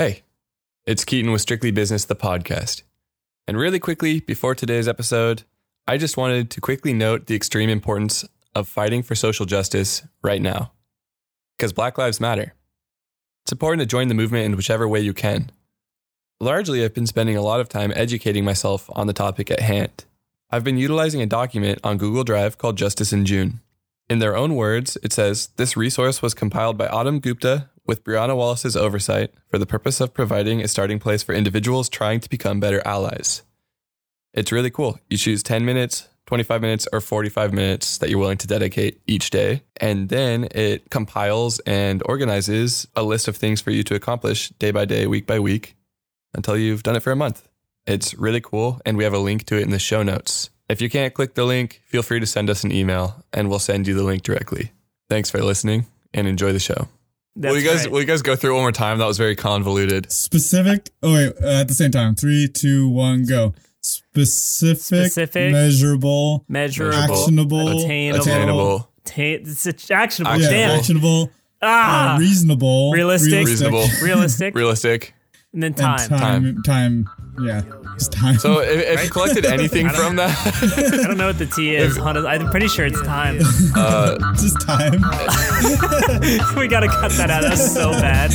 Hey, 0.00 0.22
it's 0.86 1.04
Keaton 1.04 1.30
with 1.30 1.42
Strictly 1.42 1.70
Business, 1.70 2.06
the 2.06 2.16
podcast. 2.16 2.84
And 3.46 3.58
really 3.58 3.78
quickly, 3.78 4.20
before 4.20 4.54
today's 4.54 4.88
episode, 4.88 5.42
I 5.86 5.98
just 5.98 6.16
wanted 6.16 6.50
to 6.52 6.60
quickly 6.62 6.94
note 6.94 7.26
the 7.26 7.34
extreme 7.34 7.68
importance 7.68 8.24
of 8.54 8.66
fighting 8.66 9.02
for 9.02 9.14
social 9.14 9.44
justice 9.44 10.02
right 10.22 10.40
now. 10.40 10.72
Because 11.54 11.74
Black 11.74 11.98
Lives 11.98 12.18
Matter. 12.18 12.54
It's 13.44 13.52
important 13.52 13.82
to 13.82 13.86
join 13.86 14.08
the 14.08 14.14
movement 14.14 14.46
in 14.46 14.56
whichever 14.56 14.88
way 14.88 15.00
you 15.00 15.12
can. 15.12 15.52
Largely, 16.40 16.82
I've 16.82 16.94
been 16.94 17.06
spending 17.06 17.36
a 17.36 17.42
lot 17.42 17.60
of 17.60 17.68
time 17.68 17.92
educating 17.94 18.42
myself 18.42 18.88
on 18.94 19.06
the 19.06 19.12
topic 19.12 19.50
at 19.50 19.60
hand. 19.60 20.06
I've 20.48 20.64
been 20.64 20.78
utilizing 20.78 21.20
a 21.20 21.26
document 21.26 21.78
on 21.84 21.98
Google 21.98 22.24
Drive 22.24 22.56
called 22.56 22.78
Justice 22.78 23.12
in 23.12 23.26
June. 23.26 23.60
In 24.08 24.18
their 24.18 24.34
own 24.34 24.54
words, 24.54 24.96
it 25.02 25.12
says 25.12 25.50
this 25.56 25.76
resource 25.76 26.22
was 26.22 26.32
compiled 26.32 26.78
by 26.78 26.88
Autumn 26.88 27.20
Gupta 27.20 27.68
with 27.90 28.04
Bryanna 28.04 28.36
Wallace's 28.36 28.76
oversight 28.76 29.34
for 29.48 29.58
the 29.58 29.66
purpose 29.66 30.00
of 30.00 30.14
providing 30.14 30.60
a 30.60 30.68
starting 30.68 31.00
place 31.00 31.24
for 31.24 31.34
individuals 31.34 31.88
trying 31.88 32.20
to 32.20 32.30
become 32.30 32.60
better 32.60 32.80
allies. 32.86 33.42
It's 34.32 34.52
really 34.52 34.70
cool. 34.70 35.00
You 35.10 35.16
choose 35.16 35.42
10 35.42 35.64
minutes, 35.64 36.08
25 36.26 36.60
minutes, 36.60 36.86
or 36.92 37.00
45 37.00 37.52
minutes 37.52 37.98
that 37.98 38.08
you're 38.08 38.20
willing 38.20 38.38
to 38.38 38.46
dedicate 38.46 39.00
each 39.08 39.30
day. 39.30 39.64
And 39.80 40.08
then 40.08 40.46
it 40.52 40.88
compiles 40.90 41.58
and 41.66 42.00
organizes 42.06 42.86
a 42.94 43.02
list 43.02 43.26
of 43.26 43.36
things 43.36 43.60
for 43.60 43.72
you 43.72 43.82
to 43.82 43.96
accomplish 43.96 44.50
day 44.50 44.70
by 44.70 44.84
day, 44.84 45.08
week 45.08 45.26
by 45.26 45.40
week, 45.40 45.74
until 46.32 46.56
you've 46.56 46.84
done 46.84 46.94
it 46.94 47.02
for 47.02 47.10
a 47.10 47.16
month. 47.16 47.48
It's 47.88 48.14
really 48.14 48.40
cool, 48.40 48.80
and 48.86 48.96
we 48.96 49.02
have 49.02 49.14
a 49.14 49.18
link 49.18 49.46
to 49.46 49.56
it 49.56 49.62
in 49.62 49.70
the 49.70 49.80
show 49.80 50.04
notes. 50.04 50.50
If 50.68 50.80
you 50.80 50.88
can't 50.88 51.12
click 51.12 51.34
the 51.34 51.44
link, 51.44 51.82
feel 51.86 52.04
free 52.04 52.20
to 52.20 52.26
send 52.26 52.50
us 52.50 52.62
an 52.62 52.70
email 52.70 53.24
and 53.32 53.50
we'll 53.50 53.58
send 53.58 53.88
you 53.88 53.94
the 53.94 54.04
link 54.04 54.22
directly. 54.22 54.70
Thanks 55.08 55.28
for 55.28 55.42
listening 55.42 55.86
and 56.14 56.28
enjoy 56.28 56.52
the 56.52 56.60
show. 56.60 56.86
That's 57.36 57.52
will 57.52 57.60
you 57.60 57.68
guys 57.68 57.84
right. 57.84 57.92
will 57.92 58.00
you 58.00 58.06
guys 58.06 58.22
go 58.22 58.36
through 58.36 58.50
it 58.50 58.54
one 58.54 58.62
more 58.62 58.72
time? 58.72 58.98
That 58.98 59.06
was 59.06 59.18
very 59.18 59.36
convoluted. 59.36 60.10
Specific. 60.12 60.90
Oh 61.02 61.14
wait, 61.14 61.32
uh, 61.42 61.60
at 61.60 61.68
the 61.68 61.74
same 61.74 61.90
time. 61.90 62.14
Three, 62.14 62.48
two, 62.48 62.88
one, 62.88 63.24
go. 63.24 63.54
Specific, 63.82 64.78
Specific, 64.80 65.52
measurable, 65.52 66.44
measurable, 66.48 66.96
actionable, 66.98 67.78
attainable, 67.80 68.20
Attainable, 68.22 68.90
Ta- 69.04 69.14
it's 69.22 69.66
it's 69.66 69.90
actionable. 69.90 70.38
Yeah, 70.40 70.50
Damn. 70.50 70.78
actionable, 70.78 71.30
ah, 71.62 72.14
uh, 72.14 72.18
reasonable, 72.18 72.92
Realistic. 72.92 73.46
reasonable, 73.46 73.86
realistic, 74.02 74.54
realistic. 74.54 75.14
and 75.54 75.62
then 75.62 75.72
and 75.72 75.76
time. 75.78 76.08
time, 76.08 76.62
time, 76.62 77.10
Yeah, 77.38 77.62
it's 77.94 78.08
time. 78.08 78.38
So 78.38 78.60
if, 78.60 78.98
if 78.98 79.04
you 79.04 79.10
collected 79.10 79.44
anything 79.46 79.88
from 79.88 80.16
that, 80.16 80.36
I 81.02 81.06
don't 81.06 81.16
know 81.16 81.28
what 81.28 81.38
the 81.38 81.46
T 81.46 81.74
is. 81.74 81.96
Honest- 81.96 82.26
I'm 82.26 82.50
pretty 82.50 82.68
sure 82.68 82.84
it's 82.86 83.00
time. 83.02 83.38
uh, 83.76 84.18
just 84.34 84.60
time. 84.60 84.92
we 86.56 86.68
gotta 86.68 86.88
cut 86.88 87.12
that 87.12 87.30
out. 87.30 87.42
That's 87.42 87.72
so 87.72 87.92
bad. 87.92 88.30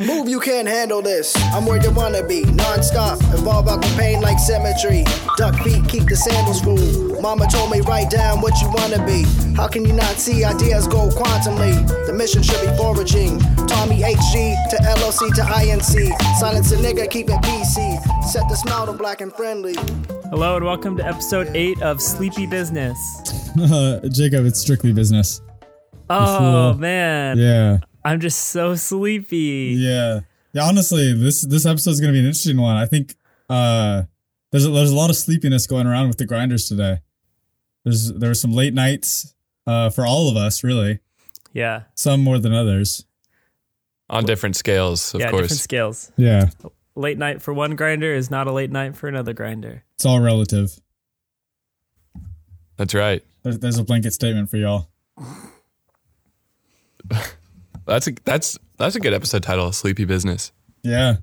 Move, 0.00 0.28
you 0.28 0.40
can't 0.40 0.68
handle 0.68 1.00
this. 1.00 1.34
I'm 1.54 1.64
where 1.64 1.80
you 1.82 1.90
wanna 1.90 2.26
be. 2.26 2.42
Non-stop, 2.44 3.20
involve 3.34 3.68
out 3.68 3.80
the 3.82 3.94
pain 3.96 4.20
like 4.20 4.38
symmetry. 4.38 5.04
Duck 5.36 5.54
feet, 5.62 5.86
keep 5.88 6.04
the 6.04 6.16
sandals 6.16 6.60
cool. 6.60 7.20
Mama 7.20 7.46
told 7.46 7.70
me 7.70 7.80
write 7.82 8.10
down 8.10 8.40
what 8.40 8.60
you 8.60 8.68
wanna 8.70 9.04
be. 9.06 9.24
How 9.54 9.68
can 9.68 9.84
you 9.84 9.92
not 9.92 10.16
see 10.16 10.44
ideas 10.44 10.86
go 10.86 11.08
quantumly? 11.08 11.74
The 12.06 12.12
mission 12.12 12.42
should 12.42 12.60
be 12.60 12.76
foraging. 12.76 13.38
Tommy 13.66 14.00
HG 14.02 14.56
to 14.70 14.76
LOC 15.00 15.34
to 15.36 15.42
INC. 15.42 16.12
Silence 16.38 16.72
a 16.72 16.76
nigga, 16.76 17.08
keep 17.10 17.28
it 17.28 17.40
PC. 17.42 18.00
Set 18.40 18.48
the 18.48 18.56
smile 18.56 18.86
to 18.86 18.92
black 18.94 19.20
and 19.20 19.30
friendly. 19.34 19.74
Hello 20.30 20.56
and 20.56 20.64
welcome 20.64 20.96
to 20.96 21.04
episode 21.06 21.54
eight 21.54 21.80
of 21.82 22.00
Sleepy 22.00 22.46
Business. 22.46 22.96
Uh, 23.60 24.00
Jacob, 24.10 24.46
it's 24.46 24.58
strictly 24.58 24.94
business. 24.94 25.42
Oh 26.08 26.38
fool. 26.72 26.80
man, 26.80 27.36
Yeah, 27.36 27.78
I'm 28.02 28.18
just 28.18 28.38
so 28.48 28.76
sleepy. 28.76 29.74
yeah, 29.76 30.20
yeah. 30.54 30.62
Honestly, 30.62 31.12
this 31.12 31.42
this 31.42 31.66
episode 31.66 31.90
is 31.90 32.00
gonna 32.00 32.14
be 32.14 32.18
an 32.20 32.24
interesting 32.24 32.58
one. 32.58 32.76
I 32.76 32.86
think 32.86 33.14
uh, 33.50 34.04
there's 34.52 34.64
a, 34.64 34.70
there's 34.70 34.90
a 34.90 34.96
lot 34.96 35.10
of 35.10 35.16
sleepiness 35.16 35.66
going 35.66 35.86
around 35.86 36.08
with 36.08 36.16
the 36.16 36.24
grinders 36.24 36.66
today. 36.66 37.00
There's 37.84 38.10
there 38.12 38.30
were 38.30 38.34
some 38.34 38.52
late 38.52 38.72
nights 38.72 39.34
uh, 39.66 39.90
for 39.90 40.06
all 40.06 40.30
of 40.30 40.36
us, 40.36 40.64
really. 40.64 41.00
Yeah, 41.52 41.82
Some 41.94 42.22
more 42.24 42.38
than 42.38 42.54
others. 42.54 43.04
on 44.08 44.24
different 44.24 44.56
scales, 44.56 45.12
of 45.14 45.20
course. 45.20 45.22
yeah, 45.22 45.30
different 45.30 45.48
course. 45.50 45.60
scales. 45.60 46.12
Yeah, 46.16 46.50
Late 46.96 47.18
night 47.18 47.40
for 47.40 47.54
one 47.54 47.76
grinder 47.76 48.12
is 48.14 48.30
not 48.30 48.46
a 48.46 48.52
late 48.52 48.70
night 48.70 48.96
for 48.96 49.08
another 49.08 49.32
grinder. 49.32 49.84
it's 49.94 50.04
all 50.04 50.20
relative. 50.20 50.78
That's 52.76 52.94
right. 52.94 53.22
There's, 53.42 53.58
there's 53.58 53.78
a 53.78 53.84
blanket 53.84 54.12
statement 54.12 54.50
for 54.50 54.56
y'all. 54.56 54.88
That's 57.86 58.06
a 58.06 58.12
that's 58.24 58.58
that's 58.76 58.94
a 58.94 59.00
good 59.00 59.12
episode 59.14 59.42
title. 59.42 59.72
Sleepy 59.72 60.04
business. 60.04 60.52
Yeah, 60.82 61.16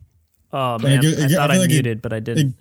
Oh 0.52 0.78
man, 0.80 1.02
gi- 1.02 1.08
it 1.10 1.20
I 1.24 1.28
gi- 1.28 1.36
I 1.36 1.38
thought 1.38 1.52
I, 1.52 1.54
feel 1.54 1.62
like 1.62 1.70
it- 1.70 1.74
muted, 1.74 2.02
but 2.02 2.12
I 2.14 2.20
didn't. 2.20 2.56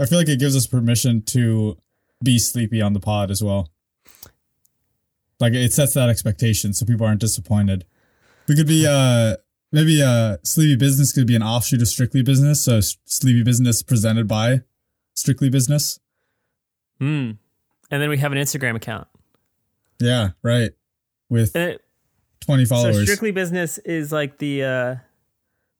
I 0.00 0.06
feel 0.06 0.18
like 0.18 0.28
it 0.28 0.38
gives 0.40 0.56
us 0.56 0.66
permission 0.66 1.22
to 1.26 1.76
be 2.24 2.38
sleepy 2.38 2.82
on 2.82 2.92
the 2.92 2.98
pod 3.00 3.30
as 3.30 3.42
well. 3.42 3.68
Like 5.38 5.52
it 5.52 5.72
sets 5.72 5.94
that 5.94 6.08
expectation 6.08 6.72
so 6.72 6.84
people 6.86 7.06
aren't 7.06 7.20
disappointed. 7.20 7.84
We 8.48 8.56
could 8.56 8.66
be 8.66 8.84
uh 8.88 9.36
maybe 9.72 10.02
uh 10.02 10.36
sleepy 10.44 10.76
business 10.76 11.12
could 11.12 11.26
be 11.26 11.34
an 11.36 11.42
offshoot 11.42 11.82
of 11.82 11.88
strictly 11.88 12.22
business. 12.22 12.60
So 12.62 12.80
sleepy 13.04 13.42
business 13.42 13.82
presented 13.82 14.28
by 14.28 14.60
strictly 15.14 15.48
business. 15.50 15.98
Hmm. 16.98 17.32
And 17.90 18.00
then 18.02 18.08
we 18.08 18.18
have 18.18 18.32
an 18.32 18.38
Instagram 18.38 18.76
account. 18.76 19.08
Yeah, 20.00 20.30
right. 20.42 20.70
With 21.28 21.54
And 21.54 21.72
it, 21.72 21.84
20 22.40 22.64
so 22.64 22.74
followers. 22.74 23.02
strictly 23.02 23.30
business 23.30 23.78
is 23.78 24.12
like 24.12 24.38
the 24.38 24.64
uh 24.64 24.94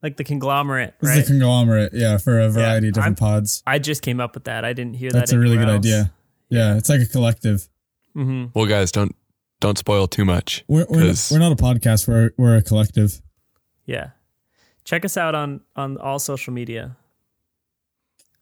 like 0.03 0.17
the 0.17 0.25
conglomerate, 0.25 0.95
this 1.01 1.11
right? 1.11 1.19
is 1.21 1.25
a 1.25 1.31
conglomerate, 1.31 1.93
yeah, 1.95 2.19
for 2.19 2.41
a 2.41 2.49
variety 2.49 2.89
of 2.89 2.95
different 2.95 3.19
pods. 3.21 3.63
I 3.67 3.79
just 3.79 4.03
came 4.03 4.19
up 4.19 4.35
with 4.35 4.45
that. 4.45 4.65
I 4.65 4.73
didn't 4.73 4.95
hear 4.95 5.11
That's 5.11 5.15
that. 5.15 5.21
That's 5.21 5.33
a 5.33 5.39
really 5.39 5.57
good 5.57 5.69
idea. 5.69 6.13
Yeah, 6.49 6.77
it's 6.77 6.89
like 6.89 7.01
a 7.01 7.07
collective. 7.07 7.69
hmm 8.15 8.47
Well, 8.55 8.67
guys, 8.67 8.91
don't 8.93 9.15
don't 9.61 9.79
spoil 9.79 10.09
too 10.09 10.25
much. 10.25 10.65
We're 10.67 10.87
we're, 10.91 11.07
'Cause- 11.07 11.31
we're 11.31 11.39
not 11.39 11.53
a 11.53 11.57
podcast. 11.57 12.09
We're 12.09 12.31
we're 12.37 12.57
a 12.57 12.63
collective. 12.63 13.23
Yeah. 13.87 14.11
Check 14.85 15.05
us 15.05 15.17
out 15.17 15.35
on 15.35 15.61
on 15.77 15.99
all 15.99 16.19
social 16.19 16.53
media. 16.53 16.97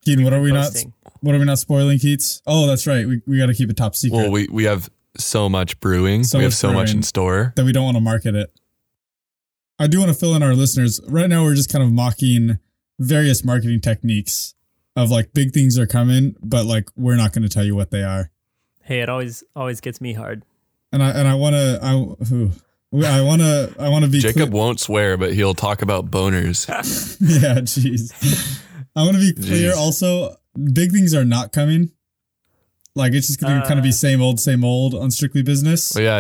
Keaton, 0.04 0.24
what 0.24 0.32
are 0.32 0.40
we 0.40 0.52
not? 0.52 0.72
What 1.20 1.34
are 1.34 1.38
we 1.38 1.44
not 1.44 1.58
spoiling, 1.58 1.98
Keats? 1.98 2.40
Oh, 2.46 2.66
that's 2.66 2.86
right. 2.86 3.06
We 3.06 3.20
we 3.26 3.38
got 3.38 3.46
to 3.46 3.54
keep 3.54 3.70
it 3.70 3.76
top 3.76 3.94
secret. 3.94 4.16
Well, 4.16 4.30
we 4.30 4.48
we 4.50 4.64
have 4.64 4.90
so 5.16 5.48
much 5.48 5.78
brewing. 5.80 6.24
So 6.24 6.38
we 6.38 6.44
have 6.44 6.54
so 6.54 6.72
much 6.72 6.92
in 6.92 7.02
store. 7.02 7.52
that 7.56 7.64
we 7.64 7.72
don't 7.72 7.84
want 7.84 7.96
to 7.96 8.00
market 8.00 8.34
it. 8.34 8.50
I 9.78 9.86
do 9.86 9.98
want 9.98 10.10
to 10.10 10.18
fill 10.18 10.34
in 10.34 10.42
our 10.42 10.54
listeners. 10.54 11.00
Right 11.06 11.28
now, 11.28 11.42
we're 11.42 11.54
just 11.54 11.72
kind 11.72 11.82
of 11.82 11.92
mocking 11.92 12.58
various 12.98 13.44
marketing 13.44 13.80
techniques 13.80 14.54
of 14.96 15.10
like 15.10 15.32
big 15.32 15.52
things 15.52 15.78
are 15.78 15.86
coming, 15.86 16.36
but 16.42 16.66
like 16.66 16.88
we're 16.96 17.16
not 17.16 17.32
going 17.32 17.42
to 17.42 17.48
tell 17.48 17.64
you 17.64 17.74
what 17.74 17.90
they 17.90 18.02
are. 18.02 18.30
Hey, 18.82 19.00
it 19.00 19.08
always 19.08 19.44
always 19.54 19.80
gets 19.80 20.00
me 20.00 20.14
hard. 20.14 20.44
And 20.92 21.02
I 21.02 21.10
and 21.10 21.28
I 21.28 21.34
want 21.34 21.54
to 21.54 21.78
I 21.82 22.24
who 22.26 22.50
I 22.92 23.20
want 23.22 23.40
to 23.40 23.72
I 23.78 23.88
want 23.88 24.04
to 24.04 24.10
be 24.10 24.18
Jacob 24.20 24.50
clear- 24.50 24.50
won't 24.50 24.80
swear, 24.80 25.16
but 25.16 25.32
he'll 25.32 25.54
talk 25.54 25.82
about 25.82 26.10
boners. 26.10 26.66
yeah, 27.20 27.60
jeez. 27.60 28.12
I 28.96 29.02
want 29.04 29.14
to 29.16 29.20
be 29.20 29.32
clear. 29.32 29.72
Jeez. 29.72 29.76
Also, 29.76 30.36
big 30.72 30.90
things 30.90 31.14
are 31.14 31.24
not 31.24 31.52
coming. 31.52 31.92
Like 32.96 33.12
it's 33.12 33.28
just 33.28 33.40
going 33.40 33.60
to 33.60 33.66
kind 33.66 33.78
of 33.78 33.84
be 33.84 33.90
Uh. 33.90 33.92
same 33.92 34.20
old, 34.20 34.40
same 34.40 34.64
old 34.64 34.94
on 34.94 35.12
Strictly 35.12 35.42
Business. 35.42 35.94
Well, 35.94 36.02
yeah, 36.02 36.18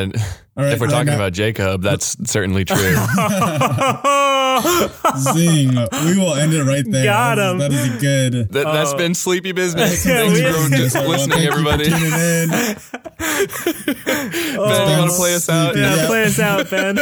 All 0.56 0.64
right, 0.64 0.72
if 0.72 0.80
we're 0.80 0.86
talking 0.86 1.06
now- 1.06 1.16
about 1.16 1.32
Jacob, 1.32 1.82
that's 1.82 2.16
certainly 2.30 2.64
true. 2.66 2.76
Zing, 5.34 5.68
we 6.06 6.18
will 6.18 6.34
end 6.34 6.52
it 6.54 6.64
right 6.64 6.84
there. 6.86 7.04
Got 7.04 7.36
That 7.36 7.44
is- 7.46 7.52
him. 7.52 7.58
That 7.58 7.72
is 7.72 7.86
a 7.86 7.98
good. 7.98 8.32
That, 8.52 8.64
that's 8.64 8.92
Oh. 8.92 8.96
been 8.96 9.14
sleepy 9.14 9.52
business. 9.52 10.04
Thanks 10.10 10.38
for 10.40 10.68
just 10.76 10.94
listening, 10.96 11.30
thank 11.30 11.42
you 11.44 11.50
for 11.52 11.58
everybody. 11.58 11.84
tuning 11.84 12.12
in. 12.12 12.48
Ben, 14.10 14.30
you 14.52 14.58
want 14.98 15.10
to 15.10 15.16
play 15.16 15.34
us 15.34 15.48
out? 15.48 15.76
yeah, 15.76 15.94
Yeah. 15.96 16.06
play 16.06 16.24
us 16.24 16.38
out, 16.38 16.68
Ben. 16.70 16.98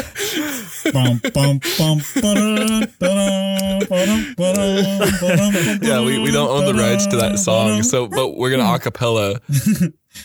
Yeah, 5.80 6.00
we, 6.04 6.18
we 6.18 6.30
don't 6.30 6.48
own 6.50 6.65
the 6.66 6.74
rights 6.74 7.06
to 7.06 7.16
that 7.16 7.38
song, 7.38 7.83
so 7.83 8.06
but 8.09 8.36
we're 8.36 8.50
gonna 8.50 8.65
acapella. 8.65 9.41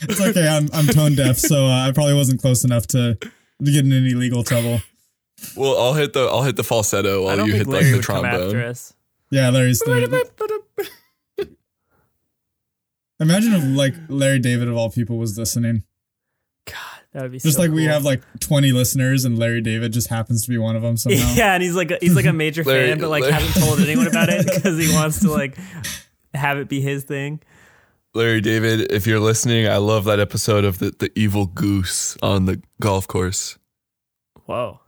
it's 0.01 0.21
okay. 0.21 0.47
I'm 0.47 0.69
I'm 0.73 0.87
tone 0.87 1.15
deaf, 1.15 1.37
so 1.37 1.65
uh, 1.65 1.87
I 1.87 1.91
probably 1.91 2.15
wasn't 2.15 2.41
close 2.41 2.63
enough 2.63 2.87
to 2.87 3.15
to 3.15 3.71
get 3.71 3.85
in 3.85 3.93
any 3.93 4.13
legal 4.13 4.43
trouble. 4.43 4.81
Well, 5.55 5.77
I'll 5.79 5.93
hit 5.93 6.13
the 6.13 6.25
I'll 6.25 6.43
hit 6.43 6.55
the 6.55 6.63
falsetto 6.63 7.23
while 7.25 7.37
you 7.37 7.43
think 7.53 7.55
hit 7.57 7.67
like 7.67 7.73
Larry 7.81 7.91
the 7.91 7.97
would 7.97 8.05
come 8.05 8.25
after 8.25 8.37
trombone. 8.51 8.61
us. 8.69 8.93
Yeah, 9.29 9.49
Larry's 9.49 9.79
the. 9.79 10.29
Imagine 13.19 13.53
if 13.53 13.63
like 13.77 13.93
Larry 14.09 14.39
David 14.39 14.67
of 14.67 14.75
all 14.75 14.89
people 14.89 15.17
was 15.17 15.37
listening. 15.37 15.83
God, 16.65 16.75
that 17.13 17.21
would 17.23 17.31
be 17.31 17.39
Just 17.39 17.55
so 17.55 17.61
like 17.61 17.71
we 17.71 17.85
have 17.85 18.03
like 18.03 18.21
20 18.39 18.71
listeners, 18.71 19.23
and 19.25 19.37
Larry 19.37 19.61
David 19.61 19.93
just 19.93 20.09
happens 20.09 20.43
to 20.43 20.49
be 20.49 20.57
one 20.57 20.75
of 20.75 20.81
them 20.81 20.97
somehow. 20.97 21.33
Yeah, 21.35 21.53
and 21.53 21.63
he's 21.63 21.75
like 21.75 21.91
a, 21.91 21.97
he's 22.01 22.15
like 22.15 22.25
a 22.25 22.33
major 22.33 22.63
Larry- 22.65 22.89
fan, 22.89 22.99
but 22.99 23.09
like 23.09 23.21
Larry- 23.21 23.33
hasn't 23.33 23.63
told 23.65 23.79
anyone 23.79 24.07
about 24.07 24.29
it 24.29 24.45
because 24.45 24.77
he 24.77 24.93
wants 24.93 25.19
to 25.21 25.31
like 25.31 25.57
have 26.33 26.57
it 26.57 26.67
be 26.67 26.81
his 26.81 27.03
thing. 27.03 27.39
Larry 28.15 28.41
David, 28.41 28.91
if 28.91 29.07
you're 29.07 29.19
listening, 29.19 29.67
I 29.67 29.77
love 29.77 30.03
that 30.05 30.19
episode 30.19 30.65
of 30.65 30.77
the, 30.79 30.91
the 30.91 31.11
evil 31.15 31.47
goose 31.47 32.15
on 32.21 32.45
the 32.45 32.61
golf 32.79 33.07
course. 33.07 33.57
Whoa. 34.45 34.81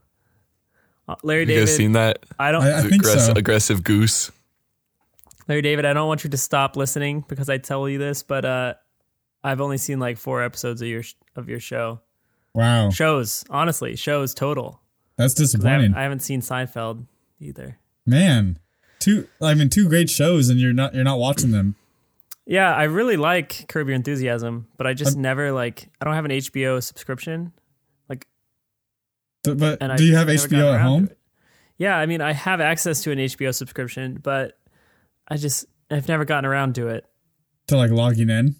Uh, 1.08 1.16
Larry 1.24 1.42
You 1.42 1.46
guys 1.48 1.56
David, 1.56 1.68
seen 1.70 1.92
that? 1.94 2.26
I 2.40 2.52
don't. 2.52 2.64
I- 2.64 2.80
I 2.80 2.82
think 2.82 3.04
Aggress- 3.04 3.28
so. 3.28 3.34
Aggressive 3.36 3.84
goose. 3.84 4.32
Larry 5.48 5.62
David, 5.62 5.86
I 5.86 5.94
don't 5.94 6.08
want 6.08 6.24
you 6.24 6.30
to 6.32 6.38
stop 6.38 6.76
listening 6.76 7.24
because 7.28 7.50
I 7.50 7.58
tell 7.60 7.88
you 7.88 8.00
this, 8.00 8.24
but 8.24 8.46
uh, 8.46 8.74
I've 9.44 9.62
only 9.62 9.78
seen 9.78 10.00
like 10.00 10.18
four 10.18 10.42
episodes 10.44 10.82
of 10.82 10.88
your 10.88 11.04
of 11.36 11.48
your 11.50 11.60
show. 11.60 12.00
Wow, 12.54 12.90
Shows, 12.90 13.44
honestly, 13.50 13.96
shows 13.98 14.34
total. 14.34 14.80
that's 15.18 15.34
'Cause 15.34 15.42
I 15.42 15.44
disappointing. 15.44 15.72
haven't, 15.74 15.94
I 15.96 16.04
haven't 16.04 16.20
seen 16.22 16.42
Seinfeld 16.42 17.06
either. 17.40 17.78
Man, 18.06 18.58
two. 19.00 19.28
I 19.42 19.54
mean, 19.54 19.70
two 19.70 19.88
great 19.90 20.10
shows, 20.10 20.50
and 20.50 20.60
you're 20.60 20.74
not 20.74 20.96
you're 20.96 21.04
not 21.04 21.20
watching 21.20 21.52
them. 21.52 21.76
Yeah, 22.48 22.74
I 22.74 22.84
really 22.84 23.18
like 23.18 23.66
Curb 23.68 23.88
Your 23.88 23.96
Enthusiasm, 23.96 24.68
but 24.78 24.88
I 24.88 24.94
just 24.94 25.18
never 25.18 25.52
like. 25.52 25.90
I 26.02 26.06
don't 26.06 26.14
have 26.16 26.26
an 26.26 26.32
HBO 26.32 26.82
subscription, 26.82 27.44
like, 27.46 27.52
But, 29.46 29.58
but 29.58 29.78
and 29.82 29.92
I 29.92 29.98
do 29.98 30.04
you 30.04 30.16
have 30.16 30.28
HBO 30.28 30.74
at 30.74 30.82
home? 30.82 31.10
Yeah, 31.78 31.98
I 31.98 32.06
mean, 32.06 32.22
I 32.22 32.34
have 32.34 32.62
access 32.62 33.04
to 33.04 33.12
an 33.12 33.20
HBO 33.20 33.54
subscription, 33.54 34.20
but 34.22 34.58
I 35.28 35.38
just 35.38 35.66
I've 35.92 36.08
never 36.08 36.26
gotten 36.26 36.46
around 36.46 36.76
to 36.76 36.88
it. 36.88 37.06
To 37.68 37.78
like 37.78 37.92
logging 37.92 38.30
in? 38.30 38.56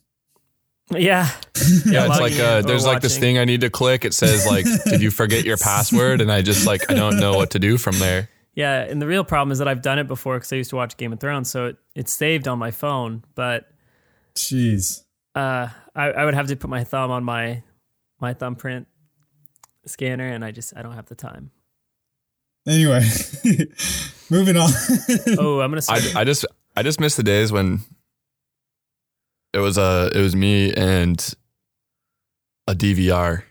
Yeah, 0.92 1.30
Yeah, 1.86 2.08
it's 2.08 2.20
like 2.20 2.38
uh, 2.38 2.62
there's 2.62 2.86
like 2.86 3.02
this 3.02 3.18
thing 3.18 3.38
I 3.38 3.46
need 3.46 3.62
to 3.62 3.70
click. 3.70 4.06
It 4.06 4.14
says 4.14 4.46
like, 4.46 4.66
"Did 4.86 5.02
you 5.02 5.10
forget 5.10 5.46
your 5.46 5.58
password?" 5.58 6.22
And 6.22 6.32
I 6.32 6.42
just 6.42 6.68
like 6.68 6.92
I 6.92 6.94
don't 6.94 7.20
know 7.20 7.34
what 7.34 7.52
to 7.52 7.60
do 7.60 7.78
from 7.78 7.98
there. 7.98 8.30
Yeah, 8.54 8.82
and 8.82 9.02
the 9.02 9.08
real 9.08 9.24
problem 9.24 9.52
is 9.52 9.58
that 9.60 9.68
I've 9.68 9.82
done 9.82 10.00
it 10.00 10.08
before 10.08 10.36
because 10.36 10.54
I 10.54 10.58
used 10.58 10.70
to 10.70 10.76
watch 10.76 10.96
Game 10.98 11.12
of 11.12 11.20
Thrones, 11.20 11.50
so 11.50 11.68
it, 11.68 11.78
it's 11.96 12.14
saved 12.14 12.48
on 12.48 12.60
my 12.60 12.72
phone. 12.72 13.24
But 13.34 13.68
Jeez. 14.36 15.04
uh, 15.34 15.70
I, 15.96 16.12
I 16.12 16.26
would 16.26 16.36
have 16.36 16.48
to 16.48 16.56
put 16.56 16.70
my 16.70 16.84
thumb 16.84 17.12
on 17.12 17.24
my 17.24 17.64
my 18.22 18.34
thumbprint 18.34 18.88
scanner, 19.88 20.28
and 20.28 20.44
I 20.46 20.52
just 20.52 20.76
I 20.76 20.82
don't 20.82 20.94
have 20.94 21.06
the 21.08 21.16
time. 21.16 21.52
Anyway, 22.68 23.02
moving 24.30 24.58
on. 24.58 24.70
Oh, 25.38 25.60
I'm 25.62 25.72
gonna. 25.72 25.82
I, 25.90 26.12
I 26.18 26.24
just 26.24 26.46
I 26.76 26.84
just 26.84 27.00
miss 27.00 27.16
the 27.16 27.24
days 27.24 27.52
when 27.52 27.82
it 29.54 29.60
was 29.60 29.78
uh 29.78 30.10
it 30.14 30.20
was 30.20 30.36
me 30.36 30.74
and 30.74 31.34
a 32.68 32.74
DVR 32.74 33.44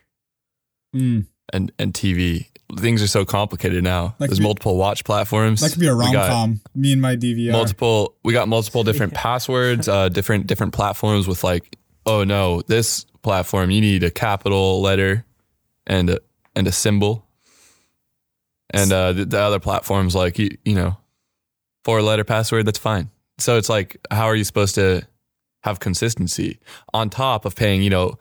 Mm, 0.95 1.27
and 1.53 1.73
and 1.79 1.93
TV. 1.93 2.47
Things 2.79 3.03
are 3.03 3.09
so 3.09 3.25
complicated 3.25 3.83
now. 3.85 4.15
That 4.19 4.29
There's 4.29 4.39
be- 4.39 4.45
multiple 4.45 4.77
watch 4.77 5.05
platforms. 5.05 5.61
that 5.61 5.71
could 5.73 5.81
be 5.81 5.87
a 5.89 5.95
We 5.95 6.05
rom 6.05 6.13
got 6.13 6.31
com. 6.31 6.61
Me 6.75 6.93
and 6.93 7.03
my 7.03 7.17
DVR. 7.17 7.51
Multiple. 7.53 8.15
We 8.25 8.33
got 8.33 8.49
multiple 8.49 8.83
different 8.89 9.13
passwords. 9.15 9.89
Uh, 9.89 10.09
different 10.09 10.47
different 10.47 10.73
platforms 10.73 11.27
with 11.29 11.43
like, 11.45 11.77
oh 12.07 12.23
no, 12.25 12.63
this 12.63 13.05
platform 13.23 13.71
you 13.71 13.81
need 13.81 14.03
a 14.05 14.11
capital 14.11 14.81
letter 14.83 15.25
and 15.87 16.11
a, 16.11 16.19
and 16.57 16.67
a 16.67 16.73
symbol. 16.73 17.27
And 18.71 18.93
uh, 18.93 19.13
the, 19.13 19.25
the 19.25 19.39
other 19.41 19.61
platforms 19.61 20.15
like 20.15 20.39
you 20.39 20.51
you 20.65 20.75
know, 20.75 20.97
four 21.85 22.03
letter 22.03 22.25
password. 22.25 22.67
That's 22.67 22.79
fine. 22.79 23.11
So 23.39 23.57
it's 23.57 23.69
like, 23.69 23.97
how 24.11 24.27
are 24.27 24.35
you 24.35 24.45
supposed 24.45 24.75
to 24.77 25.03
have 25.63 25.81
consistency 25.81 26.59
on 26.93 27.09
top 27.11 27.45
of 27.45 27.55
paying 27.57 27.83
you 27.83 27.91
know 27.91 28.19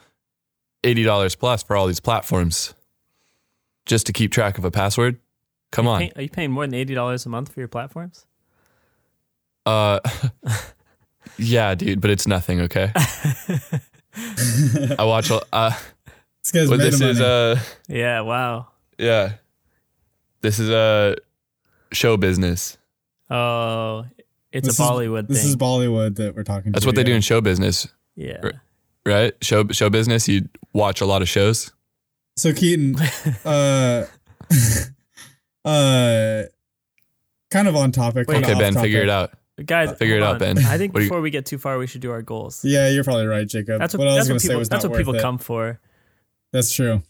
eighty 0.84 1.04
dollars 1.04 1.36
plus 1.36 1.64
for 1.64 1.76
all 1.76 1.88
these 1.88 2.00
platforms 2.00 2.74
just 3.86 4.06
to 4.08 4.14
keep 4.14 4.32
track 4.32 4.58
of 4.58 4.66
a 4.66 4.72
password? 4.72 5.20
Come 5.72 5.88
on. 5.88 6.02
Pay- 6.02 6.12
are 6.16 6.22
you 6.22 6.30
paying 6.30 6.52
more 6.52 6.66
than 6.68 6.76
eighty 6.76 6.94
dollars 6.94 7.26
a 7.26 7.30
month 7.30 7.52
for 7.52 7.60
your 7.60 7.68
platforms? 7.68 8.28
Uh, 9.66 10.00
yeah, 11.38 11.74
dude, 11.74 12.00
but 12.02 12.12
it's 12.12 12.28
nothing. 12.28 12.62
Okay. 12.62 12.92
I 15.00 15.04
watch. 15.06 15.32
a- 15.32 15.42
Uh, 15.52 15.72
This 16.44 16.52
guy's 16.52 16.70
but 16.70 16.80
made 16.80 16.86
this 16.92 17.02
of 17.02 17.08
is 17.10 17.20
money. 17.20 17.32
uh, 17.52 17.60
Yeah. 17.88 18.22
Wow. 18.22 18.68
yeah, 18.98 19.34
this 20.42 20.60
is 20.60 20.70
a 20.70 21.16
show 21.94 22.18
business. 22.18 22.78
Oh, 23.30 24.06
it's 24.52 24.68
This 24.68 24.80
a 24.80 24.84
is- 24.84 24.90
Bollywood 24.90 25.28
This 25.28 25.46
is 25.46 25.56
Bollywood 25.56 26.16
that 26.18 26.36
we're 26.36 26.44
talking. 26.44 26.70
About. 26.70 26.74
That's 26.74 26.84
to 26.84 26.88
what 26.90 26.96
they 26.96 27.04
do 27.04 27.14
in 27.14 27.22
show 27.22 27.40
business, 27.42 27.88
yeah. 28.16 28.38
Right. 28.44 28.54
right? 29.06 29.34
Show 29.42 29.68
show 29.72 29.90
business. 29.90 30.28
You 30.28 30.50
watch 30.74 31.00
a 31.02 31.06
lot 31.06 31.22
of 31.22 31.30
shows. 31.30 31.72
So 32.36 32.52
Keaton, 32.54 32.96
uh, 33.46 34.06
uh, 35.66 36.44
kind 37.52 37.68
of 37.68 37.76
on 37.76 37.92
topic. 37.92 38.28
Wait. 38.28 38.44
Okay, 38.44 38.54
off 38.54 38.60
Ben, 38.60 38.74
figure 38.76 39.02
it 39.02 39.10
out. 39.10 39.32
Guys, 39.66 39.96
Figure 39.98 40.18
it 40.18 40.24
hold 40.24 40.36
out. 40.36 40.40
Ben. 40.40 40.58
I 40.58 40.78
think 40.80 40.94
What 40.94 41.00
do 41.02 41.04
you- 41.06 41.10
before 41.10 41.22
we 41.22 41.30
get 41.30 41.46
too 41.46 41.60
far, 41.60 41.78
we 41.78 41.86
should 41.86 42.02
do 42.02 42.10
our 42.12 42.24
goals. 42.24 42.66
Yeah, 42.66 42.90
you're 42.90 43.04
probably 43.04 43.28
right, 43.28 43.48
Jacob. 43.48 43.80
That's 43.80 43.94
what, 43.94 44.00
what 44.06 44.08
I 44.14 44.16
was 44.18 44.28
going 44.28 44.40
to 44.40 44.44
say 44.46 44.48
people. 44.50 44.60
was 44.60 44.70
That's 44.70 44.84
not 44.84 44.92
what 44.92 44.98
people 44.98 45.16
it. 45.16 45.22
come 45.22 45.38
for. 45.38 45.80
That's 46.54 46.72
true. 46.74 47.04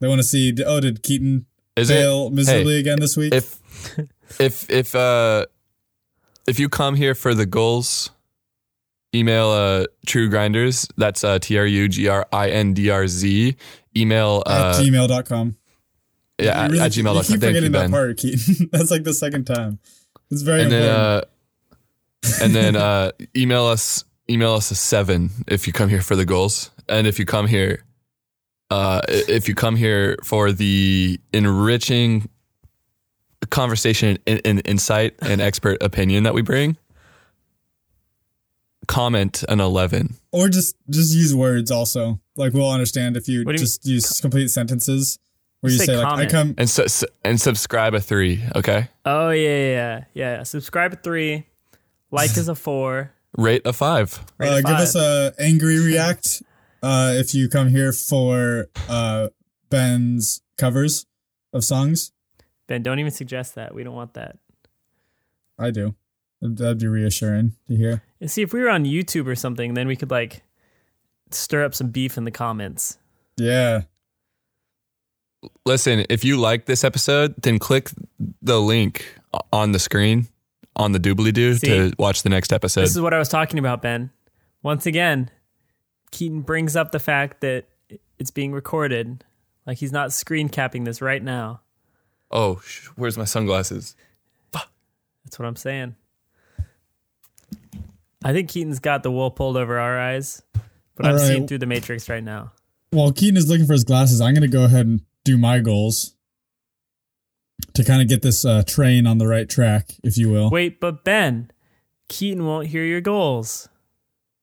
They 0.00 0.08
want 0.08 0.20
to 0.20 0.26
see. 0.26 0.54
Oh, 0.64 0.80
did 0.80 1.02
Keaton 1.02 1.44
Is 1.76 1.90
fail 1.90 2.28
it 2.28 2.32
miserably 2.32 2.78
again 2.78 3.00
this 3.00 3.16
week? 3.16 3.34
if 3.34 3.60
if 4.40 4.70
if 4.70 4.94
uh 4.94 5.44
if 6.46 6.58
you 6.58 6.68
come 6.70 6.94
here 6.94 7.14
for 7.14 7.34
the 7.34 7.44
goals? 7.44 8.10
Email 9.14 9.48
uh 9.50 9.84
True 10.06 10.28
Grinders. 10.30 10.88
That's 10.96 11.22
uh 11.22 11.38
T 11.38 11.58
R 11.58 11.66
U 11.66 11.88
G 11.88 12.08
R 12.08 12.26
I 12.32 12.48
N 12.50 12.72
D 12.74 12.88
R 12.90 13.06
Z. 13.06 13.56
Email 13.96 14.42
at 14.46 14.52
uh 14.52 14.80
gmail.com. 14.80 15.56
yeah 16.40 16.44
You 16.44 16.50
at, 16.50 16.70
really- 16.70 16.82
at 16.84 16.92
gmail.com. 16.92 17.16
You 17.16 17.22
keep 17.22 17.28
Thank 17.28 17.42
you, 17.42 17.48
forgetting 17.48 17.72
that 17.72 17.90
part, 17.90 18.16
Keaton. 18.16 18.68
That's 18.72 18.90
like 18.90 19.04
the 19.04 19.14
second 19.14 19.44
time. 19.44 19.78
It's 20.30 20.42
very 20.42 20.62
and 20.62 20.72
then 20.72 20.82
important. 20.82 21.24
uh 21.24 22.42
and 22.44 22.54
then 22.54 22.76
uh 22.76 23.10
email 23.36 23.66
us 23.66 24.04
email 24.30 24.54
us 24.54 24.70
a 24.70 24.74
seven 24.74 25.30
if 25.46 25.66
you 25.66 25.72
come 25.72 25.88
here 25.90 26.00
for 26.00 26.16
the 26.16 26.24
goals 26.24 26.70
and 26.88 27.06
if 27.06 27.18
you 27.18 27.26
come 27.26 27.46
here 27.46 27.84
uh 28.70 29.00
if 29.08 29.48
you 29.48 29.54
come 29.54 29.76
here 29.76 30.16
for 30.24 30.50
the 30.52 31.18
enriching 31.32 32.28
conversation 33.50 34.18
and, 34.26 34.40
and 34.44 34.62
insight 34.64 35.14
and 35.22 35.40
expert 35.48 35.82
opinion 35.82 36.24
that 36.24 36.34
we 36.34 36.42
bring 36.42 36.76
comment 38.86 39.44
an 39.48 39.60
11 39.60 40.14
or 40.32 40.48
just 40.48 40.76
just 40.90 41.14
use 41.14 41.34
words 41.34 41.70
also. 41.70 42.20
Like 42.36 42.52
we'll 42.52 42.70
understand 42.70 43.16
if 43.16 43.28
you 43.28 43.44
you 43.46 43.52
just 43.56 43.86
use 43.86 44.20
complete 44.20 44.48
sentences 44.48 45.18
where 45.60 45.72
you 45.72 45.78
Say 45.78 45.86
say, 45.86 45.96
like 45.96 46.06
I 46.06 46.10
comment. 46.10 46.30
come 46.30 46.54
and 46.58 46.68
su- 46.68 46.88
su- 46.88 47.06
and 47.24 47.40
subscribe 47.40 47.94
a 47.94 48.00
3 48.00 48.42
okay 48.56 48.88
Oh 49.06 49.30
yeah, 49.30 49.48
yeah, 49.48 49.66
yeah, 49.72 50.04
yeah. 50.14 50.42
Subscribe 50.42 50.92
at 50.92 51.02
three. 51.02 51.46
Like 52.10 52.36
is 52.36 52.48
a 52.48 52.54
four. 52.54 53.12
rate 53.38 53.62
a 53.64 53.72
5 53.72 54.24
Rate 54.38 54.48
uh, 54.48 54.56
a 54.56 54.62
give 54.62 54.72
us 54.72 54.94
a 54.94 55.32
angry 55.38 55.78
react 55.84 56.42
uh 56.84 57.12
if 57.16 57.34
you 57.34 57.48
come 57.48 57.68
here 57.70 57.92
for 57.92 58.66
uh 58.88 59.28
Ben's 59.70 60.42
covers 60.58 61.06
of 61.52 61.64
songs. 61.64 62.12
Ben, 62.66 62.82
don't 62.82 62.98
even 62.98 63.10
suggest 63.10 63.54
that. 63.56 63.74
We 63.74 63.82
don't 63.84 63.94
want 63.94 64.14
that. 64.14 64.36
I 65.58 65.70
do. 65.70 65.94
That'd 66.40 66.78
be 66.78 66.86
reassuring 66.86 67.52
to 67.68 67.76
hear. 67.76 68.02
And 68.20 68.30
see, 68.30 68.42
if 68.42 68.52
we 68.52 68.60
were 68.60 68.68
on 68.68 68.84
YouTube 68.84 69.26
or 69.26 69.34
something, 69.34 69.74
then 69.74 69.86
we 69.88 69.96
could 69.96 70.10
like 70.10 70.42
stir 71.30 71.64
up 71.64 71.74
some 71.74 71.88
beef 71.90 72.16
in 72.18 72.24
the 72.24 72.30
comments. 72.30 72.98
Yeah. 73.36 73.82
listen 75.66 76.04
if 76.08 76.24
you 76.24 76.36
like 76.38 76.64
this 76.66 76.84
episode 76.84 77.34
then 77.42 77.58
click 77.58 77.90
the 78.40 78.58
link 78.60 79.04
on 79.52 79.72
the 79.72 79.78
screen 79.78 80.26
on 80.76 80.92
the 80.92 81.00
doobly 81.00 81.32
doo 81.32 81.56
to 81.58 81.92
watch 81.98 82.22
the 82.22 82.28
next 82.30 82.52
episode 82.52 82.82
This 82.82 82.94
is 82.96 83.00
what 83.00 83.12
I 83.12 83.18
was 83.18 83.28
talking 83.28 83.58
about, 83.58 83.82
Ben. 83.82 84.10
Once 84.62 84.86
again, 84.86 85.30
Keaton 86.14 86.40
brings 86.42 86.76
up 86.76 86.92
the 86.92 86.98
fact 87.00 87.40
that 87.42 87.66
it's 88.18 88.30
being 88.30 88.52
recorded. 88.52 89.24
Like 89.66 89.78
he's 89.78 89.92
not 89.92 90.12
screen 90.12 90.48
capping 90.48 90.84
this 90.84 91.02
right 91.02 91.22
now. 91.22 91.60
oh 92.30 92.60
sh- 92.64 92.86
where's 92.96 93.18
my 93.18 93.24
sunglasses 93.24 93.96
That's 94.52 95.38
what 95.38 95.46
I'm 95.46 95.56
saying. 95.56 95.96
I 98.24 98.32
think 98.32 98.48
Keaton's 98.48 98.78
got 98.78 99.02
the 99.02 99.10
wool 99.10 99.30
pulled 99.30 99.56
over 99.56 99.78
our 99.78 99.98
eyes, 99.98 100.42
but 100.94 101.04
I'm 101.06 101.12
All 101.12 101.18
right. 101.18 101.26
seeing 101.26 101.46
through 101.46 101.58
the 101.58 101.66
matrix 101.66 102.08
right 102.08 102.22
now. 102.24 102.52
While 102.90 103.12
Keaton 103.12 103.36
is 103.36 103.48
looking 103.48 103.66
for 103.66 103.72
his 103.74 103.84
glasses, 103.84 104.20
I'm 104.20 104.32
going 104.34 104.42
to 104.42 104.48
go 104.48 104.64
ahead 104.64 104.86
and 104.86 105.02
do 105.24 105.36
my 105.36 105.58
goals 105.58 106.14
to 107.74 107.84
kind 107.84 108.00
of 108.00 108.08
get 108.08 108.22
this 108.22 108.44
uh, 108.44 108.62
train 108.66 109.06
on 109.06 109.18
the 109.18 109.26
right 109.26 109.48
track, 109.48 109.92
if 110.02 110.16
you 110.16 110.30
will. 110.30 110.48
Wait, 110.50 110.80
but 110.80 111.04
Ben, 111.04 111.50
Keaton 112.08 112.46
won't 112.46 112.68
hear 112.68 112.84
your 112.84 113.00
goals. 113.00 113.68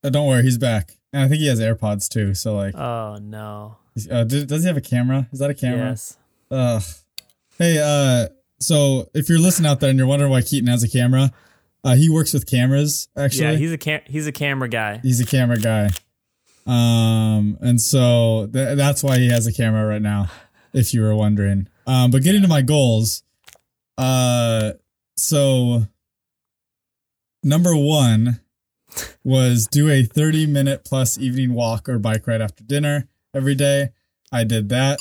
Uh, 0.04 0.10
don't 0.10 0.28
worry, 0.28 0.44
he's 0.44 0.58
back. 0.58 0.98
And 1.14 1.24
I 1.24 1.28
think 1.28 1.40
he 1.42 1.48
has 1.48 1.60
AirPods 1.60 2.08
too. 2.08 2.34
So 2.34 2.56
like, 2.56 2.76
Oh 2.76 3.18
no. 3.22 3.78
uh, 4.10 4.24
does, 4.24 4.46
does 4.46 4.62
he 4.64 4.68
have 4.68 4.78
a 4.78 4.82
camera? 4.82 5.28
Is 5.32 5.40
that 5.40 5.50
a 5.50 5.54
camera? 5.54 5.90
Yes. 5.90 6.18
Ugh. 6.50 6.82
Hey, 7.58 7.80
uh, 7.84 8.30
so 8.60 9.10
if 9.14 9.28
you're 9.30 9.40
listening 9.40 9.70
out 9.70 9.80
there 9.80 9.90
and 9.90 9.98
you're 10.00 10.08
wondering 10.08 10.32
why 10.32 10.42
Keaton 10.42 10.68
has 10.68 10.84
a 10.84 10.90
camera, 10.90 11.32
uh, 11.84 11.96
he 11.96 12.10
works 12.10 12.34
with 12.34 12.46
cameras. 12.50 13.08
Actually, 13.18 13.52
Yeah, 13.52 13.56
he's 13.58 13.72
a 13.72 13.78
cam- 13.78 14.02
he's 14.06 14.28
a 14.28 14.32
camera 14.32 14.70
guy. 14.70 15.00
he's 15.04 15.20
a 15.20 15.26
camera 15.26 15.60
guy. 15.60 15.90
Um, 16.68 17.58
and 17.62 17.82
so 17.82 18.48
th- 18.54 18.78
that's 18.78 19.04
why 19.04 19.18
he 19.18 19.30
has 19.30 19.48
a 19.48 19.54
camera 19.54 19.86
right 19.86 20.02
now, 20.02 20.28
if 20.74 20.94
you 20.94 21.02
were 21.02 21.16
wondering. 21.16 21.68
Um, 21.88 22.12
but 22.12 22.22
getting 22.22 22.44
to 22.44 22.48
my 22.48 22.62
goals, 22.62 23.24
uh, 23.98 24.74
so 25.18 25.88
number 27.44 27.76
one 27.76 28.40
was 29.24 29.68
do 29.68 29.90
a 29.90 30.04
30 30.04 30.48
minute 30.48 30.84
plus 30.84 31.18
evening 31.18 31.54
walk 31.54 31.88
or 31.88 32.00
bike 32.00 32.28
ride 32.28 32.42
after 32.42 32.64
dinner 32.64 33.08
every 33.34 33.56
day. 33.56 33.90
I 34.32 34.44
did 34.44 34.70
that. 34.70 35.00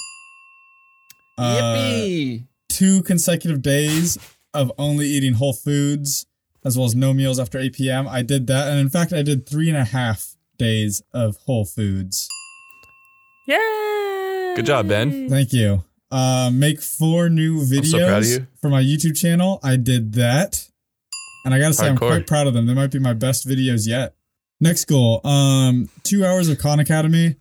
Uh, 1.39 2.45
two 2.69 3.03
consecutive 3.03 3.63
days 3.63 4.19
of 4.53 4.73
only 4.77 5.07
eating 5.07 5.35
whole 5.35 5.55
foods 5.55 6.27
as 6.65 6.77
well 6.77 6.87
as 6.87 6.95
no 6.95 7.13
meals 7.13 7.39
after 7.39 7.59
8 7.59 7.73
p.m. 7.73 8.09
I 8.09 8.23
did 8.23 8.47
that. 8.49 8.69
And 8.69 8.79
in 8.79 8.91
fact, 8.91 9.13
I 9.13 9.23
did 9.23 9.49
three 9.49 9.69
and 9.69 9.79
a 9.79 9.85
half 9.85 10.37
days 10.59 11.03
of 11.13 11.37
whole 11.47 11.65
foods. 11.65 12.29
Yay! 13.47 14.53
Good 14.57 14.67
job, 14.67 14.89
Ben. 14.89 15.29
Thank 15.29 15.53
you. 15.53 15.85
Uh, 16.11 16.51
make 16.53 16.83
four 16.83 17.29
new 17.31 17.61
videos 17.61 17.91
so 17.91 18.39
you. 18.41 18.47
for 18.61 18.69
my 18.69 18.83
YouTube 18.83 19.17
channel. 19.17 19.61
I 19.63 19.77
did 19.77 20.13
that. 20.15 20.69
And 21.45 21.55
I 21.55 21.59
gotta 21.59 21.75
say, 21.75 21.89
I'm 21.89 21.97
quite 21.97 22.27
proud 22.27 22.47
of 22.47 22.55
them. 22.55 22.67
They 22.67 22.75
might 22.75 22.91
be 22.91 22.99
my 22.99 23.15
best 23.15 23.47
videos 23.47 23.87
yet. 23.87 24.15
Next 24.61 24.85
goal. 24.85 25.27
Um, 25.27 25.89
two 26.03 26.25
hours 26.25 26.49
of 26.49 26.59
Khan 26.59 26.81
Academy. 26.81 27.37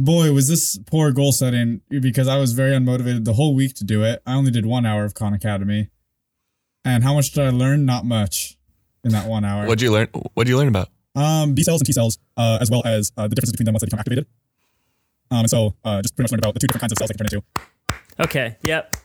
Boy, 0.00 0.32
was 0.32 0.48
this 0.48 0.78
poor 0.86 1.10
goal 1.12 1.32
setting 1.32 1.80
because 1.88 2.28
I 2.28 2.38
was 2.38 2.52
very 2.52 2.72
unmotivated 2.72 3.24
the 3.24 3.32
whole 3.32 3.54
week 3.54 3.74
to 3.74 3.84
do 3.84 4.04
it. 4.04 4.22
I 4.26 4.34
only 4.34 4.50
did 4.50 4.64
one 4.66 4.86
hour 4.86 5.04
of 5.04 5.14
Khan 5.14 5.34
Academy. 5.34 5.90
And 6.84 7.02
how 7.02 7.14
much 7.14 7.32
did 7.32 7.44
I 7.44 7.50
learn? 7.50 7.84
Not 7.84 8.04
much 8.04 8.56
in 9.04 9.10
that 9.10 9.28
one 9.28 9.44
hour. 9.44 9.66
What'd 9.66 9.82
you 9.82 9.92
learn? 9.92 10.06
What'd 10.34 10.48
you 10.48 10.56
learn 10.56 10.68
about? 10.68 10.88
Um, 11.14 11.54
B 11.54 11.62
cells 11.62 11.80
and 11.80 11.86
T 11.86 11.92
cells, 11.92 12.18
uh, 12.36 12.58
as 12.60 12.70
well 12.70 12.82
as 12.84 13.12
uh, 13.16 13.26
the 13.26 13.34
differences 13.34 13.52
between 13.52 13.66
them 13.66 13.74
once 13.74 13.82
they 13.82 13.86
become 13.86 13.98
activated. 13.98 14.26
Um, 15.30 15.40
and 15.40 15.50
so 15.50 15.74
uh, 15.84 16.00
just 16.00 16.14
pretty 16.16 16.26
much 16.26 16.32
learned 16.32 16.44
about 16.44 16.54
the 16.54 16.60
two 16.60 16.68
different 16.68 16.82
kinds 16.82 16.92
of 16.92 16.98
cells 16.98 17.08
they 17.10 17.14
can 17.14 17.26
turn 17.26 17.40
into. 17.40 17.46
Okay. 18.20 18.56
Yep. 18.62 18.96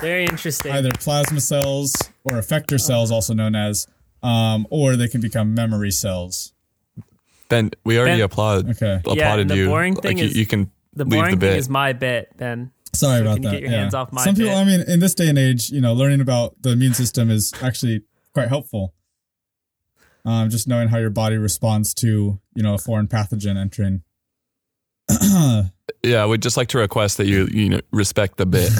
Very 0.00 0.24
interesting. 0.24 0.72
Either 0.72 0.90
plasma 0.92 1.40
cells 1.40 1.94
or 2.24 2.32
effector 2.32 2.80
cells, 2.80 3.10
also 3.10 3.34
known 3.34 3.54
as, 3.54 3.86
um, 4.22 4.66
or 4.70 4.96
they 4.96 5.08
can 5.08 5.20
become 5.20 5.54
memory 5.54 5.90
cells. 5.90 6.52
Ben, 7.48 7.70
we 7.84 7.98
already 7.98 8.16
Ben- 8.16 8.24
applaud 8.24 8.70
Okay. 8.70 8.94
applauded 8.96 9.18
Yeah, 9.18 9.36
and 9.38 9.50
the 9.50 9.56
you. 9.56 9.66
boring 9.68 9.96
thing 9.96 10.18
you, 10.18 10.24
is- 10.24 10.36
you 10.36 10.46
can 10.46 10.70
the 10.94 11.04
leave 11.04 11.10
boring 11.20 11.30
the 11.32 11.36
bit. 11.36 11.50
thing 11.50 11.58
is 11.58 11.68
my 11.68 11.92
bit, 11.92 12.34
Ben. 12.36 12.70
Sorry 12.94 13.18
So 13.18 13.22
about 13.22 13.34
can 13.34 13.42
you 13.42 13.48
that. 13.48 13.54
get 13.56 13.62
your 13.62 13.70
yeah. 13.72 13.78
hands 13.80 13.94
off 13.94 14.12
my 14.12 14.24
Some 14.24 14.34
people, 14.36 14.50
bit? 14.50 14.56
I 14.56 14.64
mean, 14.64 14.80
in 14.88 15.00
this 15.00 15.14
day 15.14 15.28
and 15.28 15.36
age, 15.38 15.70
you 15.70 15.80
know, 15.80 15.92
learning 15.94 16.20
about 16.20 16.54
the 16.62 16.70
immune 16.70 16.94
system 16.94 17.30
is 17.30 17.52
actually 17.60 18.02
quite 18.32 18.48
helpful. 18.48 18.94
Um, 20.24 20.48
just 20.48 20.66
knowing 20.68 20.88
how 20.88 20.98
your 20.98 21.10
body 21.10 21.36
responds 21.36 21.92
to, 21.94 22.40
you 22.54 22.62
know, 22.62 22.74
a 22.74 22.78
foreign 22.78 23.08
pathogen 23.08 23.56
entering. 23.58 24.02
yeah, 26.02 26.24
we'd 26.26 26.40
just 26.42 26.56
like 26.56 26.68
to 26.68 26.78
request 26.78 27.18
that 27.18 27.26
you 27.26 27.46
you 27.52 27.68
know 27.68 27.80
respect 27.92 28.36
the 28.38 28.46
bit. 28.46 28.70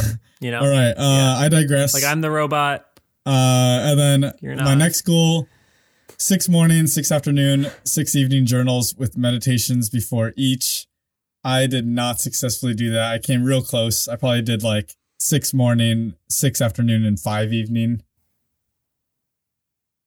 You 0.41 0.51
know, 0.53 0.61
All 0.63 0.69
right. 0.69 0.93
Uh, 0.93 1.03
Yeah. 1.03 1.37
I 1.39 1.49
digress. 1.49 1.93
like 1.95 2.05
I'm 2.05 2.21
the 2.23 2.31
robot. 2.31 2.87
Uh, 3.27 3.81
and 3.83 3.99
then 3.99 4.33
my 4.65 4.75
next 4.75 5.03
goal: 5.03 5.49
six 6.19 6.49
morning, 6.49 6.87
six 6.87 7.11
afternoon, 7.11 7.69
six 7.85 8.15
evening 8.15 8.47
journals 8.47 8.95
with 8.97 9.17
meditations 9.17 9.89
before 9.89 10.33
each. 10.37 10.87
I 11.43 11.67
did 11.67 11.87
not 11.87 12.21
successfully 12.21 12.75
do 12.75 12.91
that. 12.93 13.13
I 13.13 13.19
came 13.19 13.45
real 13.45 13.63
close. 13.63 14.09
I 14.09 14.17
probably 14.17 14.43
did 14.43 14.63
like 14.63 14.93
six 15.19 15.53
morning, 15.55 16.15
six 16.29 16.61
afternoon, 16.61 17.05
and 17.05 17.19
five 17.21 17.53
evening. 17.53 18.03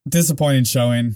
Disappointing 0.08 0.64
showing. 0.64 1.16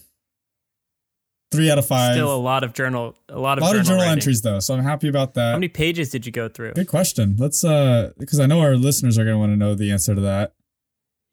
Three 1.52 1.70
out 1.70 1.78
of 1.78 1.86
five. 1.86 2.14
Still 2.14 2.34
a 2.34 2.38
lot 2.38 2.64
of 2.64 2.74
journal, 2.74 3.18
a 3.28 3.38
lot 3.38 3.58
a 3.58 3.62
of 3.62 3.64
lot 3.64 3.68
journal, 3.72 3.80
of 3.82 3.86
journal 3.88 4.02
writing. 4.04 4.12
entries 4.14 4.42
though, 4.42 4.60
so 4.60 4.74
I'm 4.74 4.84
happy 4.84 5.10
about 5.10 5.34
that. 5.34 5.52
How 5.52 5.58
many 5.58 5.68
pages 5.68 6.10
did 6.10 6.26
you 6.26 6.32
go 6.32 6.48
through? 6.48 6.74
Good 6.74 6.88
question. 6.88 7.36
Let's 7.38 7.64
uh, 7.64 8.12
because 8.18 8.40
I 8.40 8.46
know 8.46 8.62
our 8.62 8.76
listeners 8.76 9.18
are 9.18 9.26
gonna 9.26 9.38
want 9.38 9.52
to 9.52 9.58
know 9.58 9.76
the 9.76 9.92
answer 9.92 10.16
to 10.16 10.22
that. 10.22 10.54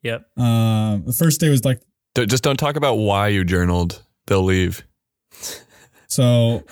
Yep. 0.02 0.26
Um, 0.38 1.04
the 1.06 1.12
first 1.12 1.40
day 1.40 1.48
was 1.50 1.64
like 1.64 1.80
D- 2.14 2.26
just 2.26 2.42
don't 2.44 2.56
talk 2.56 2.76
about 2.76 2.94
why 2.94 3.28
you 3.28 3.44
journaled. 3.44 4.02
They'll 4.26 4.42
leave. 4.44 4.84
So 6.08 6.64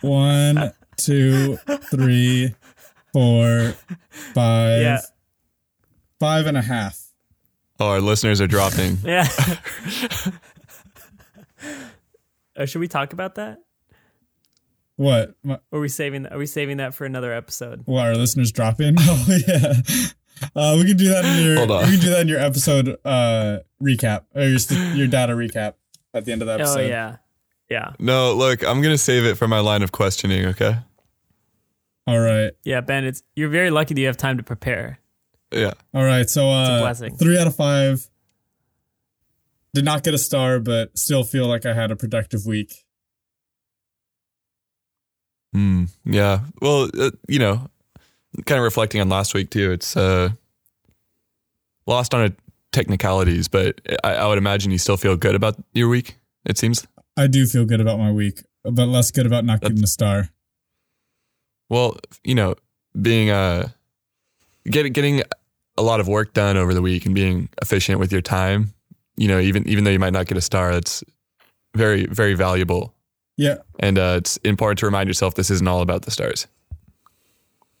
one, 0.00 0.72
two, 0.96 1.56
three, 1.90 2.54
four, 3.12 3.74
five, 4.34 4.80
Yeah. 4.82 4.98
five 6.20 6.46
and 6.46 6.56
a 6.56 6.62
half. 6.62 7.00
Oh, 7.78 7.88
our 7.88 8.00
listeners 8.00 8.40
are 8.40 8.46
dropping. 8.46 8.98
Yeah. 9.04 9.28
oh, 12.56 12.64
should 12.64 12.80
we 12.80 12.88
talk 12.88 13.12
about 13.12 13.34
that? 13.36 13.58
What? 14.96 15.34
My- 15.42 15.58
are 15.72 15.80
we 15.80 15.88
saving 15.88 16.22
that? 16.22 16.32
Are 16.32 16.38
we 16.38 16.46
saving 16.46 16.78
that 16.78 16.94
for 16.94 17.04
another 17.04 17.32
episode? 17.32 17.82
What 17.84 18.06
our 18.06 18.14
listeners 18.14 18.50
dropping? 18.52 18.96
Oh 19.00 19.26
yeah. 19.46 19.72
Uh, 20.54 20.74
we 20.78 20.86
can 20.86 20.96
do 20.96 21.08
that 21.08 21.24
in 21.24 21.44
your. 21.44 21.56
Hold 21.56 21.70
on. 21.70 21.84
We 21.84 21.92
can 21.92 22.00
do 22.00 22.10
that 22.10 22.20
in 22.20 22.28
your 22.28 22.40
episode 22.40 22.98
uh, 23.04 23.58
recap 23.82 24.24
or 24.34 24.42
your 24.42 24.58
st- 24.58 24.96
your 24.96 25.06
data 25.06 25.32
recap 25.32 25.74
at 26.12 26.24
the 26.24 26.32
end 26.32 26.42
of 26.42 26.46
the 26.46 26.54
episode. 26.54 26.80
Oh 26.80 26.86
yeah, 26.86 27.16
yeah, 27.70 27.92
no, 27.98 28.34
look, 28.34 28.62
I'm 28.62 28.82
gonna 28.82 28.98
save 28.98 29.24
it 29.24 29.36
for 29.36 29.48
my 29.48 29.60
line 29.60 29.82
of 29.82 29.92
questioning. 29.92 30.46
Okay. 30.46 30.76
All 32.06 32.20
right. 32.20 32.52
yeah. 32.64 32.80
Ben, 32.80 33.04
it's 33.04 33.22
you're 33.34 33.48
very 33.48 33.70
lucky 33.70 33.94
that 33.94 34.00
you 34.00 34.06
have 34.06 34.16
time 34.16 34.36
to 34.36 34.42
prepare. 34.42 35.00
Yeah. 35.52 35.72
All 35.92 36.04
right. 36.04 36.28
So 36.28 36.48
uh, 36.48 36.80
blessing. 36.80 37.16
three 37.16 37.38
out 37.38 37.46
of 37.46 37.56
five. 37.56 38.08
Did 39.74 39.84
not 39.84 40.04
get 40.04 40.14
a 40.14 40.18
star, 40.18 40.58
but 40.60 40.96
still 40.96 41.24
feel 41.24 41.46
like 41.46 41.66
I 41.66 41.74
had 41.74 41.90
a 41.90 41.96
productive 41.96 42.46
week. 42.46 42.84
Hmm. 45.52 45.84
Yeah. 46.04 46.40
Well, 46.62 46.88
uh, 46.98 47.10
you 47.28 47.38
know, 47.38 47.68
kind 48.44 48.58
of 48.58 48.64
reflecting 48.64 49.00
on 49.00 49.08
last 49.08 49.34
week 49.34 49.50
too. 49.50 49.72
It's 49.72 49.96
uh, 49.96 50.30
lost 51.86 52.14
on 52.14 52.26
a 52.26 52.32
technicalities, 52.72 53.48
but 53.48 53.80
I, 54.04 54.14
I 54.16 54.26
would 54.26 54.38
imagine 54.38 54.70
you 54.70 54.78
still 54.78 54.96
feel 54.96 55.16
good 55.16 55.34
about 55.34 55.56
your 55.72 55.88
week. 55.88 56.16
It 56.44 56.58
seems. 56.58 56.86
I 57.16 57.26
do 57.26 57.46
feel 57.46 57.64
good 57.64 57.80
about 57.80 57.98
my 57.98 58.12
week, 58.12 58.42
but 58.62 58.86
less 58.86 59.10
good 59.10 59.26
about 59.26 59.44
not 59.44 59.60
getting 59.60 59.82
a 59.82 59.86
star. 59.86 60.28
Well, 61.68 61.96
you 62.22 62.34
know, 62.34 62.54
being 63.00 63.30
uh, 63.30 63.68
getting 64.64 64.92
getting 64.92 65.22
a 65.78 65.82
lot 65.82 66.00
of 66.00 66.08
work 66.08 66.32
done 66.34 66.56
over 66.56 66.74
the 66.74 66.82
week 66.82 67.06
and 67.06 67.14
being 67.14 67.48
efficient 67.60 67.98
with 67.98 68.12
your 68.12 68.22
time. 68.22 68.72
You 69.16 69.28
know, 69.28 69.40
even 69.40 69.66
even 69.68 69.84
though 69.84 69.90
you 69.90 69.98
might 69.98 70.12
not 70.12 70.26
get 70.26 70.36
a 70.38 70.42
star, 70.42 70.70
it's 70.72 71.02
very 71.74 72.06
very 72.06 72.34
valuable, 72.34 72.94
Yeah. 73.36 73.56
and 73.80 73.98
uh, 73.98 74.14
it's 74.18 74.36
important 74.38 74.78
to 74.80 74.86
remind 74.86 75.08
yourself 75.08 75.34
this 75.34 75.50
isn't 75.50 75.66
all 75.66 75.80
about 75.80 76.02
the 76.02 76.10
stars. 76.10 76.46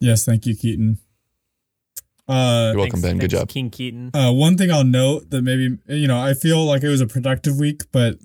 Yes. 0.00 0.24
Thank 0.24 0.46
you, 0.46 0.56
Keaton. 0.56 0.98
Uh, 2.28 2.70
You're 2.74 2.78
welcome, 2.78 3.00
Thanks- 3.00 3.02
Ben. 3.02 3.18
Good 3.18 3.30
job. 3.30 3.48
King 3.48 3.70
Keaton. 3.70 4.10
uh, 4.14 4.32
one 4.32 4.56
thing 4.56 4.70
I'll 4.70 4.84
note 4.84 5.30
that 5.30 5.42
maybe 5.42 5.78
you 5.88 6.08
know 6.08 6.18
I 6.18 6.34
feel 6.34 6.64
like 6.64 6.82
it 6.82 6.88
was 6.88 7.00
a 7.00 7.06
productive 7.06 7.56
week, 7.58 7.82
but 7.92 8.18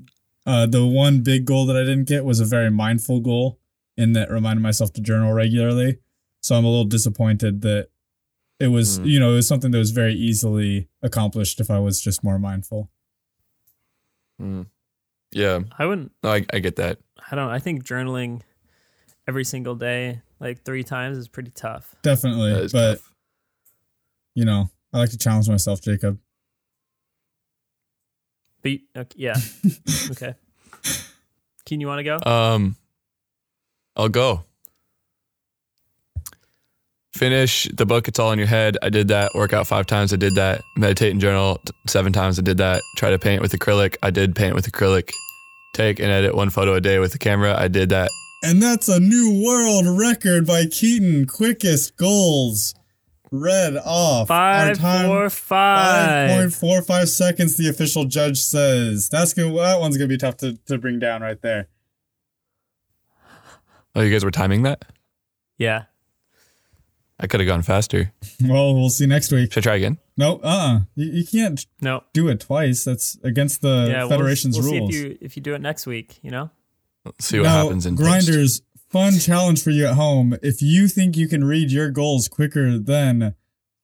uh, 0.46 0.66
the 0.66 0.86
one 0.86 1.22
big 1.22 1.46
goal 1.46 1.66
that 1.68 1.76
I 1.78 1.82
didn't 1.82 2.06
get 2.08 2.26
was 2.26 2.40
a 2.40 2.46
very 2.46 2.72
mindful 2.72 3.20
goal 3.20 3.60
in 3.96 4.14
that 4.14 4.32
reminded 4.32 4.64
myself 4.64 4.92
to 4.94 5.02
journal 5.02 5.34
regularly. 5.34 6.00
So 6.42 6.56
I'm 6.56 6.66
a 6.66 6.70
little 6.70 6.86
disappointed 6.86 7.62
that 7.62 7.90
it 8.60 8.68
was 8.70 8.98
Hmm. 8.98 9.06
you 9.06 9.20
know 9.20 9.32
it 9.34 9.36
was 9.36 9.48
something 9.48 9.70
that 9.70 9.78
was 9.78 9.92
very 9.92 10.16
easily 10.16 10.90
accomplished 11.04 11.60
if 11.60 11.70
I 11.70 11.78
was 11.78 12.02
just 12.02 12.24
more 12.24 12.40
mindful. 12.40 12.90
Mm. 14.42 14.66
Yeah, 15.32 15.60
I 15.78 15.86
wouldn't. 15.86 16.12
no, 16.24 16.32
I, 16.34 16.46
I 16.52 16.58
get 16.60 16.76
that. 16.78 16.98
I 17.32 17.36
don't. 17.36 17.50
I 17.50 17.60
think 17.60 17.84
journaling 17.86 18.42
every 19.28 19.44
single 19.46 19.76
day, 19.76 20.22
like 20.42 20.64
three 20.64 20.84
times, 20.84 21.18
is 21.18 21.28
pretty 21.30 21.52
tough. 21.52 21.96
Definitely, 22.02 22.68
but 22.74 22.96
tough. 22.96 23.14
you 24.36 24.44
know 24.44 24.70
I 24.92 24.98
like 24.98 25.12
to 25.12 25.18
challenge 25.18 25.48
myself, 25.48 25.82
Jacob. 25.82 26.20
But 28.62 28.72
okay, 28.96 29.16
yeah, 29.16 29.36
okay. 30.12 30.36
Keen, 31.66 31.80
you 31.80 31.88
want 31.88 32.00
to 32.00 32.04
go? 32.04 32.30
Um, 32.30 32.76
I'll 33.96 34.10
go. 34.10 34.44
Finish 37.14 37.68
the 37.74 37.86
book. 37.86 38.08
It's 38.08 38.20
all 38.20 38.32
in 38.32 38.40
your 38.40 38.48
head. 38.48 38.78
I 38.82 38.90
did 38.90 39.10
that. 39.10 39.32
Workout 39.36 39.68
five 39.68 39.86
times. 39.86 40.12
I 40.12 40.16
did 40.16 40.36
that. 40.36 40.62
Meditate 40.76 41.12
and 41.12 41.22
journal 41.22 41.62
seven 41.88 42.12
times. 42.12 42.40
I 42.40 42.42
did 42.42 42.58
that. 42.58 42.82
Try 42.98 43.12
to 43.12 43.20
paint 43.20 43.42
with 43.42 43.52
acrylic. 43.52 43.96
I 44.02 44.10
did 44.10 44.36
paint 44.36 44.56
with 44.56 44.70
acrylic. 44.72 45.12
Take 45.74 46.00
and 46.00 46.10
edit 46.10 46.36
one 46.36 46.50
photo 46.50 46.74
a 46.74 46.82
day 46.82 47.00
with 47.00 47.12
the 47.12 47.20
camera. 47.20 47.56
I 47.58 47.68
did 47.68 47.90
that. 47.90 48.10
And 48.44 48.62
that's 48.62 48.88
a 48.90 49.00
new 49.00 49.44
world 49.46 49.86
record 50.00 50.48
by 50.48 50.66
Keaton. 50.66 51.28
Quickest 51.28 51.96
goals 51.96 52.74
read 53.32 53.78
off. 53.78 54.32
Our 54.32 54.68
Five, 54.76 54.78
time- 54.80 55.08
four, 55.08 55.30
five. 55.30 56.30
5.45 56.52 57.08
seconds, 57.08 57.58
the 57.58 57.70
official 57.70 58.06
judge 58.06 58.42
says. 58.42 59.10
That's 59.10 59.34
gonna 59.34 59.54
that 59.56 59.80
one's 59.80 59.98
gonna 59.98 60.08
be 60.08 60.18
tough 60.18 60.38
to, 60.38 60.58
to 60.68 60.78
bring 60.78 60.98
down 61.00 61.22
right 61.22 61.42
there. 61.42 61.68
Oh, 63.96 64.02
you 64.02 64.12
guys 64.12 64.24
were 64.26 64.32
timing 64.32 64.64
that? 64.64 64.86
Yeah. 65.58 65.84
I 67.20 67.28
could 67.28 67.40
have 67.40 67.48
gone 67.48 67.62
faster. 67.62 68.12
Well, 68.44 68.74
we'll 68.74 68.90
see 68.90 69.06
next 69.06 69.32
week. 69.32 69.54
Should 69.54 69.62
I 69.62 69.64
try 69.64 69.76
again? 69.76 70.00
No, 70.18 70.38
uh 70.38 70.48
uh 70.48 70.80
you, 70.96 71.12
you 71.20 71.26
can't 71.26 71.64
No. 71.80 72.04
do 72.14 72.28
it 72.30 72.40
twice. 72.40 72.84
That's 72.86 73.18
against 73.24 73.62
the 73.62 73.88
yeah. 73.90 74.08
Federation's 74.08 74.58
we'll, 74.60 74.72
we'll 74.72 74.80
rules. 74.82 74.92
see 74.94 74.98
if 75.02 75.06
you 75.12 75.18
if 75.22 75.38
you 75.38 75.44
do 75.44 75.54
it 75.54 75.62
next 75.62 75.86
week. 75.86 76.20
You 76.24 76.32
know. 76.32 76.50
Let's 77.06 77.26
see 77.26 77.40
what 77.40 77.46
now, 77.46 77.64
happens 77.64 77.86
in 77.86 77.96
post. 77.96 78.04
grinders 78.04 78.62
fun 78.90 79.18
challenge 79.20 79.64
for 79.64 79.70
you 79.72 79.88
at 79.88 79.94
home 79.96 80.36
if 80.44 80.62
you 80.62 80.88
think 80.88 81.16
you 81.16 81.28
can 81.28 81.44
read 81.44 81.72
your 81.72 81.90
goals 81.90 82.28
quicker 82.28 82.78
than 82.78 83.36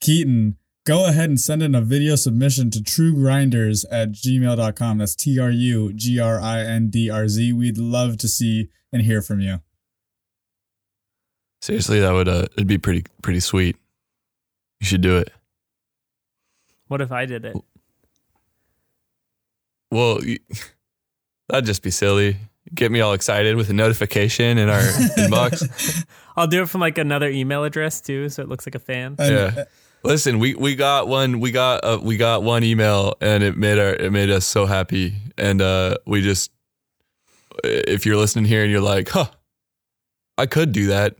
keaton 0.01 0.57
go 0.85 1.07
ahead 1.07 1.29
and 1.29 1.39
send 1.39 1.63
in 1.63 1.73
a 1.73 1.81
video 1.81 2.15
submission 2.15 2.69
to 2.69 2.79
truegrinders 2.79 3.85
at 3.89 4.11
gmail.com 4.11 4.97
that's 4.97 5.15
t-r-u-g-r-i-n-d-r-z 5.15 5.93
we'd 7.53 7.77
love 7.77 8.17
to 8.17 8.27
see 8.27 8.67
and 8.91 9.03
hear 9.03 9.21
from 9.21 9.39
you 9.39 9.61
Seriously, 11.61 11.99
that 11.99 12.11
would 12.11 12.27
uh, 12.27 12.45
it'd 12.53 12.67
be 12.67 12.77
pretty 12.77 13.03
pretty 13.21 13.39
sweet. 13.39 13.77
You 14.79 14.87
should 14.87 15.01
do 15.01 15.17
it. 15.17 15.31
What 16.87 17.01
if 17.01 17.11
I 17.11 17.25
did 17.25 17.45
it? 17.45 17.57
Well, 19.91 20.19
that'd 21.49 21.65
just 21.65 21.81
be 21.81 21.91
silly. 21.91 22.37
Get 22.73 22.91
me 22.91 22.99
all 23.01 23.13
excited 23.13 23.55
with 23.55 23.69
a 23.69 23.73
notification 23.73 24.57
in 24.57 24.69
our 24.69 24.81
inbox. 24.81 26.05
I'll 26.35 26.47
do 26.47 26.63
it 26.63 26.69
from 26.69 26.81
like 26.81 26.97
another 26.97 27.29
email 27.29 27.63
address 27.63 28.01
too, 28.01 28.29
so 28.29 28.43
it 28.43 28.49
looks 28.49 28.67
like 28.67 28.75
a 28.75 28.79
fan. 28.79 29.15
And, 29.19 29.31
Yeah. 29.31 29.63
Listen, 30.03 30.39
we, 30.39 30.53
we 30.53 30.75
got 30.75 31.07
one 31.07 31.39
we 31.39 31.51
got 31.51 31.83
uh, 31.83 31.99
we 32.01 32.17
got 32.17 32.43
one 32.43 32.63
email 32.63 33.15
and 33.19 33.43
it 33.43 33.57
made 33.57 33.79
our 33.79 33.93
it 33.93 34.11
made 34.11 34.29
us 34.29 34.45
so 34.45 34.65
happy 34.65 35.15
and 35.37 35.61
uh 35.61 35.97
we 36.05 36.21
just 36.21 36.51
if 37.63 38.05
you're 38.05 38.15
listening 38.15 38.45
here 38.45 38.61
and 38.61 38.71
you're 38.71 38.79
like, 38.79 39.09
"Huh. 39.09 39.27
I 40.37 40.45
could 40.45 40.71
do 40.71 40.87
that." 40.87 41.15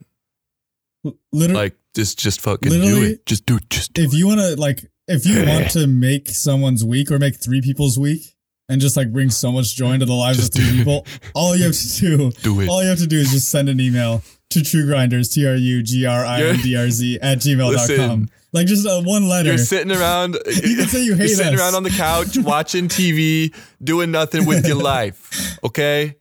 literally, 1.31 1.53
Like 1.53 1.77
just 1.95 2.19
just 2.19 2.41
fucking 2.41 2.69
do 2.69 3.03
it. 3.03 3.25
Just 3.25 3.45
do 3.45 3.57
it. 3.57 3.69
Just 3.69 3.93
do 3.93 4.03
if 4.03 4.13
you 4.13 4.27
want 4.27 4.39
to 4.39 4.55
like, 4.55 4.85
if 5.07 5.25
you 5.25 5.45
want 5.45 5.71
to 5.71 5.87
make 5.87 6.29
someone's 6.29 6.85
week 6.85 7.11
or 7.11 7.17
make 7.19 7.35
three 7.35 7.61
people's 7.61 7.97
week 7.97 8.35
and 8.69 8.81
just 8.81 8.97
like 8.97 9.11
bring 9.13 9.29
so 9.29 9.51
much 9.51 9.75
joy 9.75 9.93
into 9.93 10.05
the 10.05 10.13
lives 10.13 10.37
Just 10.39 10.57
of 10.57 10.63
three 10.65 10.77
people, 10.77 11.05
all 11.35 11.55
you 11.55 11.63
have 11.65 11.73
to 11.73 11.99
do, 11.99 12.31
Do 12.43 12.59
it. 12.61 12.69
all 12.69 12.83
you 12.83 12.89
have 12.89 12.99
to 12.99 13.07
do 13.07 13.17
is 13.17 13.31
just 13.31 13.49
send 13.49 13.69
an 13.69 13.79
email 13.79 14.21
to 14.49 14.63
True 14.63 14.85
Grinders, 14.85 15.29
T 15.29 15.45
R 15.45 15.55
U 15.55 15.83
G 15.83 16.05
R 16.05 16.25
I 16.25 16.41
N 16.43 16.57
D 16.57 16.75
R 16.75 16.89
Z 16.89 17.19
at 17.21 17.39
gmail.com. 17.39 17.71
Listen. 17.71 18.29
Like 18.53 18.67
just 18.67 18.87
uh, 18.87 19.01
one 19.01 19.27
letter. 19.27 19.49
You're 19.49 19.57
sitting 19.57 19.91
around. 19.91 20.37
You 20.47 20.77
can 20.77 20.87
say 20.87 21.03
you 21.03 21.15
hate 21.15 21.27
you're 21.27 21.35
sitting 21.37 21.53
us. 21.55 21.59
around 21.59 21.75
on 21.75 21.83
the 21.83 21.89
couch 21.89 22.37
watching 22.37 22.87
TV, 22.87 23.53
doing 23.83 24.09
nothing 24.11 24.45
with 24.45 24.65
your 24.65 24.77
life. 24.81 25.57
Okay, 25.65 26.15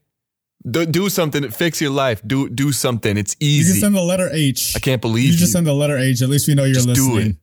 do, 0.69 0.85
do 0.85 1.07
something. 1.09 1.49
Fix 1.51 1.79
your 1.81 1.91
life. 1.91 2.21
Do 2.27 2.49
do 2.49 2.71
something. 2.73 3.17
It's 3.17 3.35
easy. 3.39 3.67
you 3.67 3.73
can 3.75 3.81
send 3.81 3.95
the 3.95 4.01
letter 4.03 4.29
H. 4.31 4.73
I 4.75 4.79
can't 4.79 5.01
believe 5.01 5.25
You 5.25 5.31
you. 5.31 5.37
just 5.37 5.53
send 5.53 5.65
the 5.65 5.73
letter 5.73 5.97
H. 5.97 6.21
At 6.21 6.27
least 6.29 6.47
we 6.49 6.53
know 6.55 6.65
you're 6.65 6.73
Just 6.75 6.87
do 6.93 7.13
listening. 7.13 7.31
it. 7.31 7.35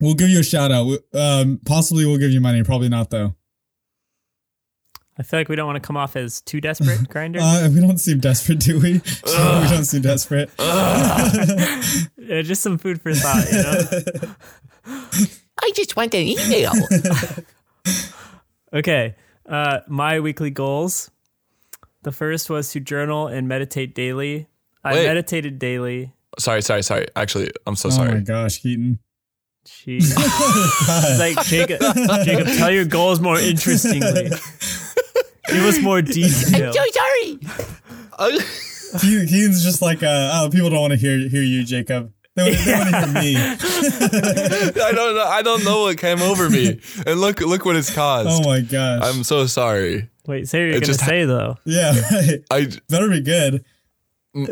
We'll 0.00 0.14
give 0.14 0.28
you 0.30 0.40
a 0.40 0.44
shout 0.44 0.70
out. 0.70 0.98
Um, 1.12 1.60
possibly 1.66 2.04
we'll 2.06 2.18
give 2.18 2.30
you 2.30 2.40
money. 2.40 2.62
Probably 2.62 2.88
not 2.88 3.10
though. 3.10 3.34
I 5.18 5.22
feel 5.22 5.40
like 5.40 5.48
we 5.48 5.56
don't 5.56 5.66
want 5.66 5.82
to 5.82 5.86
come 5.86 5.96
off 5.96 6.14
as 6.16 6.40
too 6.42 6.60
desperate, 6.68 7.08
grinder. 7.08 7.40
Uh, 7.40 7.68
we 7.72 7.80
don't 7.80 7.98
seem 7.98 8.18
desperate, 8.20 8.60
do 8.60 8.78
we? 8.78 8.92
we 9.24 9.68
don't 9.68 9.84
seem 9.84 10.02
desperate. 10.02 10.50
Yeah, 10.58 12.02
just 12.42 12.62
some 12.62 12.78
food 12.78 13.00
for 13.00 13.14
thought, 13.14 13.46
you 13.50 13.62
know. 13.62 14.34
I 15.62 15.70
just 15.74 15.96
want 15.96 16.14
an 16.14 16.20
email. 16.20 16.72
Okay. 18.72 19.14
Uh, 19.48 19.80
my 19.86 20.20
weekly 20.20 20.50
goals. 20.50 21.10
The 22.02 22.12
first 22.12 22.50
was 22.50 22.70
to 22.72 22.80
journal 22.80 23.26
and 23.26 23.48
meditate 23.48 23.94
daily. 23.94 24.48
I 24.84 24.92
Wait. 24.94 25.06
meditated 25.06 25.58
daily. 25.58 26.12
sorry, 26.38 26.62
sorry, 26.62 26.82
sorry. 26.82 27.06
Actually, 27.16 27.50
I'm 27.66 27.74
so 27.74 27.90
sorry. 27.90 28.10
Oh 28.10 28.14
my 28.14 28.20
gosh, 28.20 28.58
Keaton. 28.60 29.00
Jeez. 29.66 30.12
it's 30.14 31.18
like 31.18 31.44
Jacob. 31.46 31.80
Jacob, 32.24 32.46
tell 32.58 32.70
your 32.70 32.84
goals 32.84 33.18
more 33.18 33.40
interestingly. 33.40 34.30
Give 35.48 35.64
us 35.64 35.78
more 35.80 36.02
detail. 36.02 36.72
so 36.72 36.82
sorry. 36.92 37.38
Keaton- 39.00 39.26
Keaton's 39.26 39.62
just 39.62 39.82
like, 39.82 40.02
uh, 40.02 40.30
oh, 40.34 40.48
people 40.50 40.70
don't 40.70 40.80
want 40.80 40.92
to 40.92 40.98
hear 40.98 41.28
hear 41.28 41.42
you, 41.42 41.64
Jacob. 41.64 42.12
They, 42.34 42.42
want- 42.42 42.64
they 42.64 42.72
want 42.72 42.90
to 42.90 43.20
hear 43.20 43.22
me. 43.22 43.36
I 44.82 44.92
don't 44.92 45.14
know. 45.16 45.24
I 45.26 45.42
don't 45.42 45.64
know 45.64 45.82
what 45.82 45.98
came 45.98 46.20
over 46.22 46.48
me, 46.50 46.80
and 47.06 47.20
look, 47.20 47.40
look 47.40 47.64
what 47.64 47.76
it's 47.76 47.92
caused. 47.94 48.28
Oh 48.30 48.42
my 48.48 48.60
gosh. 48.60 49.02
I'm 49.04 49.24
so 49.24 49.46
sorry. 49.46 50.08
Wait, 50.26 50.48
say 50.48 50.58
what 50.60 50.64
you're 50.66 50.70
It 50.70 50.80
gonna 50.80 50.86
just 50.86 51.00
say 51.04 51.24
though. 51.24 51.56
yeah, 51.64 51.92
right. 52.10 52.42
I 52.50 52.68
Better 52.88 53.08
be 53.08 53.20
good. 53.20 53.64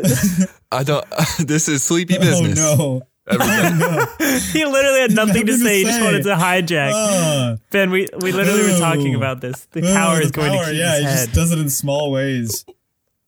I 0.71 0.83
don't. 0.83 1.05
This 1.39 1.67
is 1.67 1.83
sleepy 1.83 2.17
business. 2.17 2.35
Oh 2.35 2.43
business. 2.43 2.77
no. 2.79 3.01
Every 3.27 3.45
day. 3.45 4.39
He 4.53 4.65
literally 4.65 4.99
had 5.01 5.11
nothing 5.11 5.33
to 5.33 5.39
Nothing 5.39 5.45
to 5.47 5.57
say. 5.57 5.77
He 5.79 5.83
just 5.85 6.01
wanted 6.01 6.23
to 6.23 6.35
hijack. 6.35 6.91
Uh, 6.93 7.57
ben, 7.71 7.89
we 7.91 8.07
we 8.21 8.31
literally 8.31 8.71
were 8.71 8.77
talking 8.77 9.15
about 9.15 9.41
this. 9.41 9.65
The 9.71 9.79
ooh, 9.83 9.93
power 9.93 10.21
is 10.21 10.31
going 10.31 10.51
power, 10.51 10.65
to 10.65 10.71
keep 10.71 10.79
Yeah, 10.79 10.95
his 10.95 10.99
he 11.01 11.05
just 11.25 11.33
does 11.33 11.51
it 11.51 11.59
in 11.59 11.69
small 11.69 12.11
ways. 12.11 12.65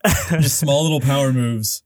just 0.29 0.59
small 0.59 0.83
little 0.83 1.01
power 1.01 1.33
moves. 1.33 1.83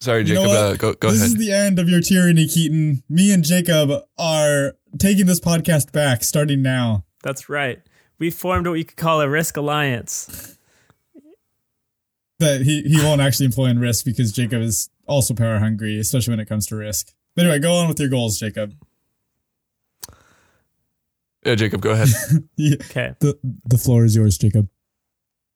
Sorry, 0.00 0.22
You 0.24 0.34
know 0.34 0.42
Jacob. 0.44 0.56
uh, 0.56 0.74
go 0.76 0.92
go 0.92 1.10
this 1.10 1.20
ahead. 1.20 1.28
is 1.32 1.36
the 1.38 1.52
end 1.52 1.78
of 1.78 1.88
your 1.88 2.00
tyranny, 2.02 2.46
Keaton. 2.46 3.02
Me 3.08 3.32
and 3.32 3.42
Jacob 3.42 3.90
are 4.18 4.74
taking 4.98 5.24
this 5.26 5.40
podcast 5.40 5.92
back 5.92 6.22
starting 6.22 6.60
now. 6.60 7.04
That's 7.22 7.48
right. 7.48 7.80
We 8.18 8.30
formed 8.30 8.66
what 8.66 8.74
you 8.74 8.84
could 8.84 8.98
call 8.98 9.20
a 9.22 9.28
risk 9.28 9.56
alliance. 9.56 10.58
That 12.40 12.62
he, 12.62 12.82
he 12.82 12.98
won't 13.02 13.20
actually 13.20 13.46
employ 13.46 13.66
in 13.66 13.78
risk 13.78 14.04
because 14.04 14.32
Jacob 14.32 14.60
is 14.60 14.90
also 15.06 15.34
power 15.34 15.58
hungry, 15.58 15.98
especially 15.98 16.32
when 16.32 16.40
it 16.40 16.48
comes 16.48 16.66
to 16.68 16.76
risk. 16.76 17.12
But 17.36 17.44
anyway, 17.46 17.58
go 17.60 17.74
on 17.74 17.88
with 17.88 17.98
your 18.00 18.08
goals, 18.08 18.38
Jacob. 18.38 18.74
yeah, 21.44 21.54
Jacob. 21.54 21.80
Go 21.82 21.90
ahead. 21.90 22.08
Yeah, 22.56 22.76
Okay. 22.90 23.14
the 23.20 23.38
the 23.64 23.78
floor 23.78 24.04
is 24.04 24.14
yours, 24.16 24.38
Jacob. 24.38 24.68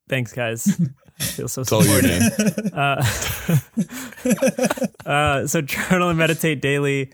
Thanks, 0.08 0.32
guys. 0.32 0.66
I 1.20 1.22
feel 1.24 1.48
so 1.48 1.62
It's 1.62 1.72
all 1.72 1.84
your 1.84 2.00
supported. 2.02 2.64
name. 2.64 2.70
Uh, 5.06 5.10
uh, 5.10 5.46
so 5.46 5.60
journal 5.62 6.08
and 6.10 6.18
meditate 6.18 6.60
daily. 6.60 7.12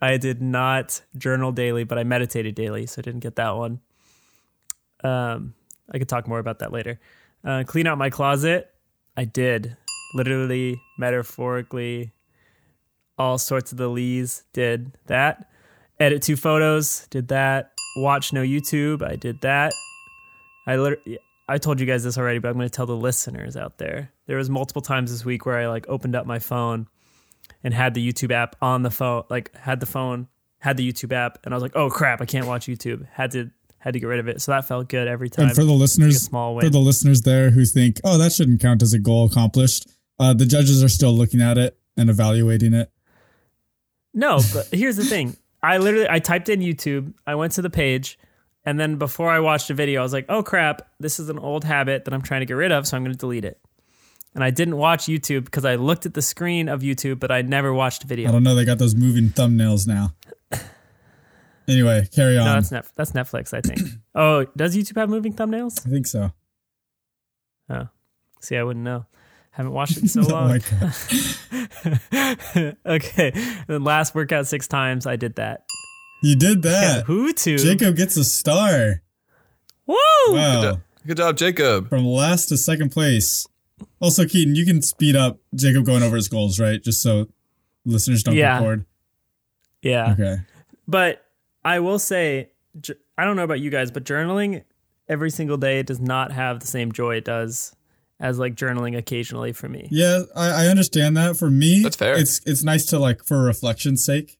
I 0.00 0.16
did 0.18 0.42
not 0.42 1.00
journal 1.16 1.52
daily, 1.52 1.84
but 1.84 1.98
I 1.98 2.04
meditated 2.04 2.54
daily, 2.54 2.86
so 2.86 3.00
I 3.00 3.02
didn't 3.02 3.20
get 3.20 3.36
that 3.36 3.56
one. 3.56 3.80
Um, 5.02 5.54
I 5.90 5.98
could 5.98 6.08
talk 6.08 6.26
more 6.28 6.38
about 6.38 6.58
that 6.60 6.72
later. 6.72 7.00
Uh, 7.44 7.64
clean 7.66 7.86
out 7.86 7.98
my 7.98 8.10
closet. 8.10 8.70
I 9.16 9.24
did, 9.24 9.76
literally, 10.14 10.80
metaphorically, 10.98 12.12
all 13.18 13.38
sorts 13.38 13.72
of 13.72 13.78
the 13.78 13.88
lees 13.88 14.44
did 14.52 14.96
that. 15.06 15.48
Edit 16.00 16.22
two 16.22 16.36
photos, 16.36 17.06
did 17.08 17.28
that. 17.28 17.72
Watch 17.96 18.32
no 18.32 18.42
YouTube, 18.42 19.02
I 19.02 19.16
did 19.16 19.40
that. 19.42 19.72
I 20.66 20.76
literally, 20.76 21.18
I 21.48 21.58
told 21.58 21.78
you 21.78 21.86
guys 21.86 22.02
this 22.02 22.18
already, 22.18 22.38
but 22.38 22.48
I'm 22.48 22.54
going 22.54 22.68
to 22.68 22.74
tell 22.74 22.86
the 22.86 22.96
listeners 22.96 23.56
out 23.56 23.78
there. 23.78 24.10
There 24.26 24.38
was 24.38 24.48
multiple 24.48 24.82
times 24.82 25.12
this 25.12 25.24
week 25.24 25.46
where 25.46 25.58
I 25.58 25.68
like 25.68 25.86
opened 25.88 26.16
up 26.16 26.26
my 26.26 26.38
phone 26.38 26.88
and 27.62 27.74
had 27.74 27.94
the 27.94 28.12
YouTube 28.12 28.32
app 28.32 28.56
on 28.62 28.82
the 28.82 28.90
phone, 28.90 29.24
like 29.28 29.54
had 29.54 29.80
the 29.80 29.86
phone, 29.86 30.28
had 30.58 30.76
the 30.76 30.90
YouTube 30.90 31.12
app, 31.12 31.38
and 31.44 31.52
I 31.52 31.56
was 31.56 31.62
like, 31.62 31.76
"Oh 31.76 31.90
crap, 31.90 32.22
I 32.22 32.24
can't 32.24 32.46
watch 32.46 32.66
YouTube." 32.66 33.06
Had 33.12 33.32
to 33.32 33.50
had 33.78 33.92
to 33.92 34.00
get 34.00 34.06
rid 34.06 34.18
of 34.18 34.28
it. 34.28 34.40
So 34.40 34.52
that 34.52 34.66
felt 34.66 34.88
good 34.88 35.06
every 35.06 35.28
time. 35.28 35.48
And 35.48 35.54
for 35.54 35.64
the 35.64 35.72
listeners, 35.72 36.26
for 36.28 36.70
the 36.70 36.78
listeners 36.78 37.20
there 37.20 37.50
who 37.50 37.66
think, 37.66 38.00
"Oh, 38.02 38.16
that 38.16 38.32
shouldn't 38.32 38.62
count 38.62 38.82
as 38.82 38.94
a 38.94 38.98
goal 38.98 39.26
accomplished," 39.26 39.86
uh, 40.18 40.34
the 40.34 40.46
judges 40.46 40.82
are 40.82 40.88
still 40.88 41.12
looking 41.12 41.40
at 41.40 41.58
it 41.58 41.78
and 41.96 42.10
evaluating 42.10 42.74
it. 42.74 42.90
No, 44.12 44.40
but 44.52 44.68
here's 44.72 44.96
the 44.96 45.04
thing. 45.04 45.36
I 45.62 45.78
literally 45.78 46.08
I 46.08 46.18
typed 46.18 46.48
in 46.48 46.60
YouTube, 46.60 47.14
I 47.26 47.34
went 47.34 47.52
to 47.52 47.62
the 47.62 47.70
page, 47.70 48.18
and 48.64 48.78
then 48.78 48.96
before 48.96 49.30
I 49.30 49.40
watched 49.40 49.70
a 49.70 49.74
video, 49.74 50.00
I 50.00 50.02
was 50.02 50.12
like, 50.12 50.26
"Oh 50.28 50.42
crap, 50.42 50.88
this 51.00 51.18
is 51.18 51.28
an 51.30 51.38
old 51.38 51.64
habit 51.64 52.04
that 52.04 52.14
I'm 52.14 52.22
trying 52.22 52.40
to 52.40 52.46
get 52.46 52.54
rid 52.54 52.70
of, 52.70 52.86
so 52.86 52.96
I'm 52.96 53.02
going 53.02 53.14
to 53.14 53.18
delete 53.18 53.44
it." 53.44 53.58
And 54.34 54.42
I 54.42 54.50
didn't 54.50 54.76
watch 54.76 55.04
YouTube 55.04 55.44
because 55.44 55.64
I 55.64 55.76
looked 55.76 56.06
at 56.06 56.14
the 56.14 56.22
screen 56.22 56.68
of 56.68 56.82
YouTube, 56.82 57.18
but 57.20 57.30
I 57.30 57.42
never 57.42 57.72
watched 57.72 58.04
a 58.04 58.06
video. 58.06 58.28
I 58.28 58.32
don't 58.32 58.42
know. 58.42 58.54
They 58.54 58.64
got 58.64 58.78
those 58.78 58.94
moving 58.94 59.28
thumbnails 59.28 59.86
now. 59.86 60.12
Anyway, 61.66 62.06
carry 62.14 62.36
on. 62.36 62.44
No, 62.44 62.52
that's 62.54 62.70
Net- 62.70 62.90
that's 62.94 63.12
Netflix, 63.12 63.54
I 63.54 63.60
think. 63.62 63.80
oh, 64.14 64.44
does 64.56 64.76
YouTube 64.76 64.96
have 64.96 65.08
moving 65.08 65.32
thumbnails? 65.32 65.86
I 65.86 65.90
think 65.90 66.06
so. 66.06 66.30
Oh, 67.70 67.88
see, 68.40 68.56
I 68.56 68.62
wouldn't 68.62 68.84
know. 68.84 69.06
Haven't 69.54 69.72
watched 69.72 69.96
it 69.96 70.02
in 70.02 70.08
so 70.08 70.22
oh 70.22 70.28
long. 70.28 70.48
my 70.48 70.58
god, 70.58 70.94
okay, 72.86 73.30
then 73.68 73.84
last 73.84 74.14
workout 74.14 74.46
six 74.46 74.66
times, 74.66 75.06
I 75.06 75.16
did 75.16 75.36
that. 75.36 75.64
you 76.22 76.36
did 76.36 76.62
that. 76.62 77.04
Who 77.06 77.32
to? 77.32 77.56
Jacob 77.56 77.96
gets 77.96 78.16
a 78.16 78.24
star. 78.24 79.02
Woo! 79.86 79.96
Wow, 80.30 80.80
Good 81.06 81.18
job, 81.18 81.36
Jacob. 81.36 81.88
from 81.88 82.06
last 82.06 82.46
to 82.46 82.56
second 82.56 82.90
place. 82.90 83.46
Also, 84.00 84.24
Keaton, 84.26 84.54
you 84.54 84.64
can 84.66 84.82
speed 84.82 85.16
up 85.16 85.38
Jacob 85.54 85.84
going 85.84 86.02
over 86.02 86.16
his 86.16 86.28
goals, 86.28 86.58
right? 86.58 86.82
Just 86.82 87.02
so 87.02 87.28
listeners 87.84 88.22
don't 88.22 88.34
Yeah. 88.34 88.58
get 88.58 88.64
bored. 88.64 88.84
Yeah. 89.82 90.12
Okay. 90.12 90.36
But 90.88 91.24
I 91.64 91.80
will 91.80 91.98
say, 91.98 92.50
I 93.18 93.24
don't 93.24 93.36
know 93.36 93.44
about 93.44 93.60
you 93.60 93.70
guys, 93.70 93.90
but 93.90 94.04
journaling 94.04 94.64
every 95.08 95.30
single 95.30 95.56
day 95.58 95.82
does 95.82 96.00
not 96.00 96.32
have 96.32 96.60
the 96.60 96.66
same 96.66 96.92
joy 96.92 97.16
it 97.16 97.24
does 97.24 97.74
as 98.20 98.38
like 98.38 98.54
journaling 98.54 98.96
occasionally 98.96 99.52
for 99.52 99.68
me. 99.68 99.88
Yeah, 99.90 100.22
I, 100.34 100.64
I 100.64 100.66
understand 100.66 101.16
that. 101.16 101.36
For 101.36 101.50
me, 101.50 101.82
That's 101.82 101.96
fair. 101.96 102.16
It's 102.16 102.40
it's 102.46 102.62
nice 102.62 102.86
to 102.86 102.98
like 102.98 103.24
for 103.24 103.42
reflection's 103.42 104.04
sake 104.04 104.38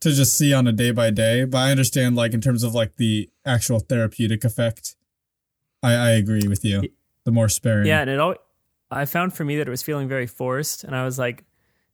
to 0.00 0.12
just 0.12 0.36
see 0.36 0.52
on 0.52 0.66
a 0.66 0.72
day 0.72 0.90
by 0.90 1.10
day. 1.10 1.44
But 1.44 1.58
I 1.58 1.70
understand 1.70 2.16
like 2.16 2.32
in 2.32 2.40
terms 2.40 2.62
of 2.62 2.74
like 2.74 2.96
the 2.96 3.30
actual 3.44 3.80
therapeutic 3.80 4.44
effect. 4.44 4.96
I 5.82 5.92
I 5.94 6.10
agree 6.10 6.48
with 6.48 6.64
you. 6.64 6.82
The 7.24 7.32
more 7.32 7.48
sparing. 7.48 7.86
Yeah, 7.86 8.00
and 8.00 8.10
it 8.10 8.18
all 8.18 8.34
I 8.90 9.04
found 9.04 9.34
for 9.34 9.44
me 9.44 9.56
that 9.58 9.68
it 9.68 9.70
was 9.70 9.82
feeling 9.82 10.08
very 10.08 10.26
forced, 10.26 10.84
and 10.84 10.96
I 10.96 11.04
was 11.04 11.18
like 11.18 11.44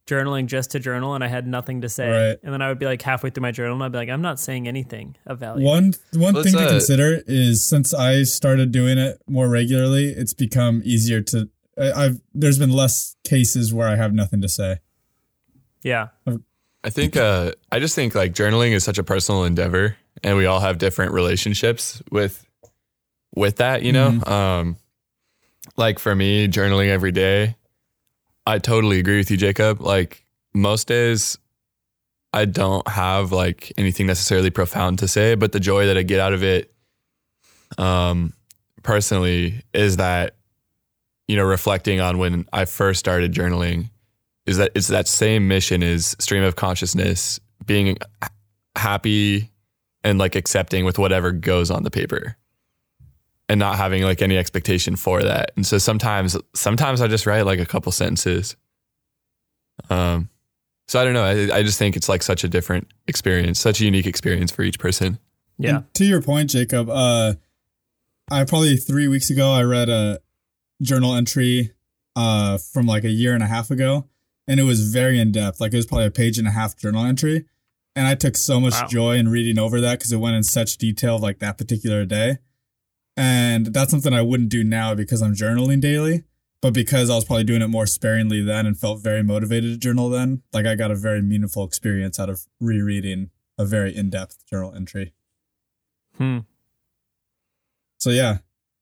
journaling 0.07 0.47
just 0.47 0.71
to 0.73 0.79
journal, 0.79 1.15
and 1.15 1.23
I 1.25 1.29
had 1.29 1.47
nothing 1.47 1.81
to 1.81 1.89
say. 1.89 2.09
Right. 2.09 2.39
And 2.43 2.53
then 2.53 2.63
I 2.63 2.69
would 2.69 2.79
be 2.79 2.87
like 2.87 3.03
halfway 3.03 3.31
through 3.31 3.43
my 3.43 3.51
journal, 3.53 3.75
and 3.75 3.83
I'd 3.85 3.93
be 3.93 3.99
like, 3.99 4.09
I'm 4.09 4.23
not 4.23 4.39
saying 4.41 4.69
anything 4.69 5.17
of 5.27 5.39
value. 5.41 5.65
One 5.65 5.93
one 6.15 6.35
What's 6.35 6.51
thing 6.51 6.59
to 6.59 6.65
that? 6.65 6.71
consider 6.71 7.23
is 7.27 7.65
since 7.67 7.93
I 7.93 8.23
started 8.23 8.73
doing 8.73 8.99
it 8.99 9.21
more 9.29 9.49
regularly, 9.49 10.09
it's 10.09 10.35
become 10.35 10.83
easier 10.85 11.21
to. 11.23 11.49
I- 11.79 11.93
I've 11.93 12.21
there's 12.33 12.59
been 12.59 12.71
less 12.71 13.17
cases 13.25 13.75
where 13.75 13.89
I 13.89 13.97
have 13.97 14.13
nothing 14.15 14.41
to 14.43 14.49
say. 14.49 14.79
Yeah. 15.83 16.09
And 16.25 16.43
I 16.83 16.91
think 16.91 17.17
uh, 17.17 17.53
I 17.71 17.81
just 17.81 17.95
think 17.95 18.15
like 18.15 18.33
journaling 18.33 18.71
is 18.71 18.85
such 18.85 18.99
a 18.99 19.05
personal 19.05 19.45
endeavor, 19.45 19.97
and 20.23 20.37
we 20.37 20.47
all 20.47 20.61
have 20.61 20.79
different 20.79 21.13
relationships 21.13 22.01
with 22.11 22.47
with 23.35 23.57
that. 23.57 23.83
You 23.83 23.93
know, 23.93 24.09
um, 24.23 24.77
like 25.77 25.99
for 25.99 26.15
me, 26.15 26.47
journaling 26.49 26.89
every 26.89 27.13
day. 27.13 27.57
I 28.47 28.59
totally 28.59 28.99
agree 28.99 29.19
with 29.19 29.31
you, 29.31 29.37
Jacob. 29.37 29.81
Like 29.81 30.25
most 30.55 30.87
days, 30.87 31.37
I 32.33 32.45
don't 32.45 32.87
have 32.89 33.33
like 33.33 33.73
anything 33.77 34.07
necessarily 34.07 34.51
profound 34.51 35.01
to 35.01 35.09
say, 35.09 35.35
but 35.35 35.53
the 35.53 35.61
joy 35.61 35.87
that 35.87 35.99
I 35.99 36.03
get 36.03 36.21
out 36.21 36.33
of 36.33 36.43
it, 36.45 36.73
um, 37.79 38.33
personally, 38.83 39.63
is 39.75 39.97
that 39.97 40.37
you 41.27 41.37
know 41.37 41.45
reflecting 41.45 42.01
on 42.01 42.19
when 42.19 42.47
I 42.53 42.65
first 42.67 43.01
started 43.01 43.33
journaling 43.33 43.91
is 44.47 44.59
that 44.59 44.71
it's 44.77 44.89
that 44.89 45.09
same 45.09 45.49
mission 45.49 45.83
is 45.83 46.15
stream 46.21 46.45
of 46.45 46.55
consciousness 46.55 47.41
being 47.65 47.99
happy 48.77 49.51
and 50.05 50.19
like 50.21 50.37
accepting 50.37 50.85
with 50.85 50.99
whatever 51.01 51.33
goes 51.33 51.71
on 51.71 51.83
the 51.83 51.91
paper 51.91 52.37
and 53.49 53.59
not 53.61 53.77
having 53.77 54.03
like 54.03 54.23
any 54.23 54.37
expectation 54.37 54.97
for 54.97 55.23
that 55.23 55.53
and 55.57 55.65
so 55.67 55.79
sometimes 55.79 56.37
sometimes 56.55 57.01
i 57.01 57.07
just 57.07 57.27
write 57.27 57.43
like 57.47 57.61
a 57.61 57.67
couple 57.67 57.93
sentences 57.93 58.57
um 59.91 60.29
so 60.89 61.01
i 61.01 61.05
don't 61.05 61.15
know 61.15 61.23
i, 61.25 61.59
I 61.59 61.63
just 61.63 61.79
think 61.79 61.97
it's 61.97 62.09
like 62.09 62.23
such 62.23 62.45
a 62.45 62.49
different 62.49 62.89
experience 63.07 63.61
such 63.61 63.81
a 63.81 63.85
unique 63.85 64.07
experience 64.07 64.51
for 64.51 64.63
each 64.63 64.79
person 64.79 65.19
Yeah. 65.59 65.77
And 65.77 65.95
to 65.95 66.05
your 66.05 66.21
point, 66.21 66.51
Jacob, 66.51 66.91
uh, 66.91 67.35
I 68.31 68.45
probably 68.45 68.77
three 68.77 69.09
weeks 69.09 69.31
ago 69.31 69.53
I 69.53 69.63
read 69.63 69.89
a 69.89 70.21
journal 70.83 71.15
entry 71.15 71.73
uh 72.15 72.59
from 72.59 72.87
like 72.87 73.05
a 73.05 73.11
year 73.11 73.33
and 73.35 73.43
a 73.43 73.47
half 73.47 73.71
ago, 73.71 74.07
and 74.47 74.61
it 74.61 74.65
was 74.65 74.93
very 74.93 75.19
in 75.19 75.33
depth. 75.33 75.59
Like 75.61 75.73
it 75.73 75.77
was 75.77 75.87
probably 75.87 76.07
a 76.07 76.11
page 76.11 76.37
and 76.39 76.47
a 76.47 76.51
half 76.51 76.77
journal 76.77 77.05
entry, 77.07 77.47
and 77.95 78.07
I 78.07 78.15
took 78.17 78.37
so 78.37 78.61
much 78.61 78.75
Wow. 78.75 78.87
joy 78.89 79.13
in 79.17 79.29
reading 79.29 79.59
over 79.59 79.81
that 79.81 79.99
because 79.99 80.13
it 80.13 80.19
went 80.19 80.37
in 80.37 80.43
such 80.43 80.77
detail 80.77 81.17
of 81.17 81.23
like 81.23 81.39
that 81.39 81.57
particular 81.57 82.05
day, 82.05 82.39
and 83.17 83.67
that's 83.67 83.91
something 83.91 84.13
I 84.13 84.23
wouldn't 84.23 84.49
do 84.51 84.63
now 84.65 84.95
because 84.95 85.23
I'm 85.23 85.35
journaling 85.35 85.81
daily. 85.81 86.25
But 86.63 86.73
because 86.73 87.11
I 87.11 87.15
was 87.15 87.25
probably 87.25 87.45
doing 87.45 87.63
it 87.63 87.69
more 87.69 87.87
sparingly 87.87 88.43
then 88.43 88.67
and 88.67 88.77
felt 88.79 89.01
very 89.01 89.23
motivated 89.23 89.73
to 89.73 89.79
journal 89.79 90.09
then, 90.09 90.43
like 90.53 90.67
I 90.67 90.75
got 90.75 90.91
a 90.91 90.95
very 90.97 91.21
meaningful 91.23 91.65
experience 91.65 92.19
out 92.19 92.31
of 92.31 92.47
rereading 92.61 93.31
a 93.59 93.65
very 93.67 93.95
in 93.95 94.09
depth 94.11 94.45
journal 94.49 94.75
entry. 94.75 95.13
Hmm. 96.17 96.39
So 97.99 98.11
yeah, 98.11 98.39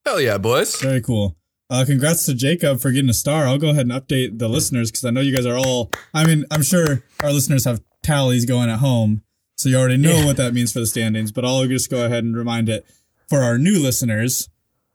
hell 0.06 0.20
yeah 0.20 0.38
boys 0.38 0.80
very 0.80 1.00
cool. 1.00 1.36
Uh, 1.70 1.84
congrats 1.84 2.26
to 2.26 2.34
Jacob 2.34 2.78
for 2.80 2.90
getting 2.92 3.10
a 3.10 3.14
star. 3.14 3.46
I'll 3.46 3.58
go 3.58 3.70
ahead 3.70 3.88
and 3.88 3.92
update 3.92 4.38
the 4.38 4.48
listeners 4.48 4.90
because 4.90 5.04
I 5.04 5.10
know 5.10 5.20
you 5.20 5.34
guys 5.34 5.46
are 5.46 5.56
all. 5.56 5.90
I 6.12 6.24
mean, 6.26 6.44
I'm 6.50 6.62
sure 6.62 7.02
our 7.22 7.32
listeners 7.32 7.64
have 7.64 7.80
tallies 8.02 8.44
going 8.44 8.68
at 8.68 8.80
home, 8.80 9.22
so 9.56 9.68
you 9.70 9.76
already 9.76 9.96
know 9.96 10.18
Yeah. 10.18 10.26
what 10.26 10.36
that 10.36 10.52
means 10.54 10.72
for 10.72 10.80
the 10.80 10.86
standings. 10.86 11.32
But 11.32 11.44
I'll 11.44 11.66
just 11.66 11.90
go 11.90 12.04
ahead 12.04 12.22
and 12.22 12.36
remind 12.36 12.68
it 12.68 12.86
for 13.28 13.42
our 13.42 13.58
new 13.58 13.82
listeners. 13.82 14.48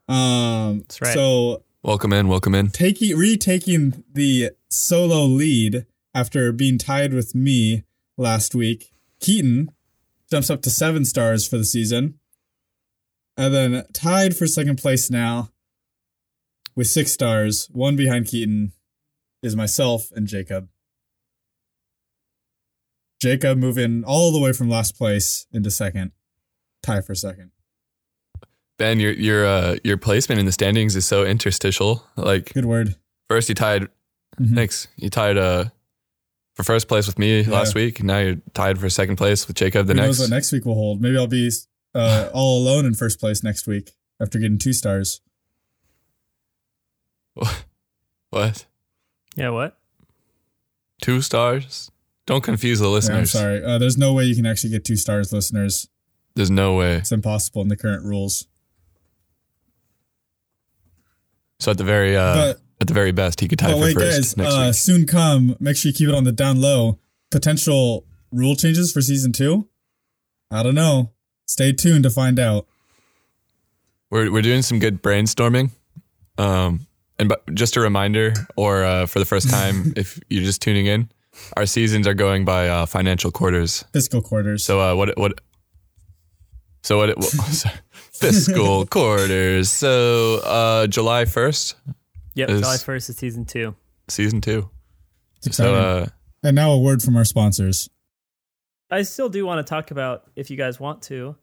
Um, 0.08 0.80
That's 0.80 1.02
right. 1.02 1.14
So 1.14 1.64
welcome 1.84 2.14
in 2.14 2.28
welcome 2.28 2.56
in 2.56 2.70
taking 2.70 3.18
retaking 3.18 4.04
the 4.12 4.52
solo 4.70 5.24
lead 5.24 5.86
after 6.14 6.52
being 6.52 6.78
tied 6.78 7.14
with 7.14 7.36
me 7.36 7.84
last 8.18 8.54
week, 8.54 8.92
Keaton 9.20 9.72
jumps 10.30 10.50
up 10.50 10.62
to 10.64 10.70
seven 10.70 11.06
stars 11.06 11.48
for 11.48 11.58
the 11.58 11.66
season. 11.66 12.20
And 13.38 13.54
then 13.54 13.86
tied 13.94 14.36
for 14.36 14.48
second 14.48 14.78
place 14.78 15.10
now 15.10 15.50
with 16.76 16.88
six 16.88 17.14
stars, 17.14 17.70
one 17.72 17.96
behind 17.96 18.28
Keaton, 18.28 18.74
is 19.42 19.56
myself 19.56 20.12
and 20.14 20.28
Jacob. 20.28 20.68
Jacob 23.22 23.58
moving 23.58 24.04
all 24.06 24.32
the 24.32 24.40
way 24.40 24.52
from 24.52 24.70
last 24.70 24.98
place 24.98 25.48
into 25.52 25.72
second, 25.72 26.12
tie 26.84 27.02
for 27.02 27.16
second. 27.16 27.52
Ben 28.80 29.00
your 29.00 29.12
your 29.12 29.46
uh 29.46 29.76
your 29.84 29.98
placement 29.98 30.40
in 30.40 30.46
the 30.48 30.52
standings 30.52 30.96
is 30.96 31.06
so 31.06 31.24
interstitial 31.26 32.04
like 32.18 32.52
Good 32.54 32.66
word. 32.66 32.96
first 33.30 33.48
you 33.50 33.54
tied 33.56 33.88
Mhm. 34.42 34.56
thanks 34.56 34.88
you 34.96 35.10
tied 35.10 35.38
uh 35.38 35.66
for 36.56 36.64
first 36.64 36.88
place 36.88 37.06
with 37.06 37.20
me 37.20 37.42
Yeah. 37.42 37.50
last 37.52 37.76
week 37.76 38.02
now 38.04 38.18
you're 38.20 38.38
tied 38.54 38.80
for 38.80 38.90
second 38.90 39.18
place 39.18 39.48
with 39.48 39.56
jacob 39.56 39.86
the 39.88 39.94
Who 39.94 40.00
next 40.00 40.08
knows 40.08 40.20
what 40.22 40.30
next 40.32 40.52
week 40.52 40.66
will 40.66 40.76
hold? 40.76 41.02
Maybe 41.02 41.16
I'll 41.18 41.28
be 41.28 41.52
uh, 41.94 42.30
all 42.34 42.62
alone 42.62 42.86
in 42.86 42.94
first 42.96 43.20
place 43.20 43.44
next 43.44 43.68
week 43.68 43.92
after 44.22 44.40
getting 44.40 44.58
two 44.58 44.74
stars. 44.74 45.22
what 48.30 48.66
Yeah. 49.36 49.50
What? 49.50 49.78
two 51.02 51.22
stars 51.22 51.92
don't 52.26 52.44
confuse 52.44 52.80
the 52.80 52.86
Yeah, 52.86 52.90
I'm 52.90 52.94
listeners 52.94 53.32
sorry. 53.32 53.64
Uh, 53.64 53.78
there's 53.78 53.98
no 53.98 54.14
way 54.14 54.26
you 54.26 54.36
can 54.36 54.46
actually 54.46 54.70
get 54.72 54.86
two 54.86 54.98
stars, 54.98 55.32
listeners. 55.34 55.88
there's 56.36 56.52
no 56.52 56.76
way 56.76 56.96
It's 56.98 57.12
impossible 57.12 57.62
in 57.62 57.70
the 57.70 57.78
current 57.78 58.04
rules. 58.04 58.48
So 61.60 61.72
at 61.72 61.78
the 61.78 61.84
very 61.84 62.16
uh 62.16 62.36
But- 62.36 62.62
at 62.82 62.88
the 62.88 62.94
very 62.94 63.12
best 63.12 63.42
he 63.42 63.48
could 63.50 63.60
tie 63.60 63.68
But 63.72 63.76
for 63.78 63.82
wait, 63.82 63.94
first 63.96 64.38
guys, 64.38 64.54
uh, 64.54 64.72
soon 64.72 65.06
come. 65.06 65.58
Make 65.60 65.76
sure 65.76 65.90
you 65.90 65.94
keep 65.94 66.08
it 66.08 66.16
on 66.16 66.24
the 66.24 66.32
down 66.32 66.62
low. 66.62 66.98
Potential 67.30 68.06
rule 68.32 68.56
changes 68.56 68.94
for 68.94 69.02
season 69.02 69.34
two. 69.34 69.68
I 70.50 70.64
don't 70.64 70.76
know. 70.76 71.12
Stay 71.46 71.74
tuned 71.74 72.04
to 72.04 72.10
find 72.10 72.40
out. 72.40 72.68
We're 74.10 74.32
we're 74.32 74.42
doing 74.42 74.62
some 74.62 74.80
good 74.80 75.04
brainstorming. 75.04 75.72
Um, 76.38 76.88
and 77.20 77.28
but 77.28 77.54
just 77.54 77.76
a 77.76 77.82
reminder, 77.82 78.34
or 78.56 78.86
uh, 78.86 79.06
for 79.08 79.20
the 79.20 79.26
first 79.26 79.50
time, 79.50 79.94
if 79.98 80.20
you're 80.30 80.44
just 80.44 80.62
tuning 80.62 80.86
in, 80.86 81.10
our 81.58 81.66
seasons 81.66 82.08
are 82.08 82.14
going 82.14 82.46
by 82.46 82.70
uh, 82.70 82.86
financial 82.86 83.30
quarters. 83.30 83.84
Fiscal 83.92 84.22
quarters. 84.22 84.64
So 84.64 84.80
uh, 84.80 84.96
what 84.96 85.18
what? 85.18 85.42
So 86.84 86.98
what? 86.98 87.22
Sorry, 87.54 87.76
fiscal 88.20 88.86
quarters. 88.88 89.72
So 89.72 90.36
uh, 90.44 90.88
July 90.88 91.26
first, 91.26 91.76
Yep. 92.36 92.50
Is- 92.50 92.62
July 92.62 92.78
first 92.78 93.10
is 93.10 93.18
season 93.18 93.46
two. 93.46 93.76
season 94.08 94.42
two. 94.42 94.70
So 95.52 95.76
uh, 95.76 96.06
and 96.44 96.56
now 96.56 96.72
a 96.72 96.80
word 96.80 97.02
from 97.02 97.16
our 97.18 97.26
sponsors. 97.26 97.90
I 98.92 99.04
still 99.04 99.30
do 99.30 99.46
want 99.46 99.66
to 99.66 99.70
talk 99.70 99.92
about 99.92 100.24
if 100.36 100.50
you 100.50 100.58
guys 100.58 100.80
want 100.80 101.02
to 101.04 101.36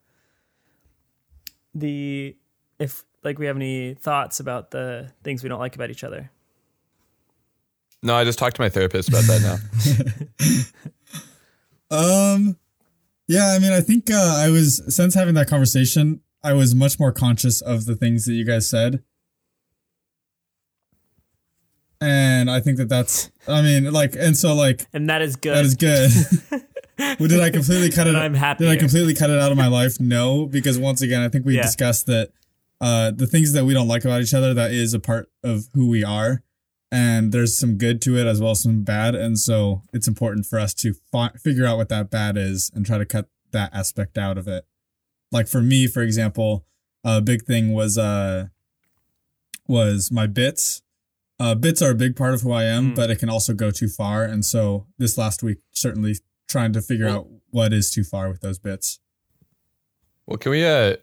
the 1.74 2.36
if 2.78 3.04
like 3.22 3.38
we 3.38 3.46
have 3.46 3.56
any 3.56 3.94
thoughts 3.94 4.40
about 4.40 4.70
the 4.70 5.12
things 5.22 5.42
we 5.42 5.48
don't 5.48 5.58
like 5.60 5.74
about 5.74 5.90
each 5.90 6.04
other. 6.04 6.30
no, 8.02 8.14
I 8.14 8.24
just 8.24 8.38
talked 8.38 8.56
to 8.56 8.62
my 8.62 8.68
therapist 8.68 9.08
about 9.08 9.24
that 9.24 9.42
now. 9.42 10.62
Um, 11.88 12.56
yeah, 13.28 13.52
I 13.54 13.60
mean, 13.60 13.72
I 13.72 13.80
think 13.80 14.10
uh, 14.10 14.34
I 14.38 14.50
was 14.50 14.82
since 14.94 15.14
having 15.14 15.34
that 15.34 15.48
conversation, 15.48 16.20
I 16.46 16.52
was 16.52 16.74
much 16.74 17.00
more 17.00 17.10
conscious 17.10 17.60
of 17.60 17.86
the 17.86 17.96
things 17.96 18.24
that 18.26 18.34
you 18.34 18.44
guys 18.44 18.68
said, 18.68 19.02
and 22.00 22.50
I 22.50 22.60
think 22.60 22.76
that 22.78 22.88
that's. 22.88 23.30
I 23.48 23.62
mean, 23.62 23.92
like, 23.92 24.14
and 24.16 24.36
so 24.36 24.54
like 24.54 24.86
And 24.92 25.08
that 25.08 25.22
is 25.22 25.34
good. 25.36 25.56
that 25.56 25.64
is 25.64 25.74
good. 25.74 26.10
well, 27.18 27.28
did 27.28 27.40
I 27.40 27.50
completely 27.50 27.90
cut 27.90 28.06
it? 28.06 28.14
I'm 28.14 28.34
happy 28.34 28.64
Did 28.64 28.72
I 28.72 28.76
completely 28.76 29.14
cut 29.14 29.30
it 29.30 29.38
out 29.40 29.50
of 29.50 29.58
my 29.58 29.66
life? 29.66 29.98
No, 30.00 30.46
because 30.46 30.78
once 30.78 31.02
again, 31.02 31.22
I 31.22 31.28
think 31.28 31.44
we 31.46 31.56
Yeah. 31.56 31.62
discussed 31.62 32.06
that 32.06 32.30
uh, 32.80 33.10
the 33.10 33.26
things 33.26 33.52
that 33.54 33.64
we 33.64 33.72
don't 33.74 33.88
like 33.88 34.04
about 34.04 34.20
each 34.20 34.34
other 34.34 34.52
that 34.54 34.70
is 34.70 34.94
a 34.94 35.00
part 35.00 35.28
of 35.42 35.68
who 35.74 35.88
we 35.88 36.04
are, 36.04 36.42
and 36.92 37.32
there's 37.32 37.56
some 37.58 37.76
good 37.76 38.00
to 38.02 38.16
it 38.18 38.26
as 38.26 38.40
well 38.40 38.50
as 38.52 38.62
some 38.62 38.82
bad, 38.84 39.14
and 39.14 39.38
so 39.38 39.82
it's 39.92 40.06
important 40.06 40.46
for 40.46 40.58
us 40.58 40.74
to 40.74 40.94
fi- 41.10 41.32
figure 41.42 41.66
out 41.66 41.76
what 41.78 41.88
that 41.88 42.10
bad 42.10 42.36
is 42.36 42.70
and 42.74 42.84
try 42.86 42.98
to 42.98 43.06
cut 43.06 43.28
that 43.52 43.74
aspect 43.74 44.16
out 44.18 44.36
of 44.38 44.46
it. 44.46 44.64
Like 45.32 45.48
for 45.48 45.60
me, 45.60 45.86
for 45.86 46.02
example, 46.02 46.64
a 47.04 47.20
big 47.20 47.44
thing 47.44 47.72
was 47.72 47.96
uh 47.98 48.46
was 49.68 50.10
my 50.12 50.26
bits. 50.26 50.82
Uh, 51.38 51.54
bits 51.54 51.82
are 51.82 51.90
a 51.90 51.94
big 51.94 52.16
part 52.16 52.32
of 52.32 52.40
who 52.40 52.50
I 52.52 52.64
am, 52.64 52.92
Mm. 52.92 52.96
but 52.96 53.10
it 53.10 53.16
can 53.18 53.28
also 53.28 53.52
go 53.52 53.70
too 53.70 53.88
far. 53.88 54.24
And 54.24 54.42
so 54.44 54.86
this 54.96 55.18
last 55.18 55.42
week, 55.42 55.58
certainly 55.72 56.16
trying 56.48 56.72
to 56.72 56.80
figure 56.80 57.06
out 57.08 57.26
what 57.50 57.72
is 57.74 57.90
too 57.90 58.04
far 58.04 58.28
with 58.30 58.40
those 58.40 58.58
bits. 58.58 59.00
Well, 60.26 60.38
can 60.38 60.50
we 60.52 60.64
uh 60.64 60.96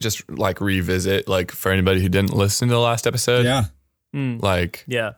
just 0.00 0.28
like 0.30 0.60
revisit 0.60 1.28
like 1.28 1.50
for 1.50 1.70
anybody 1.72 2.00
who 2.02 2.08
didn't 2.08 2.34
listen 2.34 2.68
to 2.68 2.74
the 2.74 2.80
last 2.80 3.06
episode? 3.06 3.44
yeah. 3.44 3.64
Mm, 4.14 4.42
Like 4.42 4.84
yeah. 4.86 5.12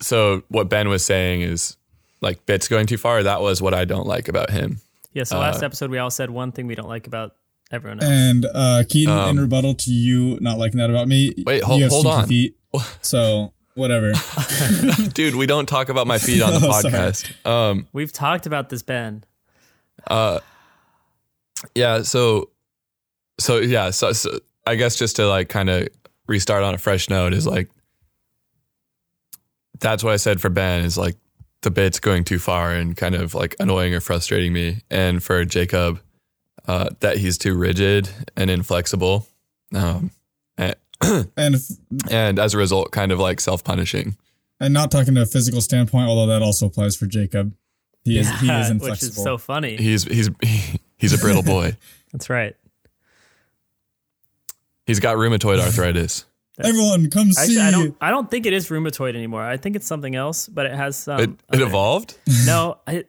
so 0.00 0.42
what 0.48 0.68
Ben 0.68 0.88
was 0.88 1.04
saying 1.04 1.42
is 1.42 1.76
like 2.20 2.46
bits 2.46 2.68
going 2.68 2.86
too 2.86 2.98
far. 2.98 3.22
That 3.22 3.40
was 3.42 3.60
what 3.60 3.74
I 3.74 3.84
don't 3.84 4.06
like 4.06 4.28
about 4.28 4.50
him. 4.50 4.80
Yeah. 5.12 5.24
So 5.24 5.38
last 5.38 5.62
Uh, 5.62 5.66
episode 5.66 5.90
we 5.90 5.98
all 5.98 6.10
said 6.10 6.30
one 6.30 6.52
thing 6.52 6.66
we 6.66 6.74
don't 6.74 6.88
like 6.88 7.06
about 7.06 7.34
everyone 7.70 8.00
else. 8.00 8.10
And 8.10 8.46
uh, 8.54 8.84
Keaton, 8.88 9.12
in 9.12 9.18
Um, 9.18 9.38
rebuttal 9.38 9.74
to 9.74 9.90
you 9.90 10.38
not 10.40 10.58
liking 10.58 10.78
that 10.78 10.90
about 10.90 11.08
me, 11.08 11.34
Wait, 11.46 11.62
hold- 11.62 11.78
you 11.78 11.84
have 11.84 11.92
hold 11.92 12.06
on. 12.06 12.26
Feet, 12.26 12.56
so 13.02 13.52
whatever. 13.74 14.12
Dude, 15.14 15.34
we 15.36 15.46
don't 15.46 15.66
talk 15.68 15.88
about 15.88 16.06
my 16.06 16.18
feet 16.18 16.42
on 16.42 16.52
the 16.60 16.60
Oh, 16.66 16.80
sorry. 16.80 16.92
podcast. 16.94 17.46
Um 17.46 17.86
We've 17.92 18.12
talked 18.12 18.46
about 18.46 18.68
this, 18.68 18.82
Ben. 18.82 19.24
uh 20.06 20.40
yeah, 21.74 22.02
so 22.02 22.50
so 23.40 23.58
yeah, 23.58 23.90
so, 23.90 24.12
so 24.12 24.38
I 24.66 24.74
guess 24.76 24.96
just 24.96 25.16
to 25.16 25.26
like 25.28 25.48
kind 25.48 25.68
of 25.70 25.88
restart 26.26 26.62
on 26.62 26.74
a 26.74 26.78
fresh 26.78 27.08
note 27.08 27.32
is 27.34 27.46
like 27.46 27.68
that's 29.80 30.02
what 30.04 30.12
I 30.12 30.16
said 30.16 30.40
for 30.40 30.48
Ben 30.50 30.84
is 30.84 30.98
like 30.98 31.16
the 31.62 31.70
bit's 31.70 31.98
going 32.00 32.24
too 32.24 32.38
far 32.38 32.72
and 32.72 32.96
kind 32.96 33.14
of 33.14 33.34
like 33.34 33.56
annoying 33.58 33.94
or 33.94 34.00
frustrating 34.00 34.52
me. 34.52 34.82
And 34.90 35.22
for 35.22 35.44
Jacob, 35.44 36.00
uh, 36.66 36.90
that 37.00 37.16
he's 37.18 37.38
too 37.38 37.56
rigid 37.56 38.08
and 38.36 38.50
inflexible. 38.50 39.26
Um, 39.74 40.10
and, 40.56 40.76
And 41.36 41.54
if, 41.54 41.62
and 42.10 42.38
as 42.38 42.54
a 42.54 42.58
result, 42.58 42.90
kind 42.92 43.12
of 43.12 43.18
like 43.18 43.40
self 43.40 43.64
punishing. 43.64 44.16
and 44.60 44.74
not 44.74 44.90
talking 44.90 45.14
to 45.14 45.22
a 45.22 45.26
physical 45.26 45.60
standpoint, 45.60 46.08
although 46.08 46.26
that 46.26 46.42
also 46.42 46.66
applies 46.66 46.96
for 46.96 47.06
Jacob. 47.06 47.54
He 48.04 48.18
is 48.18 48.28
he 48.40 48.50
is 48.50 48.72
which 48.80 49.02
is 49.02 49.14
so 49.14 49.38
funny. 49.38 49.76
He's 49.76 50.04
he's 50.04 50.30
he's 50.96 51.12
a 51.12 51.18
brittle 51.18 51.42
boy. 51.42 51.76
That's 52.12 52.30
right. 52.30 52.56
He's 54.86 55.00
got 55.00 55.16
rheumatoid 55.16 55.60
arthritis. 55.60 56.24
Everyone, 56.66 57.10
come 57.10 57.28
Actually, 57.28 57.54
see. 57.54 57.60
I 57.60 57.70
don't. 57.70 57.96
I 58.00 58.10
don't 58.10 58.30
think 58.30 58.46
it 58.46 58.52
is 58.52 58.68
rheumatoid 58.68 59.14
anymore. 59.14 59.42
I 59.42 59.56
think 59.56 59.76
it's 59.76 59.86
something 59.86 60.14
else, 60.14 60.48
but 60.48 60.66
it 60.66 60.74
has 60.74 60.96
some. 60.96 61.20
It, 61.20 61.30
it 61.52 61.60
evolved. 61.60 62.16
no, 62.46 62.78
I. 62.86 63.04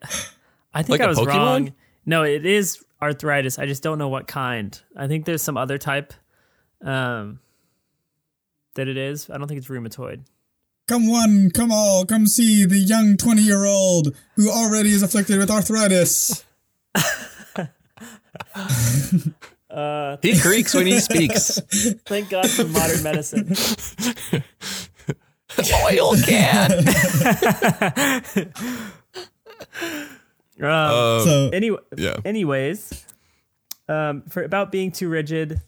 I 0.73 0.83
think 0.83 0.99
Like 0.99 1.01
I 1.01 1.05
a 1.05 1.09
was 1.09 1.25
wrong. 1.25 1.73
No, 2.05 2.23
it 2.23 2.45
is 2.45 2.83
arthritis. 3.01 3.57
I 3.57 3.65
just 3.65 3.81
don't 3.81 3.97
know 3.97 4.07
what 4.07 4.27
kind. 4.27 4.79
I 4.95 5.07
think 5.07 5.25
there's 5.25 5.41
some 5.41 5.57
other 5.57 5.77
type. 5.77 6.13
Um. 6.83 7.39
That 8.75 8.87
it 8.87 8.97
is. 8.97 9.29
I 9.29 9.37
don't 9.37 9.47
think 9.47 9.57
it's 9.57 9.67
rheumatoid. 9.67 10.21
Come 10.87 11.07
one, 11.07 11.51
come 11.51 11.71
all, 11.71 12.03
come 12.05 12.25
see 12.25 12.65
the 12.65 12.79
young 12.79 13.15
20 13.17 13.41
year 13.43 13.65
old 13.65 14.15
who 14.35 14.49
already 14.49 14.89
is 14.89 15.03
afflicted 15.03 15.37
with 15.37 15.51
arthritis. 15.51 16.43
He 20.21 20.39
creaks 20.39 20.73
when 20.73 20.87
he 20.87 20.99
speaks. 20.99 21.59
Thank 22.05 22.29
God 22.29 22.49
for 22.49 22.65
modern 22.65 23.03
medicine. 23.03 23.53
Oil 25.91 26.15
can. 26.25 26.71
Um, 30.61 30.65
Um, 30.69 31.21
So, 31.23 31.49
anyway, 31.53 31.79
yeah. 31.95 32.17
anyways, 32.25 33.05
um, 33.87 34.23
for 34.29 34.43
about 34.43 34.71
being 34.73 34.91
too 34.91 35.07
rigid. 35.07 35.61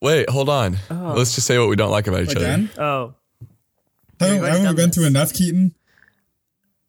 Wait, 0.00 0.28
hold 0.28 0.48
on. 0.48 0.76
Let's 0.90 1.34
just 1.36 1.46
say 1.46 1.56
what 1.58 1.68
we 1.68 1.76
don't 1.76 1.90
like 1.92 2.06
about 2.08 2.22
each 2.22 2.34
other. 2.34 2.68
Oh, 2.78 3.14
haven't, 4.18 4.36
Everybody's 4.38 4.58
haven't 4.58 4.76
we 4.76 4.82
been 4.82 4.90
through 4.90 5.06
enough, 5.06 5.32
Keaton? 5.32 5.74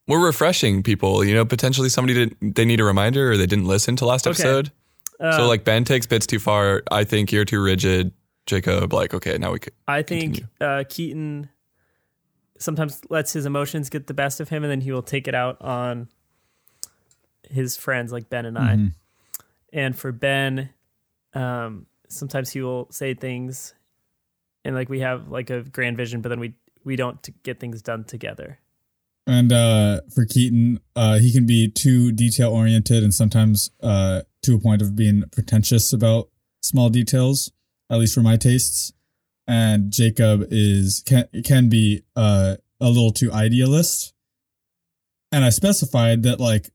We're 0.07 0.25
refreshing 0.25 0.81
people. 0.81 1.23
You 1.23 1.35
know, 1.35 1.45
potentially 1.45 1.89
somebody 1.89 2.13
did 2.25 2.55
they 2.55 2.65
need 2.65 2.79
a 2.79 2.83
reminder 2.83 3.31
or 3.31 3.37
they 3.37 3.45
didn't 3.45 3.67
listen 3.67 3.95
to 3.97 4.05
last 4.05 4.25
Okay. 4.25 4.31
episode. 4.31 4.71
Uh, 5.21 5.37
so 5.37 5.47
like 5.47 5.63
Ben 5.63 5.83
takes 5.83 6.07
bits 6.07 6.25
too 6.25 6.39
far. 6.39 6.83
I 6.91 7.03
think 7.03 7.31
you're 7.31 7.45
too 7.45 7.61
rigid. 7.61 8.11
Jacob, 8.47 8.91
like 8.91 9.13
okay, 9.13 9.37
now 9.37 9.51
we 9.51 9.59
could. 9.59 9.73
I 9.87 10.01
think 10.01 10.43
uh, 10.59 10.83
Keaton 10.89 11.49
sometimes 12.57 13.01
lets 13.09 13.33
his 13.33 13.45
emotions 13.45 13.89
get 13.89 14.07
the 14.07 14.13
best 14.13 14.39
of 14.39 14.49
him, 14.49 14.63
and 14.63 14.71
then 14.71 14.81
he 14.81 14.91
will 14.91 15.03
take 15.03 15.27
it 15.27 15.35
out 15.35 15.61
on 15.61 16.09
his 17.49 17.77
friends 17.77 18.11
like 18.11 18.29
Ben 18.29 18.45
and 18.45 18.57
I. 18.57 18.75
Mm-hmm. 18.75 18.87
And 19.73 19.97
for 19.97 20.11
Ben, 20.11 20.69
um, 21.33 21.85
sometimes 22.09 22.49
he 22.49 22.61
will 22.61 22.87
say 22.91 23.13
things, 23.13 23.75
and 24.65 24.75
like 24.75 24.89
we 24.89 25.01
have 25.01 25.29
like 25.29 25.51
a 25.51 25.61
grand 25.61 25.97
vision, 25.97 26.21
but 26.21 26.29
then 26.29 26.39
we 26.39 26.55
we 26.83 26.95
don't 26.95 27.21
t- 27.21 27.33
get 27.43 27.59
things 27.59 27.81
done 27.83 28.03
together. 28.03 28.59
And 29.27 29.53
uh, 29.53 30.01
for 30.13 30.25
Keaton, 30.25 30.79
uh, 30.95 31.19
he 31.19 31.31
can 31.31 31.45
be 31.45 31.69
too 31.69 32.11
detail 32.11 32.51
oriented 32.51 33.03
and 33.03 33.13
sometimes 33.13 33.69
uh, 33.81 34.23
to 34.43 34.55
a 34.55 34.59
point 34.59 34.81
of 34.81 34.95
being 34.95 35.23
pretentious 35.31 35.93
about 35.93 36.29
small 36.61 36.89
details, 36.89 37.51
at 37.89 37.99
least 37.99 38.13
for 38.13 38.21
my 38.21 38.37
tastes. 38.37 38.93
And 39.47 39.91
Jacob 39.91 40.45
is 40.49 41.03
can 41.05 41.27
can 41.43 41.69
be 41.69 42.03
uh, 42.15 42.57
a 42.79 42.89
little 42.89 43.11
too 43.11 43.31
idealist. 43.31 44.13
And 45.31 45.43
I 45.43 45.49
specified 45.49 46.23
that 46.23 46.39
like 46.39 46.69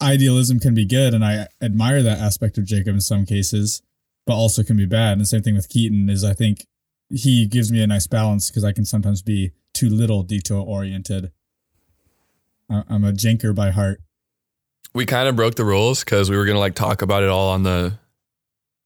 idealism 0.00 0.60
can 0.60 0.74
be 0.74 0.86
good, 0.86 1.14
and 1.14 1.24
I 1.24 1.48
admire 1.60 2.02
that 2.02 2.18
aspect 2.18 2.58
of 2.58 2.64
Jacob 2.64 2.94
in 2.94 3.00
some 3.00 3.26
cases, 3.26 3.82
but 4.26 4.34
also 4.34 4.62
can 4.62 4.76
be 4.76 4.86
bad. 4.86 5.12
And 5.12 5.20
the 5.20 5.26
same 5.26 5.42
thing 5.42 5.54
with 5.54 5.68
Keaton 5.68 6.08
is 6.08 6.24
I 6.24 6.32
think 6.32 6.66
he 7.10 7.46
gives 7.46 7.72
me 7.72 7.82
a 7.82 7.86
nice 7.86 8.06
balance 8.06 8.50
because 8.50 8.64
I 8.64 8.72
can 8.72 8.84
sometimes 8.84 9.22
be 9.22 9.52
too 9.74 9.88
little 9.88 10.22
detail 10.22 10.62
oriented. 10.62 11.32
I'm 12.68 13.04
a 13.04 13.12
jinker 13.12 13.54
by 13.54 13.70
heart. 13.70 14.00
We 14.94 15.06
kind 15.06 15.28
of 15.28 15.36
broke 15.36 15.54
the 15.54 15.64
rules 15.64 16.02
because 16.04 16.30
we 16.30 16.36
were 16.36 16.44
gonna 16.44 16.58
like 16.58 16.74
talk 16.74 17.02
about 17.02 17.22
it 17.22 17.28
all 17.28 17.50
on 17.50 17.62
the 17.62 17.98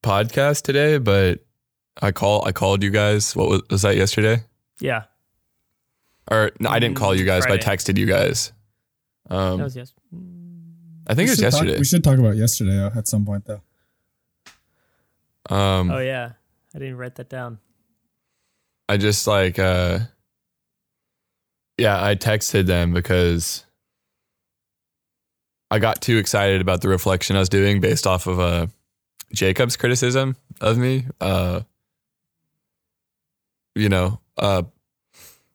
podcast 0.02 0.62
today, 0.62 0.98
but 0.98 1.40
I 2.02 2.12
call 2.12 2.44
I 2.46 2.52
called 2.52 2.82
you 2.82 2.90
guys. 2.90 3.34
What 3.34 3.48
was, 3.48 3.62
was 3.70 3.82
that 3.82 3.96
yesterday? 3.96 4.42
Yeah, 4.80 5.04
Or 6.30 6.50
no, 6.60 6.68
I 6.68 6.78
didn't 6.78 6.96
call 6.96 7.14
you 7.14 7.24
guys, 7.24 7.44
but 7.46 7.52
I 7.52 7.58
texted 7.58 7.96
you 7.96 8.06
guys. 8.06 8.52
Um, 9.30 9.58
that 9.58 9.64
was 9.64 9.76
yes. 9.76 9.92
I 11.06 11.14
think 11.14 11.28
it 11.28 11.30
was 11.30 11.38
We 11.38 11.44
should 11.44 11.50
talk- 11.52 11.52
yesterday. 11.62 11.78
we 11.78 11.84
should 11.84 12.04
talk 12.04 12.18
about 12.18 12.36
yesterday 12.36 12.78
uh, 12.82 12.90
at 12.98 13.06
some 13.08 13.24
point 13.24 13.44
though. 13.46 13.62
um, 15.54 15.90
Oh 15.90 15.98
yeah, 16.00 16.32
I 16.74 16.78
didn't 16.78 16.96
write 16.96 17.14
that 17.16 17.28
down. 17.28 17.58
I 18.88 18.96
just 18.98 19.26
like 19.26 19.58
uh 19.58 20.00
yeah, 21.78 22.02
I 22.04 22.14
texted 22.16 22.66
them 22.66 22.92
because 22.92 23.64
I 25.70 25.78
got 25.78 26.00
too 26.00 26.18
excited 26.18 26.60
about 26.60 26.80
the 26.82 26.88
reflection 26.88 27.36
I 27.36 27.40
was 27.40 27.48
doing 27.48 27.80
based 27.80 28.06
off 28.06 28.26
of 28.26 28.38
uh 28.40 28.66
Jacob's 29.32 29.76
criticism 29.76 30.36
of 30.60 30.78
me. 30.78 31.04
Uh 31.20 31.60
you 33.74 33.88
know, 33.88 34.20
uh 34.36 34.62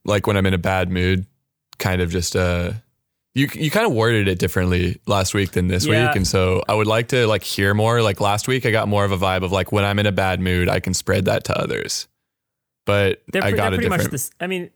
like 0.05 0.27
when 0.27 0.37
I'm 0.37 0.45
in 0.45 0.53
a 0.53 0.57
bad 0.59 0.89
mood, 0.89 1.25
kind 1.77 2.01
of 2.01 2.09
just 2.11 2.35
uh 2.35 2.71
you 3.35 3.47
you 3.53 3.69
kind 3.71 3.85
of 3.85 3.93
worded 3.93 4.27
it 4.27 4.39
differently 4.39 4.99
last 5.05 5.33
week 5.33 5.51
than 5.51 5.67
this 5.67 5.85
Yeah. 5.85 6.07
week 6.07 6.15
and 6.17 6.27
so 6.27 6.63
I 6.67 6.73
would 6.73 6.87
like 6.87 7.09
to 7.09 7.27
like 7.27 7.43
hear 7.43 7.73
more 7.73 8.01
like 8.01 8.19
last 8.19 8.47
week 8.47 8.65
I 8.65 8.71
got 8.71 8.87
more 8.87 9.05
of 9.05 9.11
a 9.11 9.17
vibe 9.17 9.43
of 9.43 9.51
like 9.51 9.71
when 9.71 9.85
I'm 9.85 9.99
in 9.99 10.05
a 10.05 10.11
bad 10.11 10.39
mood 10.41 10.67
I 10.67 10.79
can 10.79 10.93
spread 10.93 11.25
that 11.25 11.45
to 11.45 11.57
others. 11.57 12.07
But 12.85 13.21
They're, 13.31 13.43
I 13.43 13.51
got 13.51 13.69
they're 13.69 13.73
a 13.73 13.75
pretty 13.75 13.89
much 13.89 13.97
different 13.99 14.11
this. 14.13 14.31
I 14.39 14.47
mean, 14.47 14.71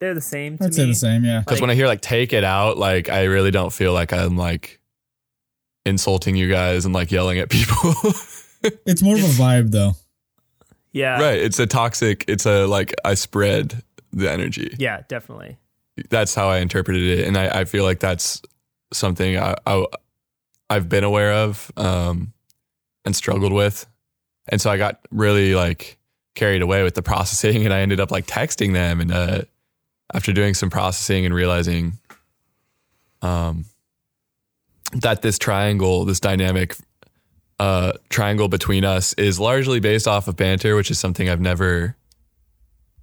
they're 0.00 0.14
the 0.14 0.20
same 0.22 0.56
to 0.58 0.64
I'd 0.64 0.70
me. 0.70 0.72
say 0.76 0.86
the 0.86 0.94
same, 0.94 1.22
yeah. 1.24 1.40
because 1.40 1.60
when 1.60 1.68
I 1.70 1.74
hear 1.74 1.86
like 1.86 2.00
take 2.00 2.32
it 2.32 2.44
out, 2.44 2.78
like 2.78 3.10
I 3.10 3.24
really 3.24 3.50
don't 3.50 3.72
feel 3.72 3.92
like 3.92 4.12
I'm 4.12 4.36
like 4.38 4.77
insulting 5.88 6.36
you 6.36 6.48
guys 6.50 6.84
and 6.84 6.94
like 6.94 7.10
yelling 7.10 7.38
at 7.38 7.50
people. 7.50 7.94
It's 8.84 9.02
more 9.02 9.14
of 9.14 9.22
a 9.22 9.26
vibe 9.26 9.70
though. 9.70 9.92
Yeah, 10.92 11.20
right. 11.20 11.38
It's 11.38 11.58
a 11.58 11.66
toxic, 11.66 12.24
it's 12.26 12.46
a 12.46 12.66
like 12.66 12.94
I 13.04 13.14
spread 13.14 13.82
the 14.12 14.30
energy. 14.30 14.74
Yeah, 14.78 15.02
definitely. 15.08 15.58
That's 16.10 16.34
how 16.34 16.48
I 16.48 16.58
interpreted 16.58 17.20
it. 17.20 17.28
And 17.28 17.36
I, 17.36 17.60
I 17.60 17.64
feel 17.66 17.84
like 17.84 18.00
that's 18.00 18.42
something 18.92 19.38
I, 19.38 19.54
I 19.66 19.86
I've 20.70 20.88
been 20.88 21.04
aware 21.04 21.32
of 21.32 21.70
um 21.76 22.32
and 23.04 23.14
struggled 23.14 23.52
with. 23.52 23.86
And 24.48 24.60
so 24.60 24.70
I 24.70 24.76
got 24.76 25.00
really 25.10 25.54
like 25.54 25.98
carried 26.34 26.62
away 26.62 26.82
with 26.82 26.94
the 26.94 27.02
processing 27.02 27.64
and 27.64 27.72
I 27.72 27.80
ended 27.80 28.00
up 28.00 28.10
like 28.10 28.26
texting 28.26 28.72
them 28.72 29.00
and 29.00 29.12
uh 29.12 29.42
after 30.12 30.32
doing 30.32 30.54
some 30.54 30.70
processing 30.70 31.26
and 31.26 31.34
realizing 31.34 31.98
um 33.22 33.66
that 34.92 35.22
this 35.22 35.38
triangle, 35.38 36.04
this 36.04 36.20
dynamic 36.20 36.76
uh 37.60 37.92
triangle 38.08 38.48
between 38.48 38.84
us 38.84 39.14
is 39.14 39.40
largely 39.40 39.80
based 39.80 40.06
off 40.06 40.28
of 40.28 40.36
banter, 40.36 40.76
which 40.76 40.90
is 40.90 40.98
something 40.98 41.28
I've 41.28 41.40
never 41.40 41.96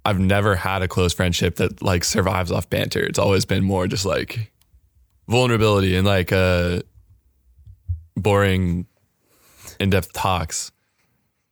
I've 0.04 0.20
never 0.20 0.54
had 0.54 0.82
a 0.82 0.88
close 0.88 1.12
friendship 1.12 1.56
that 1.56 1.82
like 1.82 2.04
survives 2.04 2.50
off 2.52 2.70
banter. 2.70 3.00
It's 3.00 3.18
always 3.18 3.44
been 3.44 3.64
more 3.64 3.86
just 3.86 4.06
like 4.06 4.52
vulnerability 5.28 5.96
and 5.96 6.06
like 6.06 6.32
uh 6.32 6.80
boring 8.16 8.86
in-depth 9.78 10.12
talks 10.12 10.72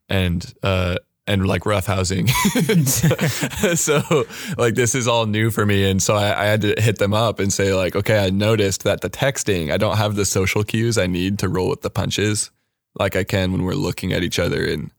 and 0.09 0.55
uh 0.63 0.97
and 1.27 1.47
like 1.47 1.63
roughhousing. 1.63 2.29
so 3.77 4.25
like 4.59 4.75
this 4.75 4.95
is 4.95 5.09
all 5.09 5.27
new 5.27 5.51
for 5.51 5.65
me. 5.65 5.89
And 5.89 6.03
so 6.03 6.15
I, 6.15 6.43
I 6.43 6.45
had 6.47 6.61
to 6.63 6.75
hit 6.79 6.99
them 6.99 7.15
up 7.15 7.39
and 7.39 7.53
say, 7.53 7.73
like, 7.75 7.97
okay, 7.97 8.25
I 8.25 8.31
noticed 8.31 8.85
that 8.85 9.01
the 9.01 9.11
texting, 9.11 9.73
I 9.73 9.77
don't 9.77 9.97
have 9.97 10.17
the 10.17 10.25
social 10.25 10.65
cues 10.65 10.99
I 10.99 11.07
need 11.07 11.39
to 11.41 11.49
roll 11.49 11.69
with 11.69 11.83
the 11.83 11.91
punches 11.91 12.51
like 12.99 13.17
I 13.17 13.25
can 13.25 13.53
when 13.53 13.63
we're 13.63 13.73
looking 13.75 14.13
at 14.13 14.23
each 14.23 14.39
other. 14.39 14.65
And 14.65 14.91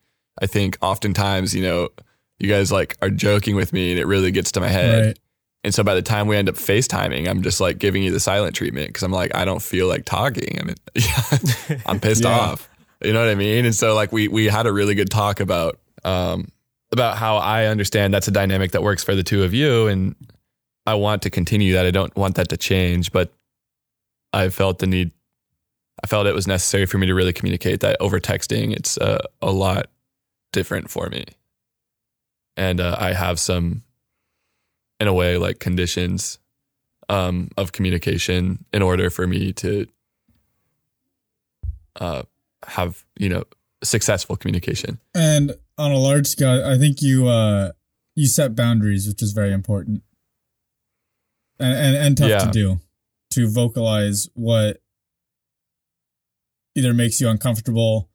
I 0.41 0.47
think 0.47 0.77
oftentimes, 0.81 1.53
you 1.53 1.61
know, 1.63 1.89
you 2.39 2.49
guys 2.49 2.71
like 2.71 2.97
are 3.01 3.09
joking 3.09 3.55
with 3.55 3.71
me 3.71 3.91
and 3.91 3.99
it 3.99 4.07
really 4.07 4.31
gets 4.31 4.51
to 4.53 4.59
my 4.59 4.67
head. 4.67 5.05
Right. 5.05 5.19
And 5.63 5.73
so 5.73 5.83
by 5.83 5.95
the 5.95 6.01
time 6.01 6.27
we 6.27 6.37
end 6.37 6.49
up 6.49 6.55
FaceTiming, 6.55 7.27
I'm 7.27 7.41
just 7.41 7.59
like 7.61 7.79
giving 7.79 8.03
you 8.03 8.11
the 8.11 8.19
silent 8.19 8.55
treatment 8.55 8.87
because 8.87 9.03
I'm 9.03 9.11
like, 9.11 9.33
I 9.33 9.45
don't 9.45 9.61
feel 9.61 9.87
like 9.87 10.05
talking. 10.05 10.59
I 10.59 10.63
mean, 10.63 10.75
I'm 11.85 11.99
pissed 11.99 12.23
Yeah. 12.25 12.37
off. 12.37 12.69
You 13.03 13.13
know 13.13 13.19
what 13.19 13.29
I 13.29 13.35
mean? 13.35 13.65
And 13.65 13.73
so 13.73 13.93
like 13.95 14.11
we 14.11 14.27
we 14.27 14.45
had 14.45 14.67
a 14.67 14.73
really 14.73 14.95
good 14.95 15.09
talk 15.09 15.39
about 15.39 15.79
um 16.05 16.47
about 16.91 17.17
how 17.17 17.37
I 17.37 17.65
understand 17.65 18.13
that's 18.13 18.27
a 18.27 18.31
dynamic 18.31 18.71
that 18.71 18.83
works 18.83 19.03
for 19.03 19.15
the 19.15 19.23
two 19.23 19.43
of 19.43 19.53
you 19.53 19.87
and 19.87 20.15
I 20.85 20.93
want 20.93 21.23
to 21.23 21.29
continue 21.29 21.73
that. 21.73 21.85
I 21.85 21.91
don't 21.91 22.15
want 22.15 22.35
that 22.35 22.49
to 22.49 22.57
change, 22.57 23.11
but 23.11 23.33
I 24.31 24.49
felt 24.49 24.79
the 24.79 24.87
need 24.87 25.11
I 26.03 26.07
felt 26.07 26.27
it 26.27 26.35
was 26.35 26.47
necessary 26.47 26.85
for 26.85 26.97
me 26.97 27.07
to 27.07 27.15
really 27.15 27.33
communicate 27.33 27.79
that 27.79 27.97
over 27.99 28.19
texting 28.19 28.73
it's 28.73 28.97
uh, 28.97 29.25
a 29.41 29.51
lot 29.51 29.87
different 30.51 30.89
for 30.89 31.09
me. 31.09 31.25
And 32.55 32.79
uh, 32.79 32.95
I 32.99 33.13
have 33.13 33.39
some 33.39 33.83
in 34.99 35.07
a 35.07 35.13
way 35.13 35.37
like 35.37 35.59
conditions 35.59 36.39
um, 37.09 37.49
of 37.57 37.71
communication 37.71 38.65
in 38.71 38.81
order 38.81 39.09
for 39.09 39.27
me 39.27 39.53
to 39.53 39.87
uh, 41.97 42.23
have 42.67 43.03
you 43.17 43.29
know 43.29 43.43
successful 43.83 44.35
communication. 44.35 44.99
And 45.13 45.55
on 45.77 45.91
a 45.91 45.97
large 45.97 46.27
scale, 46.27 46.63
I 46.65 46.77
think 46.77 47.01
you 47.01 47.27
uh 47.27 47.71
you 48.15 48.27
set 48.27 48.55
boundaries, 48.55 49.07
which 49.07 49.21
is 49.21 49.33
very 49.33 49.51
important. 49.51 50.03
And 51.59 51.73
and, 51.77 51.95
and 51.97 52.17
tough 52.17 52.29
Yeah. 52.29 52.39
to 52.39 52.51
do. 52.51 52.79
To 53.31 53.49
vocalize 53.49 54.29
what 54.33 54.81
either 56.75 56.93
makes 56.93 57.19
you 57.19 57.27
uncomfortable 57.29 58.09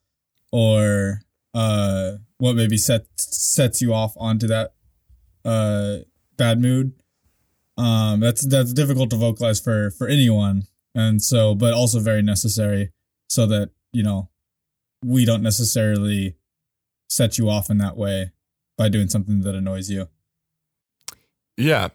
or 0.52 1.20
uh 1.54 2.12
what 2.38 2.56
maybe 2.56 2.78
set 2.78 3.06
sets 3.18 3.82
you 3.82 3.92
off 3.92 4.14
onto 4.16 4.46
that 4.46 4.72
uh 5.44 5.98
bad 6.38 6.60
mood. 6.60 6.94
Um 7.76 8.20
that's 8.20 8.46
that's 8.46 8.72
difficult 8.72 9.10
to 9.10 9.16
vocalize 9.16 9.60
for 9.60 9.90
for 9.90 10.08
anyone. 10.08 10.62
And 10.94 11.20
so 11.22 11.54
but 11.54 11.74
also 11.74 12.00
very 12.00 12.22
necessary 12.22 12.92
so 13.28 13.46
that, 13.46 13.70
you 13.92 14.02
know, 14.02 14.29
we 15.04 15.24
don't 15.24 15.42
necessarily 15.42 16.36
set 17.08 17.38
you 17.38 17.48
off 17.48 17.70
in 17.70 17.78
that 17.78 17.96
way 17.96 18.32
by 18.76 18.88
doing 18.88 19.08
something 19.08 19.40
that 19.42 19.54
annoys 19.54 19.90
you. 19.90 20.08
Yeah, 21.56 21.88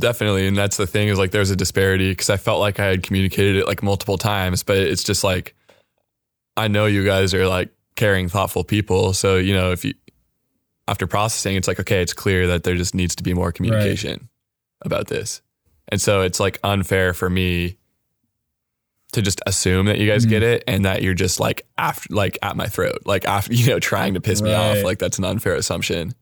definitely. 0.00 0.46
And 0.46 0.56
that's 0.56 0.76
the 0.76 0.86
thing 0.86 1.08
is 1.08 1.18
like 1.18 1.30
there's 1.30 1.50
a 1.50 1.56
disparity 1.56 2.10
because 2.10 2.30
I 2.30 2.36
felt 2.36 2.60
like 2.60 2.80
I 2.80 2.86
had 2.86 3.02
communicated 3.02 3.56
it 3.56 3.66
like 3.66 3.82
multiple 3.82 4.18
times, 4.18 4.62
but 4.62 4.78
it's 4.78 5.04
just 5.04 5.22
like 5.22 5.54
I 6.56 6.68
know 6.68 6.86
you 6.86 7.04
guys 7.04 7.34
are 7.34 7.46
like 7.46 7.70
caring, 7.96 8.28
thoughtful 8.28 8.64
people. 8.64 9.12
So, 9.12 9.36
you 9.36 9.54
know, 9.54 9.72
if 9.72 9.84
you 9.84 9.94
after 10.88 11.06
processing, 11.06 11.56
it's 11.56 11.68
like, 11.68 11.80
okay, 11.80 12.00
it's 12.00 12.12
clear 12.12 12.46
that 12.48 12.62
there 12.62 12.76
just 12.76 12.94
needs 12.94 13.16
to 13.16 13.22
be 13.22 13.34
more 13.34 13.52
communication 13.52 14.28
about 14.82 15.08
this. 15.08 15.42
And 15.88 16.00
so 16.00 16.22
it's 16.22 16.40
like 16.40 16.58
unfair 16.62 17.12
for 17.12 17.28
me 17.28 17.78
to 19.16 19.22
just 19.22 19.40
assume 19.46 19.86
that 19.86 19.98
you 19.98 20.08
guys 20.08 20.24
Mhm. 20.24 20.30
get 20.30 20.42
it 20.44 20.64
and 20.68 20.84
that 20.84 21.02
you're 21.02 21.14
just 21.14 21.40
like 21.40 21.66
after 21.76 22.14
like 22.14 22.38
at 22.42 22.56
my 22.56 22.66
throat, 22.66 22.98
like 23.04 23.24
after 23.26 23.52
you 23.58 23.66
know, 23.66 23.78
trying 23.80 24.14
to 24.14 24.20
piss 24.20 24.40
me 24.40 24.54
off. 24.54 24.82
Like 24.84 24.98
that's 24.98 25.18
an 25.18 25.24
unfair 25.24 25.54
assumption. 25.56 26.14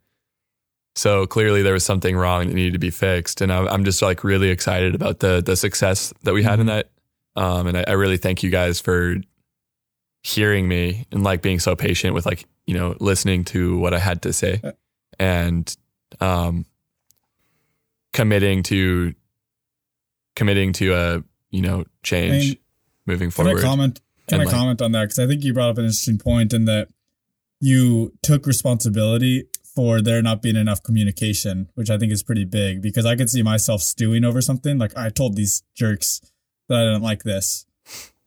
So 0.96 1.26
clearly 1.26 1.62
there 1.62 1.72
was 1.74 1.84
something 1.84 2.16
wrong 2.16 2.46
that 2.46 2.54
needed 2.54 2.72
to 2.74 2.78
be 2.78 2.90
fixed. 2.90 3.40
And 3.40 3.52
I- 3.52 3.66
I'm 3.66 3.84
just 3.84 4.00
like 4.00 4.24
really 4.24 4.48
excited 4.48 4.94
about 4.94 5.18
the 5.20 5.42
the 5.44 5.56
success 5.56 6.12
that 6.22 6.32
we 6.34 6.42
had 6.42 6.58
in 6.60 6.66
Mhm. 6.66 6.68
that. 6.70 6.90
Um, 7.36 7.66
and 7.66 7.76
I, 7.78 7.84
I 7.88 7.92
really 7.92 8.16
thank 8.16 8.42
you 8.42 8.50
guys 8.50 8.80
for 8.80 9.16
hearing 10.22 10.66
me 10.68 11.04
and 11.12 11.22
like 11.22 11.42
being 11.42 11.58
so 11.58 11.76
patient 11.76 12.14
with 12.14 12.24
like, 12.24 12.46
you 12.66 12.74
know, 12.74 12.96
listening 13.00 13.44
to 13.44 13.76
what 13.76 13.92
I 13.92 13.98
had 13.98 14.22
to 14.22 14.32
say 14.32 14.60
Uh. 14.64 14.72
and 15.18 15.76
um 16.20 16.64
committing 18.12 18.62
to 18.62 19.14
committing 20.36 20.72
to 20.74 20.94
a, 20.94 21.24
you 21.50 21.60
know, 21.60 21.84
change 22.02 22.56
moving 23.06 23.30
Can 23.30 23.44
forward. 23.44 23.58
I 23.58 23.62
comment? 23.62 24.00
Can 24.28 24.40
I 24.40 24.44
like- 24.44 24.54
comment 24.54 24.80
on 24.82 24.92
that? 24.92 25.04
Because 25.04 25.18
I 25.18 25.26
think 25.26 25.44
you 25.44 25.52
brought 25.52 25.70
up 25.70 25.78
an 25.78 25.84
interesting 25.84 26.18
point 26.18 26.52
in 26.52 26.64
that 26.64 26.88
you 27.60 28.12
took 28.22 28.46
responsibility 28.46 29.46
for 29.74 30.00
there 30.00 30.22
not 30.22 30.40
being 30.40 30.56
enough 30.56 30.82
communication, 30.82 31.68
which 31.74 31.90
I 31.90 31.98
think 31.98 32.12
is 32.12 32.22
pretty 32.22 32.44
big. 32.44 32.80
Because 32.80 33.06
I 33.06 33.16
could 33.16 33.28
see 33.28 33.42
myself 33.42 33.82
stewing 33.82 34.24
over 34.24 34.40
something 34.40 34.78
like 34.78 34.96
I 34.96 35.10
told 35.10 35.36
these 35.36 35.62
jerks 35.74 36.20
that 36.68 36.80
I 36.80 36.84
didn't 36.84 37.02
like 37.02 37.24
this, 37.24 37.66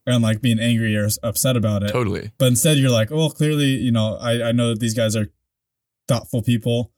and 0.05 0.21
like 0.21 0.41
being 0.41 0.59
angry 0.59 0.95
or 0.95 1.07
upset 1.23 1.55
about 1.57 1.83
it. 1.83 1.89
Totally. 1.91 2.31
But 2.37 2.47
instead, 2.47 2.77
you're 2.77 2.91
like, 2.91 3.09
well, 3.09 3.29
clearly, 3.29 3.75
you 3.77 3.91
know, 3.91 4.17
I, 4.17 4.49
I 4.49 4.51
know 4.51 4.69
that 4.69 4.79
these 4.79 4.93
guys 4.93 5.15
are 5.15 5.27
thoughtful 6.07 6.41
people. 6.41 6.91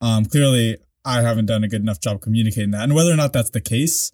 Um, 0.00 0.24
clearly, 0.24 0.78
I 1.04 1.22
haven't 1.22 1.46
done 1.46 1.64
a 1.64 1.68
good 1.68 1.82
enough 1.82 2.00
job 2.00 2.20
communicating 2.20 2.70
that. 2.72 2.82
And 2.84 2.94
whether 2.94 3.12
or 3.12 3.16
not 3.16 3.32
that's 3.32 3.50
the 3.50 3.60
case, 3.60 4.12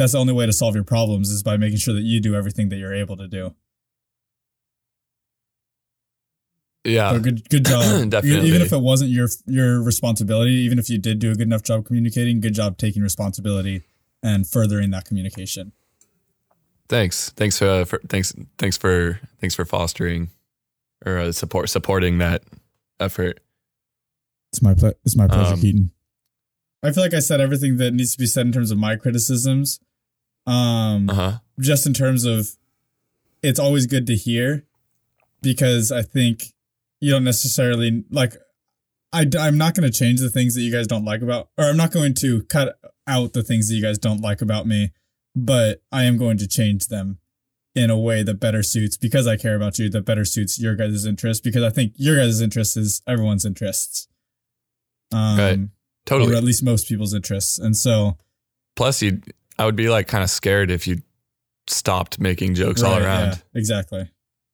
that's 0.00 0.12
the 0.12 0.18
only 0.18 0.32
way 0.32 0.46
to 0.46 0.52
solve 0.52 0.74
your 0.74 0.84
problems 0.84 1.30
is 1.30 1.42
by 1.42 1.58
making 1.58 1.76
sure 1.76 1.92
that 1.92 2.00
you 2.00 2.20
do 2.20 2.34
everything 2.34 2.70
that 2.70 2.76
you're 2.76 2.94
able 2.94 3.18
to 3.18 3.28
do. 3.28 3.54
Yeah. 6.84 7.12
So 7.12 7.20
good, 7.20 7.46
good 7.50 7.66
job. 7.66 7.82
Definitely. 8.10 8.48
Even 8.48 8.62
if 8.62 8.72
it 8.72 8.80
wasn't 8.80 9.10
your 9.10 9.28
your 9.46 9.82
responsibility, 9.82 10.52
even 10.52 10.78
if 10.78 10.88
you 10.88 10.96
did 10.98 11.18
do 11.18 11.30
a 11.30 11.34
good 11.34 11.46
enough 11.46 11.62
job 11.62 11.84
communicating, 11.84 12.40
good 12.40 12.54
job 12.54 12.78
taking 12.78 13.02
responsibility 13.02 13.82
and 14.22 14.48
furthering 14.48 14.90
that 14.90 15.04
communication. 15.04 15.72
Thanks. 16.88 17.28
Thanks 17.30 17.58
for, 17.58 17.84
for 17.84 18.00
thanks 18.08 18.34
thanks 18.56 18.78
for 18.78 19.20
thanks 19.38 19.54
for 19.54 19.66
fostering 19.66 20.30
or 21.04 21.18
uh, 21.18 21.32
support 21.32 21.68
supporting 21.68 22.16
that 22.18 22.42
effort. 22.98 23.40
It's 24.54 24.62
my 24.62 24.72
ple- 24.72 24.94
it's 25.04 25.16
my 25.16 25.28
pleasure, 25.28 25.52
Um, 25.52 25.60
Keaton. 25.60 25.90
I 26.82 26.92
feel 26.92 27.04
like 27.04 27.12
I 27.12 27.20
said 27.20 27.42
everything 27.42 27.76
that 27.76 27.92
needs 27.92 28.12
to 28.12 28.18
be 28.18 28.26
said 28.26 28.46
in 28.46 28.52
terms 28.52 28.70
of 28.70 28.78
my 28.78 28.96
criticisms. 28.96 29.80
Um, 30.50 31.08
Uh 31.10 31.14
huh. 31.14 31.38
just 31.60 31.86
in 31.86 31.92
terms 31.94 32.24
of 32.24 32.56
it's 33.42 33.58
always 33.60 33.86
good 33.86 34.06
to 34.08 34.16
hear 34.16 34.64
because 35.42 35.90
I 35.92 36.02
think 36.02 36.52
you 37.00 37.10
don't 37.12 37.24
necessarily 37.24 38.04
like 38.10 38.34
I, 39.12 39.26
I'm 39.38 39.56
not 39.58 39.74
going 39.74 39.90
to 39.90 39.96
change 39.96 40.20
the 40.20 40.30
things 40.30 40.54
that 40.54 40.62
you 40.62 40.70
guys 40.72 40.86
don't 40.86 41.04
like 41.04 41.22
about 41.22 41.48
or 41.56 41.64
I'm 41.64 41.76
not 41.76 41.90
going 41.92 42.14
to 42.14 42.42
cut 42.44 42.78
out 43.06 43.32
the 43.32 43.42
things 43.42 43.68
that 43.68 43.74
you 43.74 43.82
guys 43.82 43.98
don't 43.98 44.20
like 44.20 44.42
about 44.42 44.66
me 44.66 44.90
but 45.34 45.82
I 45.92 46.04
am 46.04 46.18
going 46.18 46.36
to 46.38 46.46
change 46.48 46.88
them 46.88 47.18
in 47.74 47.88
a 47.88 47.98
way 47.98 48.22
that 48.24 48.40
better 48.40 48.62
suits 48.62 48.96
because 48.96 49.26
I 49.26 49.36
care 49.36 49.54
about 49.54 49.78
you 49.78 49.88
that 49.90 50.04
better 50.04 50.24
suits 50.24 50.60
your 50.60 50.74
guys' 50.74 51.06
interest 51.06 51.44
because 51.44 51.62
I 51.62 51.70
think 51.70 51.92
your 51.96 52.16
guys' 52.16 52.40
interest 52.40 52.76
is 52.76 53.00
everyone's 53.06 53.44
interests 53.46 54.08
um 55.12 55.38
Right. 55.38 55.58
or 56.12 56.34
at 56.34 56.44
least 56.44 56.62
most 56.64 56.88
people's 56.88 57.14
interests 57.14 57.58
and 57.58 57.76
so 57.76 58.16
Plus, 58.76 59.02
you, 59.02 59.20
I 59.60 59.64
would 59.66 59.76
be 59.76 59.88
like 59.90 60.08
kind 60.08 60.24
of 60.24 60.30
scared 60.30 60.70
if 60.70 60.86
you 60.86 61.02
stopped 61.68 62.18
making 62.18 62.54
jokes 62.54 62.82
all 62.82 62.96
around. 62.96 63.28
yeah, 63.28 63.36
exactly 63.54 64.10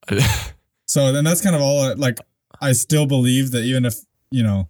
So 0.86 1.12
then 1.12 1.24
that's 1.24 1.40
kind 1.40 1.56
of 1.56 1.62
all 1.62 1.80
I- 1.80 1.92
like 1.94 2.18
I 2.60 2.72
still 2.72 3.06
believe 3.06 3.50
that 3.52 3.64
even 3.64 3.84
if, 3.84 3.94
you 4.30 4.42
know, 4.42 4.68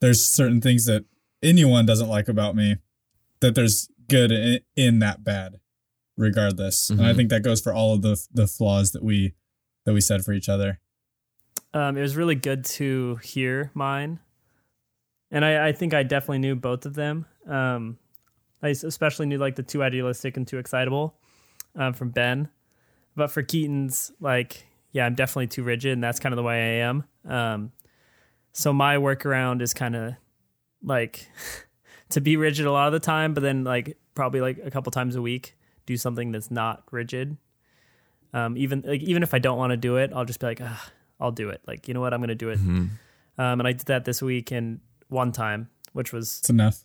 there's 0.00 0.24
certain 0.24 0.60
things 0.60 0.84
that 0.86 1.04
anyone 1.42 1.86
doesn't 1.86 2.08
like 2.08 2.28
about 2.28 2.54
me, 2.56 2.76
that 3.40 3.54
there's 3.54 3.88
good 4.08 4.30
in, 4.32 4.60
in 4.76 4.98
that 5.00 5.22
bad 5.24 5.60
regardless. 6.16 6.90
And 6.90 7.00
I 7.06 7.12
Mhm. 7.12 7.16
think 7.16 7.30
that 7.30 7.42
goes 7.42 7.60
for 7.60 7.72
all 7.74 7.94
of 7.94 8.02
the 8.02 8.16
the 8.32 8.46
flaws 8.46 8.92
that 8.92 9.02
we 9.02 9.34
that 9.84 9.92
we 9.94 10.00
said 10.00 10.24
for 10.24 10.32
each 10.32 10.48
other. 10.48 10.80
Um, 11.74 11.96
it 11.96 12.00
was 12.02 12.16
really 12.16 12.34
good 12.34 12.64
to 12.64 13.16
hear 13.22 13.70
mine, 13.74 14.20
and 15.30 15.44
I, 15.44 15.68
I 15.68 15.72
think 15.72 15.92
I 15.94 16.02
definitely 16.02 16.38
knew 16.38 16.56
both 16.56 16.86
of 16.86 16.94
them. 16.94 17.26
Um, 17.46 17.98
I 18.62 18.68
especially 18.68 19.26
knew 19.26 19.38
like 19.38 19.56
the 19.56 19.62
too 19.62 19.82
idealistic 19.82 20.36
and 20.36 20.46
too 20.46 20.58
excitable 20.58 21.14
um, 21.76 21.92
from 21.92 22.10
Ben, 22.10 22.48
but 23.14 23.30
for 23.30 23.42
Keaton's, 23.42 24.12
like, 24.20 24.66
yeah, 24.92 25.06
I'm 25.06 25.14
definitely 25.14 25.46
too 25.48 25.62
rigid, 25.62 25.92
and 25.92 26.02
that's 26.02 26.18
kind 26.18 26.32
of 26.32 26.36
the 26.36 26.42
way 26.42 26.80
I 26.80 26.86
am. 26.86 27.04
Um, 27.26 27.72
so 28.52 28.72
my 28.72 28.96
workaround 28.96 29.62
is 29.62 29.74
kind 29.74 29.94
of 29.94 30.14
like 30.82 31.28
to 32.10 32.20
be 32.20 32.36
rigid 32.36 32.66
a 32.66 32.72
lot 32.72 32.86
of 32.88 32.92
the 32.92 33.00
time, 33.00 33.34
but 33.34 33.42
then 33.42 33.64
like 33.64 33.96
probably 34.14 34.40
like 34.40 34.58
a 34.64 34.70
couple 34.70 34.90
times 34.90 35.14
a 35.14 35.22
week 35.22 35.56
do 35.86 35.96
something 35.96 36.32
that's 36.32 36.50
not 36.50 36.82
rigid. 36.90 37.36
Um, 38.34 38.56
even 38.56 38.82
like 38.84 39.02
even 39.02 39.22
if 39.22 39.32
I 39.34 39.38
don't 39.38 39.56
want 39.58 39.70
to 39.70 39.76
do 39.76 39.96
it, 39.96 40.10
I'll 40.14 40.24
just 40.24 40.40
be 40.40 40.46
like, 40.46 40.60
ah, 40.62 40.90
I'll 41.20 41.32
do 41.32 41.48
it. 41.50 41.60
Like 41.66 41.88
you 41.88 41.94
know 41.94 42.00
what, 42.00 42.12
I'm 42.12 42.20
gonna 42.20 42.34
do 42.34 42.50
it. 42.50 42.58
Mhm. 42.58 42.90
Um, 43.38 43.60
and 43.60 43.66
I 43.68 43.72
did 43.72 43.86
that 43.86 44.04
this 44.04 44.20
week 44.20 44.50
and 44.50 44.80
one 45.08 45.32
time, 45.32 45.68
which 45.92 46.12
was 46.12 46.40
It's 46.40 46.50
enough. 46.50 46.82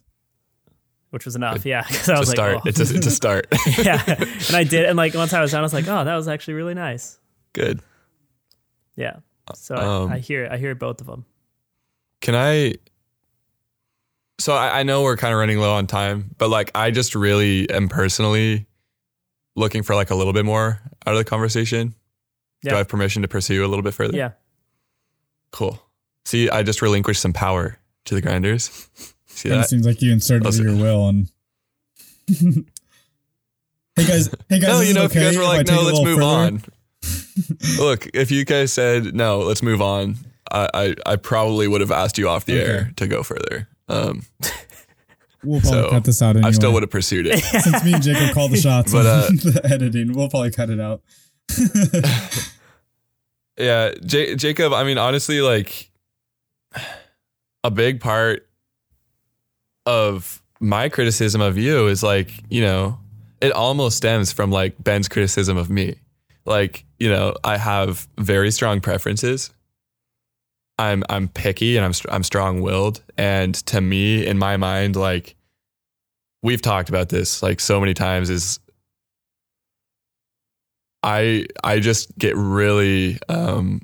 Which 1.14 1.26
was 1.26 1.36
enough. 1.36 1.64
Yeah, 1.64 1.84
because 1.88 2.10
I 2.10 2.18
was 2.18 2.30
like, 2.30 2.38
start. 2.38 2.56
oh. 2.58 2.62
It's 2.66 2.80
a, 2.80 2.96
it's 2.96 3.06
a 3.06 3.12
start. 3.12 3.46
yeah, 3.78 4.04
and 4.08 4.56
I 4.56 4.64
did, 4.64 4.86
and 4.86 4.98
like 4.98 5.14
once 5.14 5.32
I 5.32 5.42
was 5.42 5.52
done, 5.52 5.60
I 5.60 5.62
was 5.62 5.74
like, 5.74 5.88
oh, 5.88 6.04
that 6.04 6.16
was 6.16 6.28
actually 6.28 6.56
really 6.56 6.74
nice. 6.74 7.20
Good. 7.54 7.82
Yeah. 8.96 9.18
So 9.54 9.76
Um, 9.76 10.12
I, 10.12 10.16
I 10.16 10.18
hear 10.20 10.48
I 10.52 10.58
hear 10.58 10.74
both 10.74 11.02
of 11.02 11.08
them. 11.08 11.26
Can 12.22 12.34
I? 12.34 12.76
So 14.40 14.56
I, 14.56 14.80
I 14.80 14.84
know 14.84 15.04
we're 15.04 15.16
kind 15.18 15.34
of 15.34 15.40
running 15.40 15.60
low 15.60 15.74
on 15.74 15.86
time, 15.86 16.32
but 16.40 16.50
like 16.50 16.72
I 16.74 16.90
just 16.90 17.14
really 17.14 17.70
am 17.70 17.90
personally 17.90 18.66
looking 19.56 19.84
for 19.84 19.94
like 19.94 20.10
a 20.10 20.16
little 20.16 20.34
bit 20.34 20.46
more 20.46 20.82
out 21.06 21.14
of 21.14 21.18
the 21.20 21.26
conversation. 21.26 21.94
Do 22.64 22.74
I 22.74 22.78
have 22.78 22.88
permission 22.88 23.22
to 23.22 23.28
pursue 23.28 23.64
a 23.64 23.68
little 23.68 23.84
bit 23.84 23.94
further? 23.94 24.18
Yeah. 24.18 24.32
Cool. 25.52 25.80
See, 26.26 26.50
I 26.50 26.64
just 26.64 26.82
relinquished 26.82 27.22
some 27.22 27.34
power 27.34 27.78
to 28.06 28.16
the 28.16 28.22
grinders. 28.22 28.90
See 29.36 29.50
Kind 29.50 29.62
of 29.62 29.68
seems 29.68 29.86
like 29.86 30.02
you 30.02 30.12
inserted 30.14 30.54
your 30.56 30.76
will 30.76 31.08
and 31.10 31.30
Hey 33.96 34.08
guys, 34.08 34.30
hey 34.50 34.60
guys, 34.60 34.70
no, 34.70 34.82
you 34.82 34.94
know, 34.96 35.04
if 35.04 35.14
you 35.14 35.22
guys 35.22 35.38
were 35.38 35.44
like, 35.44 35.68
no, 35.68 35.82
let's 35.82 36.02
move 36.04 36.18
further?" 36.18 36.24
on. 36.26 36.64
Look, 37.78 38.08
if 38.14 38.32
you 38.32 38.44
guys 38.46 38.72
said 38.74 39.14
no, 39.14 39.40
let's 39.40 39.62
move 39.62 39.82
on. 39.82 40.16
I, 40.52 40.70
I, 40.74 40.96
I 41.06 41.16
probably 41.16 41.68
would 41.68 41.82
have 41.82 41.92
asked 41.92 42.18
you 42.18 42.28
off 42.30 42.46
the 42.46 42.60
Okay. 42.62 42.72
air 42.72 42.92
to 42.98 43.08
go 43.08 43.24
further. 43.24 43.68
Um, 43.88 44.24
We'll 45.46 45.60
probably 45.60 45.82
So, 45.82 45.90
cut 45.90 46.04
this 46.06 46.22
out 46.22 46.36
anyway. 46.38 46.48
I 46.48 46.52
still 46.52 46.72
would 46.72 46.84
have 46.84 46.90
pursued 46.90 47.28
it. 47.28 47.40
Since 47.44 47.84
me 47.84 47.94
and 47.96 48.02
Jacob 48.02 48.34
call 48.34 48.48
the 48.48 48.56
shots 48.56 48.94
But, 48.94 49.06
uh, 49.06 49.28
the 49.28 49.60
editing, 49.66 50.14
we'll 50.14 50.30
probably 50.30 50.52
cut 50.52 50.70
it 50.70 50.80
out. 50.80 51.02
Yeah, 53.58 53.92
J- 54.06 54.36
Jacob. 54.36 54.74
I 54.74 54.84
mean, 54.84 54.98
honestly, 54.98 55.42
like 55.42 55.92
a 57.64 57.70
big 57.70 58.00
part 58.00 58.48
of 59.86 60.42
my 60.60 60.90
criticism 60.90 61.42
of 61.42 61.58
you 61.58 61.88
is 61.88 62.04
like, 62.04 62.32
you 62.50 62.62
know, 62.62 63.00
it 63.42 63.52
almost 63.52 63.98
stems 63.98 64.32
from 64.32 64.52
like 64.52 64.82
Ben's 64.82 65.10
criticism 65.10 65.58
of 65.58 65.70
me. 65.70 65.96
Like, 66.46 66.86
you 67.00 67.10
know, 67.10 67.36
I 67.44 67.58
have 67.58 68.08
very 68.18 68.52
strong 68.52 68.82
preferences. 68.82 69.52
I'm 70.80 71.04
I'm 71.10 71.28
picky 71.28 71.78
and 71.78 71.86
I'm 71.86 71.94
I'm 72.10 72.24
strong-willed 72.24 73.04
and 73.18 73.54
to 73.68 73.80
me 73.80 74.26
in 74.26 74.40
my 74.40 74.58
mind 74.58 74.96
like 74.96 75.36
we've 76.42 76.64
talked 76.64 76.90
about 76.90 77.10
this 77.10 77.44
like 77.44 77.60
so 77.60 77.80
many 77.80 77.94
times 77.94 78.32
is 78.32 78.60
I 81.04 81.46
I 81.64 81.80
just 81.80 82.18
get 82.18 82.36
really 82.36 83.20
um 83.30 83.82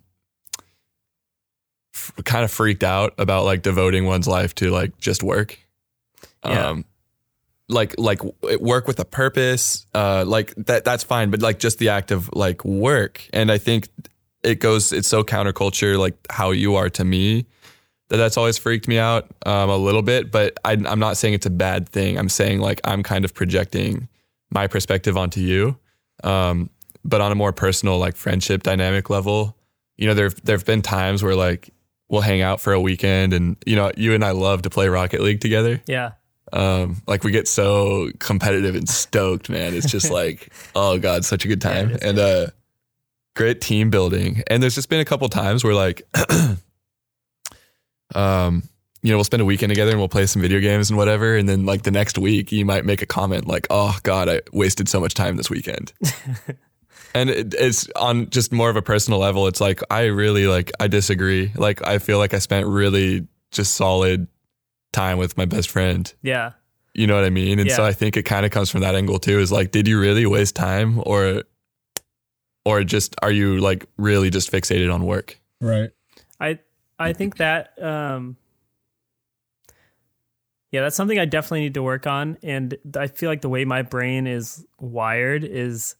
f- 1.94 2.14
kind 2.24 2.44
of 2.44 2.52
freaked 2.52 2.84
out 2.84 3.14
about 3.18 3.46
like 3.46 3.62
devoting 3.62 4.06
one's 4.06 4.28
life 4.28 4.56
to 4.56 4.72
like 4.72 4.98
just 4.98 5.22
work. 5.22 5.60
Yeah. 6.46 6.68
Um 6.68 6.86
like 7.68 7.94
like 8.00 8.22
work 8.60 8.88
with 8.88 9.00
a 9.00 9.06
purpose 9.06 9.86
uh 9.94 10.24
like 10.26 10.56
that 10.56 10.84
that's 10.84 11.04
fine 11.04 11.30
but 11.30 11.40
like 11.40 11.60
just 11.60 11.78
the 11.78 11.90
act 11.90 12.10
of 12.10 12.28
like 12.34 12.66
work 12.66 13.28
and 13.32 13.52
I 13.52 13.60
think 13.60 13.90
it 14.44 14.60
goes 14.60 14.92
it's 14.92 15.08
so 15.08 15.24
counterculture 15.24 15.98
like 15.98 16.16
how 16.30 16.52
you 16.52 16.76
are 16.76 16.90
to 16.90 17.04
me 17.04 17.46
that 18.10 18.18
that's 18.18 18.38
always 18.38 18.58
freaked 18.58 18.88
me 18.88 18.98
out 18.98 19.28
um, 19.46 19.70
a 19.70 19.78
little 19.78 20.02
bit 20.02 20.32
but 20.32 20.58
I, 20.66 20.72
i'm 20.72 21.00
not 21.00 21.18
saying 21.18 21.34
it's 21.36 21.46
a 21.46 21.52
bad 21.52 21.88
thing 21.88 22.18
i'm 22.18 22.30
saying 22.30 22.60
like 22.60 22.82
i'm 22.84 23.04
kind 23.04 23.24
of 23.26 23.34
projecting 23.34 24.08
my 24.50 24.68
perspective 24.68 25.16
onto 25.18 25.42
you 25.42 25.78
um, 26.24 26.70
but 27.06 27.22
on 27.22 27.32
a 27.32 27.36
more 27.36 27.54
personal 27.54 27.98
like 28.00 28.16
friendship 28.16 28.64
dynamic 28.64 29.10
level 29.10 29.56
you 29.98 30.08
know 30.08 30.14
there 30.14 30.30
there 30.44 30.58
have 30.58 30.66
been 30.66 30.82
times 30.82 31.22
where 31.22 31.36
like 31.36 31.70
we'll 32.08 32.22
hang 32.22 32.42
out 32.42 32.60
for 32.62 32.74
a 32.74 32.82
weekend 32.82 33.34
and 33.34 33.58
you 33.66 33.76
know 33.76 33.92
you 33.96 34.14
and 34.14 34.24
i 34.26 34.32
love 34.32 34.64
to 34.64 34.70
play 34.70 34.88
rocket 34.88 35.22
league 35.22 35.42
together 35.42 35.82
Yeah. 35.86 36.12
Um, 36.54 37.02
like 37.08 37.24
we 37.24 37.32
get 37.32 37.48
so 37.48 38.10
competitive 38.20 38.76
and 38.76 38.88
stoked, 38.88 39.50
man. 39.50 39.74
It's 39.74 39.90
just 39.90 40.12
like, 40.12 40.52
oh 40.76 40.98
god, 40.98 41.26
such 41.26 41.46
a 41.46 41.48
good 41.48 41.62
time 41.62 41.98
and 42.02 42.20
uh, 42.20 42.48
great 43.36 43.62
team 43.62 43.90
building. 43.90 44.44
And 44.48 44.62
there's 44.62 44.76
just 44.76 44.90
been 44.90 45.00
a 45.00 45.06
couple 45.06 45.30
times 45.30 45.64
where 45.64 45.74
like, 45.74 46.04
um, 48.16 48.64
you 49.02 49.12
know, 49.12 49.18
we'll 49.18 49.24
spend 49.24 49.42
a 49.42 49.46
weekend 49.46 49.70
together 49.70 49.92
and 49.92 50.00
we'll 50.00 50.10
play 50.10 50.26
some 50.26 50.42
video 50.42 50.60
games 50.60 50.90
and 50.90 50.98
whatever. 50.98 51.38
And 51.38 51.48
then 51.48 51.66
like 51.66 51.84
the 51.84 51.92
next 51.92 52.18
week, 52.18 52.52
you 52.52 52.66
might 52.66 52.86
make 52.86 53.02
a 53.02 53.06
comment 53.06 53.48
like, 53.48 53.68
oh 53.70 53.98
god, 54.04 54.28
I 54.28 54.42
wasted 54.52 54.90
so 54.90 55.00
much 55.00 55.14
time 55.14 55.38
this 55.38 55.50
weekend. 55.50 55.94
and 57.14 57.30
it, 57.30 57.56
it's 57.58 57.90
on 57.96 58.30
just 58.30 58.52
more 58.52 58.70
of 58.70 58.76
a 58.76 58.82
personal 58.82 59.20
level. 59.20 59.48
It's 59.48 59.62
like 59.62 59.82
I 59.90 60.06
really 60.06 60.48
like 60.48 60.72
I 60.80 60.88
disagree. 60.88 61.52
Like 61.56 61.86
I 61.86 62.00
feel 62.00 62.18
like 62.18 62.34
I 62.34 62.40
spent 62.40 62.68
really 62.68 63.28
just 63.52 63.76
solid 63.76 64.28
time 64.92 65.18
with 65.18 65.38
my 65.38 65.46
best 65.46 65.70
friend. 65.70 66.12
Yeah. 66.22 66.54
You 66.94 67.08
know 67.08 67.16
what 67.16 67.24
I 67.24 67.30
mean? 67.30 67.60
And 67.60 67.72
so 67.72 67.86
I 67.86 67.94
think 67.94 68.18
it 68.18 68.24
kind 68.24 68.46
of 68.46 68.52
comes 68.52 68.70
from 68.70 68.82
that 68.82 68.96
angle 68.96 69.20
too. 69.20 69.40
Is 69.40 69.52
like, 69.52 69.72
did 69.72 69.88
you 69.88 70.00
really 70.00 70.26
waste 70.26 70.56
time, 70.56 71.02
or, 71.06 71.44
or 72.66 72.84
just 72.84 73.16
are 73.22 73.32
you 73.32 73.60
like 73.60 73.86
really 73.98 74.30
just 74.30 74.52
fixated 74.52 74.94
on 74.94 75.06
work? 75.06 75.40
Right. 75.62 75.92
I 76.40 76.60
I 76.98 77.14
think 77.14 77.38
that 77.38 77.82
um 77.82 78.38
yeah, 80.72 80.82
that's 80.82 80.96
something 80.96 81.18
I 81.18 81.26
definitely 81.26 81.62
need 81.62 81.74
to 81.76 81.84
work 81.84 82.06
on 82.06 82.38
and 82.44 82.78
I 82.96 83.08
feel 83.08 83.30
like 83.30 83.42
the 83.42 83.50
way 83.50 83.66
my 83.66 83.82
brain 83.82 84.28
is 84.28 84.66
wired 84.80 85.44
is 85.44 85.96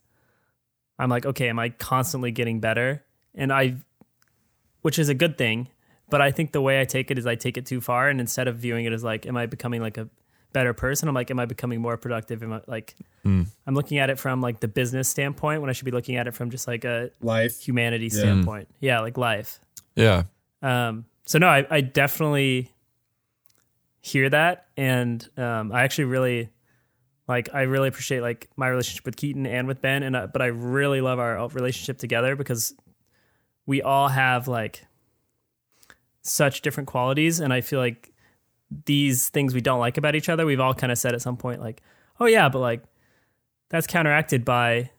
I'm 0.98 1.10
like, 1.10 1.26
okay, 1.26 1.48
am 1.48 1.58
I 1.58 1.70
constantly 1.70 2.30
getting 2.30 2.60
better? 2.60 3.04
And 3.34 3.52
I 3.52 3.76
which 4.82 4.98
is 4.98 5.08
a 5.08 5.14
good 5.14 5.36
thing, 5.36 5.68
but 6.10 6.20
I 6.20 6.30
think 6.30 6.52
the 6.52 6.60
way 6.60 6.80
I 6.80 6.84
take 6.84 7.10
it 7.10 7.18
is 7.18 7.26
I 7.26 7.34
take 7.34 7.56
it 7.56 7.66
too 7.66 7.80
far 7.80 8.08
and 8.08 8.20
instead 8.20 8.48
of 8.48 8.56
viewing 8.56 8.84
it 8.84 8.92
as 8.92 9.02
like 9.04 9.26
am 9.26 9.36
I 9.36 9.46
becoming 9.46 9.80
like 9.80 9.96
a 9.98 10.08
better 10.52 10.74
person, 10.74 11.08
I'm 11.08 11.14
like 11.14 11.30
am 11.30 11.38
I 11.38 11.46
becoming 11.46 11.80
more 11.80 11.96
productive? 11.96 12.42
Am 12.42 12.52
I 12.52 12.60
like 12.66 12.96
I'm 13.24 13.74
looking 13.74 13.98
at 13.98 14.10
it 14.10 14.18
from 14.18 14.40
like 14.40 14.60
the 14.60 14.68
business 14.68 15.08
standpoint 15.08 15.60
when 15.60 15.70
I 15.70 15.72
should 15.74 15.84
be 15.84 15.90
looking 15.90 16.16
at 16.16 16.26
it 16.26 16.34
from 16.34 16.50
just 16.50 16.66
like 16.66 16.84
a 16.84 17.10
Life. 17.20 17.60
humanity 17.60 18.08
standpoint. 18.08 18.68
Yeah, 18.80 19.00
like 19.00 19.16
life. 19.16 19.60
Yeah, 19.94 20.24
Um, 20.62 21.04
so 21.24 21.38
no, 21.38 21.46
I, 21.48 21.66
I 21.70 21.80
definitely 21.82 22.72
hear 24.00 24.30
that, 24.30 24.66
and 24.76 25.28
um, 25.36 25.72
I 25.72 25.82
actually 25.82 26.04
really 26.04 26.48
like. 27.28 27.48
I 27.52 27.62
really 27.62 27.88
appreciate 27.88 28.20
like 28.22 28.48
my 28.56 28.68
relationship 28.68 29.04
with 29.04 29.16
Keaton 29.16 29.46
and 29.46 29.68
with 29.68 29.80
Ben, 29.80 30.02
and 30.02 30.16
uh, 30.16 30.26
but 30.26 30.42
I 30.42 30.46
really 30.46 31.00
love 31.00 31.18
our 31.18 31.46
relationship 31.48 31.98
together 31.98 32.34
because 32.36 32.74
we 33.66 33.82
all 33.82 34.08
have 34.08 34.48
like 34.48 34.84
such 36.22 36.62
different 36.62 36.88
qualities, 36.88 37.40
and 37.40 37.52
I 37.52 37.60
feel 37.60 37.78
like 37.80 38.12
these 38.86 39.28
things 39.30 39.52
we 39.54 39.60
don't 39.60 39.80
like 39.80 39.96
about 39.98 40.14
each 40.14 40.28
other, 40.28 40.46
we've 40.46 40.60
all 40.60 40.74
kind 40.74 40.92
of 40.92 40.98
said 40.98 41.14
at 41.14 41.22
some 41.22 41.36
point 41.36 41.60
like, 41.60 41.82
oh 42.20 42.26
yeah, 42.26 42.48
but 42.48 42.60
like 42.60 42.82
that's 43.70 43.86
counteracted 43.86 44.44
by 44.44 44.90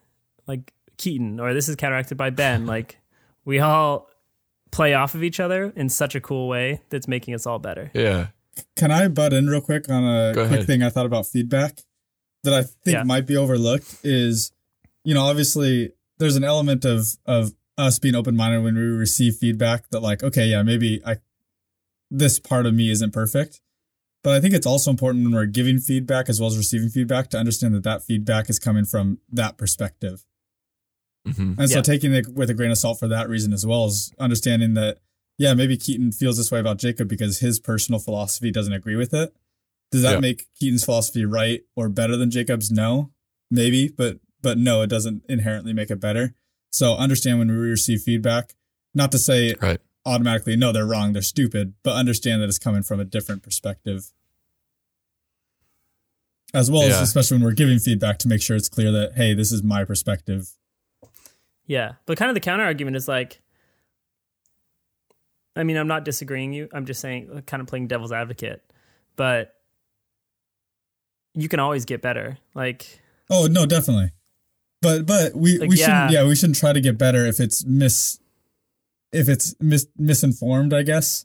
like 0.46 0.72
Keaton, 0.98 1.40
or 1.40 1.54
this 1.54 1.68
is 1.68 1.76
counteracted 1.76 2.18
by 2.18 2.30
Ben. 2.30 2.66
like 2.74 2.98
we 3.44 3.58
all 3.60 4.08
play 4.70 4.94
off 4.94 5.14
of 5.14 5.22
each 5.22 5.38
other 5.40 5.72
in 5.76 5.88
such 5.88 6.14
a 6.14 6.20
cool 6.20 6.48
way 6.48 6.80
that's 6.90 7.06
making 7.08 7.34
us 7.34 7.46
all 7.46 7.58
better. 7.58 7.90
yeah, 7.94 8.28
Can 8.76 8.90
I 8.90 9.08
butt 9.08 9.32
in 9.32 9.46
real 9.46 9.60
quick 9.60 9.88
on 9.90 10.02
a 10.04 10.32
Go 10.34 10.42
quick 10.46 10.52
ahead. 10.52 10.66
thing 10.66 10.82
I 10.82 10.88
thought 10.90 11.04
about 11.06 11.26
feedback 11.26 11.78
that 12.44 12.54
I 12.54 12.62
think 12.62 12.94
Yeah. 12.96 13.02
might 13.04 13.26
be 13.26 13.36
overlooked 13.36 13.98
is, 14.02 14.50
you 15.04 15.14
know, 15.14 15.24
obviously 15.26 15.92
there's 16.18 16.36
an 16.36 16.44
element 16.44 16.84
of 16.84 17.16
of 17.26 17.52
us 17.78 17.98
being 17.98 18.14
open 18.14 18.36
minded 18.36 18.62
when 18.62 18.74
we 18.74 18.80
receive 18.82 19.36
feedback 19.36 19.88
that 19.90 20.00
like, 20.00 20.22
okay, 20.22 20.46
yeah, 20.46 20.62
maybe 20.62 21.00
I 21.04 21.16
this 22.10 22.38
part 22.38 22.66
of 22.66 22.74
me 22.74 22.90
isn't 22.90 23.12
perfect. 23.12 23.60
But 24.22 24.34
I 24.34 24.40
think 24.40 24.54
it's 24.54 24.66
also 24.66 24.90
important 24.90 25.24
when 25.24 25.34
we're 25.34 25.46
giving 25.46 25.78
feedback 25.78 26.28
as 26.28 26.38
well 26.40 26.48
as 26.48 26.56
receiving 26.56 26.90
feedback 26.90 27.28
to 27.30 27.38
understand 27.38 27.74
that 27.74 27.82
that 27.84 28.04
feedback 28.04 28.48
is 28.48 28.58
coming 28.58 28.84
from 28.84 29.18
that 29.32 29.56
perspective. 29.56 30.24
hmm 31.26 31.54
And 31.58 31.68
so 31.70 31.76
Yeah. 31.76 31.82
taking 31.82 32.12
it 32.12 32.28
with 32.28 32.50
a 32.50 32.54
grain 32.54 32.70
of 32.70 32.78
salt 32.78 32.98
for 33.00 33.08
that 33.08 33.28
reason 33.28 33.52
as 33.52 33.64
well 33.66 33.84
as 33.86 34.12
understanding 34.18 34.74
that, 34.74 34.98
yeah, 35.38 35.54
maybe 35.54 35.76
Keaton 35.76 36.12
feels 36.12 36.36
this 36.36 36.52
way 36.52 36.60
about 36.60 36.78
Jacob 36.78 37.08
because 37.08 37.40
his 37.40 37.58
personal 37.58 37.98
philosophy 37.98 38.50
doesn't 38.50 38.72
agree 38.72 38.96
with 38.96 39.12
it. 39.14 39.34
Does 39.90 40.02
that 40.02 40.14
Yeah. 40.14 40.20
make 40.20 40.46
Keaton's 40.58 40.84
philosophy 40.84 41.24
right 41.24 41.62
or 41.74 41.88
better 41.88 42.16
than 42.16 42.30
Jacob's? 42.30 42.70
No, 42.70 43.10
maybe, 43.50 43.88
but 43.88 44.20
but 44.40 44.58
no, 44.58 44.82
it 44.82 44.88
doesn't 44.88 45.24
inherently 45.28 45.72
make 45.72 45.90
it 45.90 46.00
better. 46.00 46.34
So 46.72 46.96
understand 46.96 47.38
when 47.38 47.48
we 47.48 47.54
receive 47.54 48.00
feedback, 48.00 48.54
not 48.94 49.12
to 49.12 49.18
say 49.18 49.54
right. 49.60 49.78
automatically 50.04 50.56
no, 50.56 50.72
they're 50.72 50.86
wrong, 50.86 51.12
they're 51.12 51.22
stupid, 51.22 51.74
but 51.82 51.94
understand 51.94 52.42
that 52.42 52.48
it's 52.48 52.58
coming 52.58 52.82
from 52.82 52.98
a 52.98 53.04
different 53.04 53.42
perspective. 53.42 54.10
As 56.54 56.70
well 56.70 56.82
as 56.82 57.00
especially 57.00 57.36
when 57.36 57.44
we're 57.44 57.52
giving 57.52 57.78
feedback 57.78 58.18
to 58.18 58.28
make 58.28 58.42
sure 58.42 58.56
it's 58.56 58.68
clear 58.68 58.90
that 58.92 59.12
hey, 59.14 59.32
this 59.32 59.52
is 59.52 59.62
my 59.62 59.84
perspective. 59.84 60.50
Yeah. 61.66 61.92
But 62.04 62.18
kind 62.18 62.30
of 62.30 62.34
the 62.34 62.40
counter 62.40 62.64
argument 62.64 62.96
is 62.96 63.08
like, 63.08 63.40
I 65.56 65.62
mean, 65.62 65.76
I'm 65.76 65.86
not 65.86 66.04
disagreeing 66.04 66.52
you. 66.52 66.68
I'm 66.72 66.84
just 66.86 67.00
saying, 67.00 67.30
uh, 67.34 67.40
kind 67.42 67.60
of 67.60 67.66
playing 67.66 67.86
devil's 67.86 68.12
advocate, 68.12 68.62
but 69.16 69.54
you 71.34 71.48
can 71.48 71.60
always 71.60 71.84
get 71.84 72.02
better. 72.02 72.38
Like, 72.54 73.00
Oh 73.30 73.46
no, 73.46 73.64
definitely. 73.64 74.12
But 74.82 75.06
but 75.06 75.34
we 75.34 75.58
Like, 75.58 75.70
we 75.70 75.76
yeah. 75.76 75.86
shouldn't 75.86 76.10
yeah 76.10 76.28
we 76.28 76.34
shouldn't 76.34 76.58
try 76.58 76.72
to 76.72 76.80
get 76.80 76.98
better 76.98 77.24
if 77.24 77.40
it's 77.40 77.64
mis 77.64 78.20
if 79.12 79.28
it's 79.28 79.54
mis 79.60 79.86
misinformed 79.96 80.74
I 80.74 80.82
guess 80.82 81.24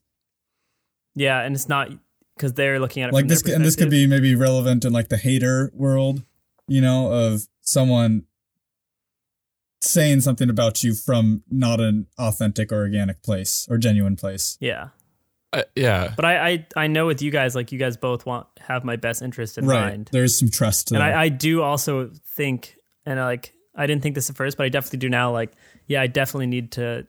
yeah. 1.15 1.41
And 1.41 1.55
it's 1.55 1.67
not 1.67 1.89
because 2.35 2.53
they're 2.53 2.79
looking 2.79 3.03
at 3.03 3.09
it 3.09 3.13
like 3.13 3.23
from 3.23 3.29
this 3.29 3.41
and 3.43 3.65
this 3.65 3.75
could 3.75 3.89
be 3.89 4.07
maybe 4.07 4.35
relevant 4.35 4.85
in 4.85 4.93
like 4.93 5.09
the 5.09 5.17
hater 5.17 5.71
world 5.73 6.23
you 6.67 6.79
know 6.79 7.11
of 7.11 7.47
someone 7.61 8.23
saying 9.81 10.21
something 10.21 10.49
about 10.49 10.83
you 10.83 10.93
from 10.93 11.43
not 11.49 11.79
an 11.79 12.07
authentic 12.17 12.71
or 12.71 12.77
organic 12.77 13.21
place 13.23 13.67
or 13.69 13.77
genuine 13.77 14.15
place 14.15 14.57
Yeah. 14.59 14.89
Uh, 15.53 15.63
yeah, 15.77 16.13
But 16.13 16.25
I, 16.25 16.49
I, 16.49 16.67
I 16.75 16.87
know 16.87 17.05
with 17.05 17.21
you 17.21 17.31
guys, 17.31 17.55
like, 17.55 17.71
you 17.71 17.79
guys 17.79 17.95
both 17.95 18.25
want, 18.25 18.47
have 18.59 18.83
my 18.83 18.97
best 18.97 19.21
interest 19.21 19.57
in 19.57 19.65
right 19.65 19.89
mind. 19.91 20.09
there's 20.11 20.37
some 20.37 20.49
trust 20.49 20.89
to 20.89 20.95
and 20.95 21.01
that 21.01 21.15
I, 21.15 21.23
I 21.23 21.29
do 21.29 21.61
also 21.61 22.11
think, 22.35 22.75
and 23.07 23.19
I 23.19 23.25
like, 23.25 23.53
I 23.73 23.87
didn't 23.87 24.03
think 24.03 24.15
this 24.15 24.29
at 24.29 24.35
first, 24.35 24.57
but 24.57 24.65
I 24.65 24.69
definitely 24.69 24.99
do 24.99 25.09
now. 25.09 25.31
Like, 25.31 25.51
yeah, 25.87 26.01
I 26.01 26.07
definitely 26.07 26.47
need 26.47 26.73
to 26.73 27.07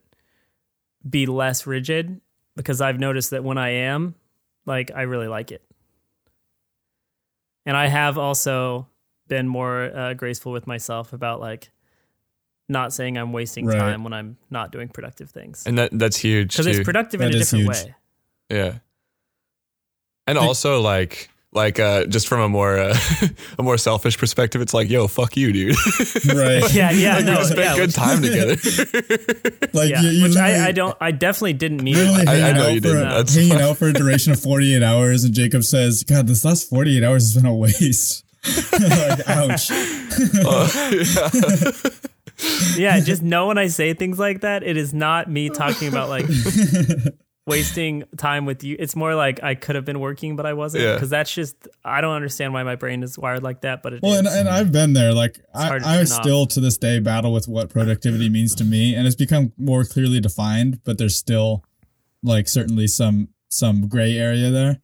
be 1.08 1.26
less 1.26 1.66
rigid 1.66 2.20
because 2.56 2.80
I've 2.80 2.98
noticed 3.00 3.30
that 3.30 3.42
when 3.44 3.58
I 3.58 3.70
am, 3.70 4.14
like, 4.66 4.90
I 4.94 5.02
really 5.02 5.28
like 5.28 5.50
it. 5.52 5.62
And 7.66 7.76
I 7.76 7.86
have 7.88 8.16
also 8.18 8.86
been 9.28 9.46
more 9.48 9.84
uh, 9.94 10.14
graceful 10.14 10.52
with 10.52 10.66
myself 10.66 11.12
about 11.12 11.40
like 11.40 11.70
not 12.68 12.92
saying 12.92 13.18
I'm 13.18 13.32
wasting 13.32 13.66
Right. 13.66 13.78
time 13.78 14.04
when 14.04 14.12
I'm 14.14 14.38
not 14.50 14.72
doing 14.72 14.88
productive 14.88 15.30
things 15.30 15.64
and 15.66 15.76
that 15.78 15.90
that's 15.92 16.16
huge 16.16 16.52
because 16.52 16.66
it's 16.66 16.84
productive 16.84 17.20
in 17.20 17.28
a 17.28 17.32
different 17.32 17.64
huge. 17.64 17.68
way. 17.84 17.94
Yeah. 18.50 18.78
And 20.26 20.38
Think- 20.38 20.48
also 20.48 20.80
like 20.80 21.28
like 21.52 21.80
uh, 21.80 22.04
just 22.06 22.28
from 22.28 22.40
a 22.40 22.48
more 22.48 22.78
uh, 22.78 22.96
a 23.58 23.62
more 23.62 23.78
selfish 23.78 24.18
perspective, 24.18 24.60
it's 24.60 24.74
like, 24.74 24.90
yo, 24.90 25.08
fuck 25.08 25.36
you, 25.36 25.52
dude. 25.52 25.76
right. 26.34 26.74
Yeah, 26.74 26.90
yeah, 26.90 27.16
like, 27.16 27.24
no, 27.24 27.38
we 27.38 27.44
spent 27.44 27.58
yeah, 27.60 27.76
good 27.76 27.86
which, 27.88 27.94
time 27.94 28.22
together. 28.22 28.56
Like 29.74 29.90
yeah, 29.90 30.00
you, 30.00 30.08
you 30.10 30.22
which 30.24 30.36
I, 30.36 30.68
I 30.68 30.72
don't, 30.72 30.96
I 31.00 31.10
definitely 31.10 31.52
didn't 31.52 31.82
mean 31.82 31.96
it. 31.96 32.28
I- 32.28 32.48
I 32.50 32.52
know 32.52 32.68
you 32.68 32.80
didn't. 32.80 33.08
That's 33.08 33.34
hanging 33.34 33.50
fine. 33.52 33.60
out 33.60 33.76
for 33.76 33.88
a 33.88 33.92
duration 33.92 34.32
of 34.32 34.40
48 34.40 34.82
hours 34.82 35.24
and 35.24 35.34
Jacob 35.34 35.62
says, 35.62 36.04
God, 36.04 36.26
this 36.26 36.44
last 36.44 36.68
48 36.70 37.04
hours 37.04 37.32
has 37.32 37.42
been 37.42 37.50
a 37.50 37.54
waste. 37.54 38.24
like, 38.72 39.28
ouch. 39.28 39.70
yeah, 42.78 42.98
just 43.00 43.22
know 43.22 43.48
when 43.48 43.58
I 43.58 43.66
say 43.68 43.94
things 43.94 44.18
like 44.18 44.40
that, 44.40 44.62
it 44.62 44.76
is 44.76 44.94
not 44.94 45.30
me 45.30 45.50
talking 45.50 45.88
about 45.88 46.08
like 46.08 46.24
wasting 47.48 48.04
time 48.16 48.44
with 48.46 48.62
you. 48.62 48.76
It's 48.78 48.94
more 48.94 49.14
like 49.14 49.42
I 49.42 49.54
could 49.54 49.74
have 49.74 49.84
been 49.84 49.98
working, 50.00 50.36
but 50.36 50.46
I 50.46 50.52
wasn't. 50.52 50.84
Yeah. 50.84 50.94
Because 50.94 51.10
that's 51.10 51.32
just 51.34 51.56
I 51.84 52.00
don't 52.00 52.14
understand 52.14 52.52
why 52.52 52.62
my 52.62 52.76
brain 52.76 53.02
is 53.02 53.18
wired 53.18 53.42
like 53.42 53.62
that. 53.62 53.82
But 53.82 53.94
it 53.94 54.02
Well, 54.02 54.18
and, 54.18 54.26
is. 54.26 54.34
and 54.34 54.48
I've 54.48 54.70
been 54.70 54.92
there. 54.92 55.12
Like, 55.12 55.40
I, 55.54 55.76
I 55.76 55.78
turn 55.78 56.06
still 56.06 56.46
to 56.46 56.60
this 56.60 56.78
day 56.78 57.00
battle 57.00 57.32
with 57.32 57.48
what 57.48 57.70
productivity 57.70 58.28
means 58.28 58.54
to 58.56 58.64
me, 58.64 58.94
and 58.94 59.06
it's 59.06 59.16
become 59.16 59.52
more 59.56 59.84
clearly 59.84 60.20
defined. 60.20 60.80
But 60.84 60.98
there's 60.98 61.16
still, 61.16 61.64
like, 62.22 62.46
certainly 62.48 62.86
some 62.86 63.28
some 63.48 63.88
gray 63.88 64.16
area 64.18 64.50
there. 64.50 64.80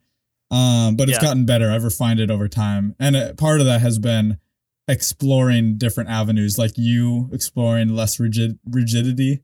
Um, 0.50 0.96
but 0.96 1.08
it's 1.08 1.18
Yeah. 1.18 1.28
gotten 1.28 1.44
better. 1.46 1.70
I've 1.70 1.84
refined 1.84 2.20
it 2.20 2.30
over 2.30 2.48
time, 2.48 2.94
and 2.98 3.14
uh 3.16 3.32
part 3.34 3.60
of 3.60 3.66
that 3.66 3.80
has 3.80 3.98
been 3.98 4.38
exploring 4.86 5.76
different 5.78 6.10
avenues, 6.10 6.58
like 6.58 6.72
you 6.76 7.28
exploring 7.32 7.88
less 7.88 8.20
rigid 8.20 8.58
rigidity. 8.70 9.42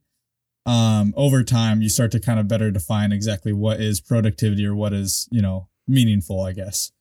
Um, 0.67 1.15
over 1.17 1.43
time, 1.43 1.81
you 1.83 1.89
start 1.89 2.13
to 2.13 2.21
kind 2.21 2.39
of 2.39 2.47
better 2.47 2.71
define 2.71 3.13
exactly 3.13 3.53
what 3.53 3.81
is 3.81 4.01
productivity 4.01 4.65
or 4.67 4.75
what 4.75 4.93
is 4.93 5.29
you 5.31 5.41
know 5.43 5.69
meaningful. 5.89 6.43
I 6.43 6.53
guess. 6.53 6.93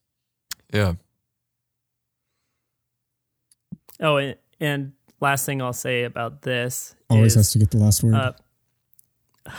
yeah. 0.74 0.94
oh, 4.00 4.18
and, 4.18 4.36
and 4.60 4.94
last 5.22 5.46
thing 5.46 5.62
I'll 5.62 5.74
say 5.74 6.04
about 6.04 6.42
this 6.44 6.96
Always 7.10 7.34
is, 7.34 7.36
has 7.36 7.52
to 7.54 7.60
get 7.60 7.72
the 7.72 7.78
last 7.78 8.04
word. 8.04 8.16
uh, 8.16 8.32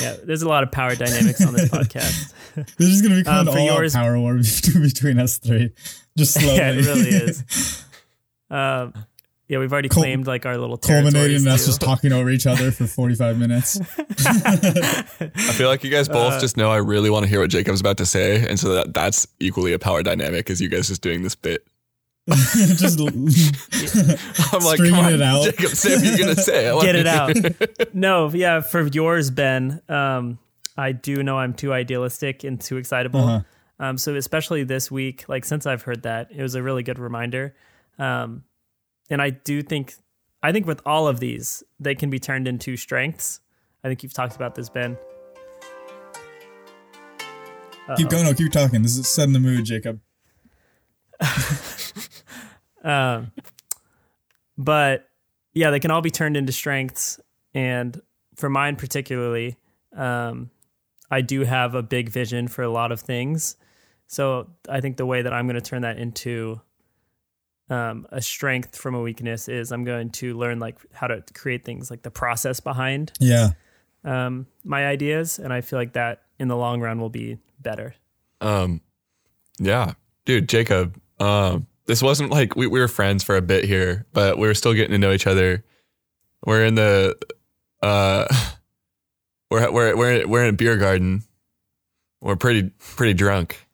yeah, 0.00 0.16
there's 0.24 0.42
a 0.42 0.48
lot 0.48 0.62
of 0.62 0.72
power 0.72 0.94
dynamics 0.94 1.44
on 1.44 1.52
this 1.54 1.68
podcast. 1.70 2.32
This 2.76 2.88
is 2.88 3.02
gonna 3.02 3.16
become 3.16 3.48
Um, 3.48 3.54
an 3.54 3.58
all 3.58 3.66
yours, 3.66 3.94
power 3.94 4.18
war 4.18 4.34
between 4.80 5.18
us 5.18 5.38
three. 5.38 5.72
Just 6.16 6.34
slowly. 6.40 6.56
yeah, 6.56 6.72
it 6.72 6.86
really 6.86 7.08
is. 7.10 7.84
Um, 8.50 8.94
yeah, 9.48 9.58
we've 9.58 9.72
already 9.72 9.88
Cul- 9.88 10.02
claimed 10.02 10.26
like 10.26 10.44
our 10.46 10.56
little 10.58 10.76
Culminating 10.76 11.42
in 11.42 11.48
us 11.48 11.60
too. 11.62 11.66
just 11.66 11.80
talking 11.80 12.12
over 12.12 12.30
each 12.30 12.46
other 12.46 12.70
for 12.72 12.86
45 12.86 13.38
minutes. 13.38 13.78
I 14.00 15.02
feel 15.54 15.68
like 15.68 15.84
you 15.84 15.90
guys 15.90 16.08
both 16.08 16.34
Uh, 16.34 16.40
just 16.40 16.56
know 16.56 16.70
I 16.70 16.78
really 16.78 17.10
want 17.10 17.24
to 17.24 17.28
hear 17.28 17.40
what 17.40 17.50
Jacob's 17.50 17.80
about 17.80 17.98
to 17.98 18.06
say, 18.06 18.46
and 18.48 18.58
so 18.58 18.74
that 18.74 18.94
that's 18.94 19.26
equally 19.40 19.72
a 19.72 19.78
power 19.78 20.02
dynamic 20.02 20.50
as 20.50 20.60
you 20.60 20.68
guys 20.68 20.88
just 20.88 21.02
doing 21.02 21.22
this 21.22 21.34
bit. 21.34 21.66
just 22.28 22.98
I'm 24.52 24.64
like, 24.64 24.74
Stringing 24.76 24.94
come 24.96 25.04
on, 25.06 25.14
it 25.14 25.22
out. 25.22 25.44
Jacob, 25.44 25.68
say 25.68 25.94
what 25.94 26.04
you're 26.04 26.18
gonna 26.18 26.34
say. 26.34 26.68
I 26.68 26.74
wanna 26.74 26.86
get 26.92 26.96
it 26.96 27.06
out. 27.06 27.94
no, 27.94 28.28
yeah, 28.30 28.60
for 28.62 28.86
yours, 28.88 29.30
Ben, 29.30 29.80
um, 29.88 30.38
I 30.76 30.90
do 30.90 31.22
know 31.22 31.38
I'm 31.38 31.54
too 31.54 31.72
idealistic 31.72 32.42
and 32.42 32.60
too 32.60 32.78
excitable. 32.78 33.20
Uh-huh. 33.20 33.40
Um, 33.78 33.98
so 33.98 34.14
especially 34.16 34.64
this 34.64 34.90
week, 34.90 35.28
like 35.28 35.44
since 35.44 35.66
I've 35.66 35.82
heard 35.82 36.02
that, 36.02 36.30
it 36.32 36.42
was 36.42 36.54
a 36.56 36.62
really 36.62 36.82
good 36.82 36.98
reminder. 36.98 37.54
Um, 37.98 38.42
and 39.10 39.22
I 39.22 39.30
do 39.30 39.62
think, 39.62 39.94
I 40.42 40.52
think 40.52 40.66
with 40.66 40.80
all 40.84 41.08
of 41.08 41.20
these, 41.20 41.62
they 41.78 41.94
can 41.94 42.10
be 42.10 42.18
turned 42.18 42.48
into 42.48 42.76
strengths. 42.76 43.40
I 43.84 43.88
think 43.88 44.02
you've 44.02 44.12
talked 44.12 44.36
about 44.36 44.54
this, 44.54 44.68
Ben. 44.68 44.96
keep 47.96 48.08
going. 48.08 48.24
No, 48.24 48.34
keep 48.34 48.50
talking. 48.52 48.82
This 48.82 48.96
is 48.96 49.08
setting 49.08 49.32
the 49.32 49.40
mood, 49.40 49.64
Jacob. 49.64 50.00
Um, 52.86 53.32
but 54.56 55.08
yeah, 55.52 55.70
they 55.70 55.80
can 55.80 55.90
all 55.90 56.00
be 56.00 56.10
turned 56.10 56.36
into 56.36 56.52
strengths. 56.52 57.20
And 57.52 58.00
for 58.36 58.48
mine 58.48 58.76
particularly, 58.76 59.56
um, 59.94 60.50
I 61.10 61.20
do 61.20 61.40
have 61.40 61.74
a 61.74 61.82
big 61.82 62.08
vision 62.08 62.48
for 62.48 62.62
a 62.62 62.70
lot 62.70 62.92
of 62.92 63.00
things. 63.00 63.56
So 64.06 64.48
I 64.68 64.80
think 64.80 64.96
the 64.96 65.06
way 65.06 65.22
that 65.22 65.32
I'm 65.32 65.46
going 65.46 65.60
to 65.60 65.60
turn 65.60 65.82
that 65.82 65.98
into 65.98 66.60
um, 67.70 68.06
a 68.10 68.22
strength 68.22 68.76
from 68.76 68.94
a 68.94 69.00
weakness 69.00 69.48
is 69.48 69.72
I'm 69.72 69.84
going 69.84 70.10
to 70.10 70.36
learn 70.38 70.58
like 70.60 70.78
how 70.92 71.06
to 71.08 71.22
create 71.34 71.64
things 71.64 71.90
like 71.90 72.02
the 72.02 72.10
process 72.10 72.60
behind 72.60 73.12
Yeah. 73.20 73.50
um, 74.04 74.46
my 74.64 74.86
ideas, 74.86 75.38
and 75.38 75.52
I 75.52 75.60
feel 75.62 75.78
like 75.78 75.94
that 75.94 76.22
in 76.38 76.48
the 76.48 76.56
long 76.56 76.80
run 76.80 77.00
will 77.00 77.10
be 77.10 77.38
better. 77.60 77.94
Um, 78.40 78.80
yeah, 79.58 79.94
dude, 80.24 80.48
Jacob. 80.48 81.00
Um, 81.18 81.66
this 81.86 82.02
wasn't 82.02 82.30
like 82.30 82.54
we, 82.56 82.66
we 82.66 82.78
were 82.80 82.88
friends 82.88 83.24
for 83.24 83.36
a 83.36 83.42
bit 83.42 83.64
here, 83.64 84.06
but 84.12 84.38
we 84.38 84.46
were 84.46 84.54
still 84.54 84.74
getting 84.74 84.92
to 84.92 84.98
know 84.98 85.12
each 85.12 85.26
other. 85.26 85.64
We're 86.44 86.64
in 86.64 86.74
the, 86.74 87.16
uh, 87.82 88.26
we're 89.50 89.70
we're 89.72 89.96
we're 89.96 90.26
we're 90.28 90.42
in 90.44 90.50
a 90.54 90.56
beer 90.56 90.76
garden. 90.76 91.22
We're 92.20 92.36
pretty 92.36 92.70
pretty 92.78 93.14
drunk. 93.14 93.65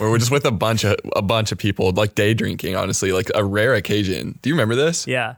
Or 0.00 0.10
we're 0.10 0.18
just 0.18 0.30
with 0.32 0.44
a 0.44 0.50
bunch 0.50 0.84
of 0.84 0.96
a 1.14 1.22
bunch 1.22 1.52
of 1.52 1.58
people, 1.58 1.92
like 1.92 2.14
day 2.14 2.34
drinking. 2.34 2.74
Honestly, 2.76 3.12
like 3.12 3.30
a 3.34 3.44
rare 3.44 3.74
occasion. 3.74 4.38
Do 4.42 4.50
you 4.50 4.54
remember 4.54 4.74
this? 4.74 5.06
Yeah. 5.06 5.36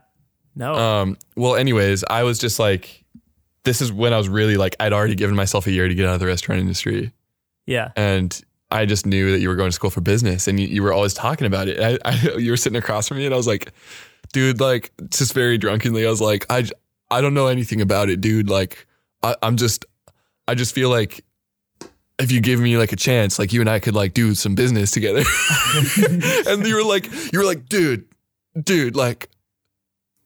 No. 0.55 0.73
Um, 0.73 1.17
well, 1.35 1.55
anyways, 1.55 2.03
I 2.09 2.23
was 2.23 2.39
just 2.39 2.59
like, 2.59 3.05
this 3.63 3.81
is 3.81 3.91
when 3.91 4.11
I 4.13 4.17
was 4.17 4.27
really 4.27 4.57
like, 4.57 4.75
I'd 4.79 4.91
already 4.91 5.15
given 5.15 5.35
myself 5.35 5.67
a 5.67 5.71
year 5.71 5.87
to 5.87 5.93
get 5.95 6.05
out 6.07 6.15
of 6.15 6.19
the 6.19 6.25
restaurant 6.25 6.59
industry. 6.59 7.11
yeah. 7.65 7.91
And 7.95 8.41
I 8.71 8.85
just 8.85 9.05
knew 9.05 9.31
that 9.31 9.39
you 9.39 9.49
were 9.49 9.55
going 9.55 9.69
to 9.69 9.73
school 9.73 9.89
for 9.89 10.01
business 10.01 10.47
and 10.47 10.59
you, 10.59 10.67
you 10.67 10.83
were 10.83 10.93
always 10.93 11.13
talking 11.13 11.47
about 11.47 11.67
it. 11.67 11.79
I, 11.79 11.97
I, 12.05 12.37
you 12.37 12.51
were 12.51 12.57
sitting 12.57 12.77
across 12.77 13.07
from 13.07 13.17
me 13.17 13.25
and 13.25 13.33
I 13.33 13.37
was 13.37 13.47
like, 13.47 13.71
dude, 14.33 14.59
like, 14.59 14.91
just 15.09 15.33
very 15.33 15.57
drunkenly, 15.57 16.05
I 16.05 16.09
was 16.09 16.21
like, 16.21 16.45
I 16.49 16.67
I 17.09 17.21
don't 17.21 17.33
know 17.33 17.47
anything 17.47 17.81
about 17.81 18.09
it, 18.09 18.21
dude. 18.21 18.49
Like, 18.49 18.85
I, 19.23 19.35
I'm 19.41 19.57
just, 19.57 19.85
I 20.47 20.53
just 20.55 20.75
feel 20.75 20.89
like 20.89 21.23
if 22.19 22.31
you 22.31 22.41
give 22.41 22.59
me 22.59 22.77
like 22.77 22.91
a 22.91 22.95
chance, 22.97 23.39
like 23.39 23.53
you 23.53 23.61
and 23.61 23.69
I 23.69 23.79
could 23.79 23.95
like 23.95 24.13
do 24.13 24.35
some 24.35 24.55
business 24.55 24.91
together. 24.91 25.23
and 26.47 26.65
you 26.65 26.75
were 26.75 26.83
like, 26.83 27.09
you 27.33 27.39
were 27.39 27.45
like, 27.45 27.67
dude, 27.67 28.05
dude, 28.61 28.95
like, 28.95 29.29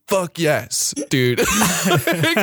fuck 0.07 0.37
yes, 0.37 0.93
dude. 1.09 1.39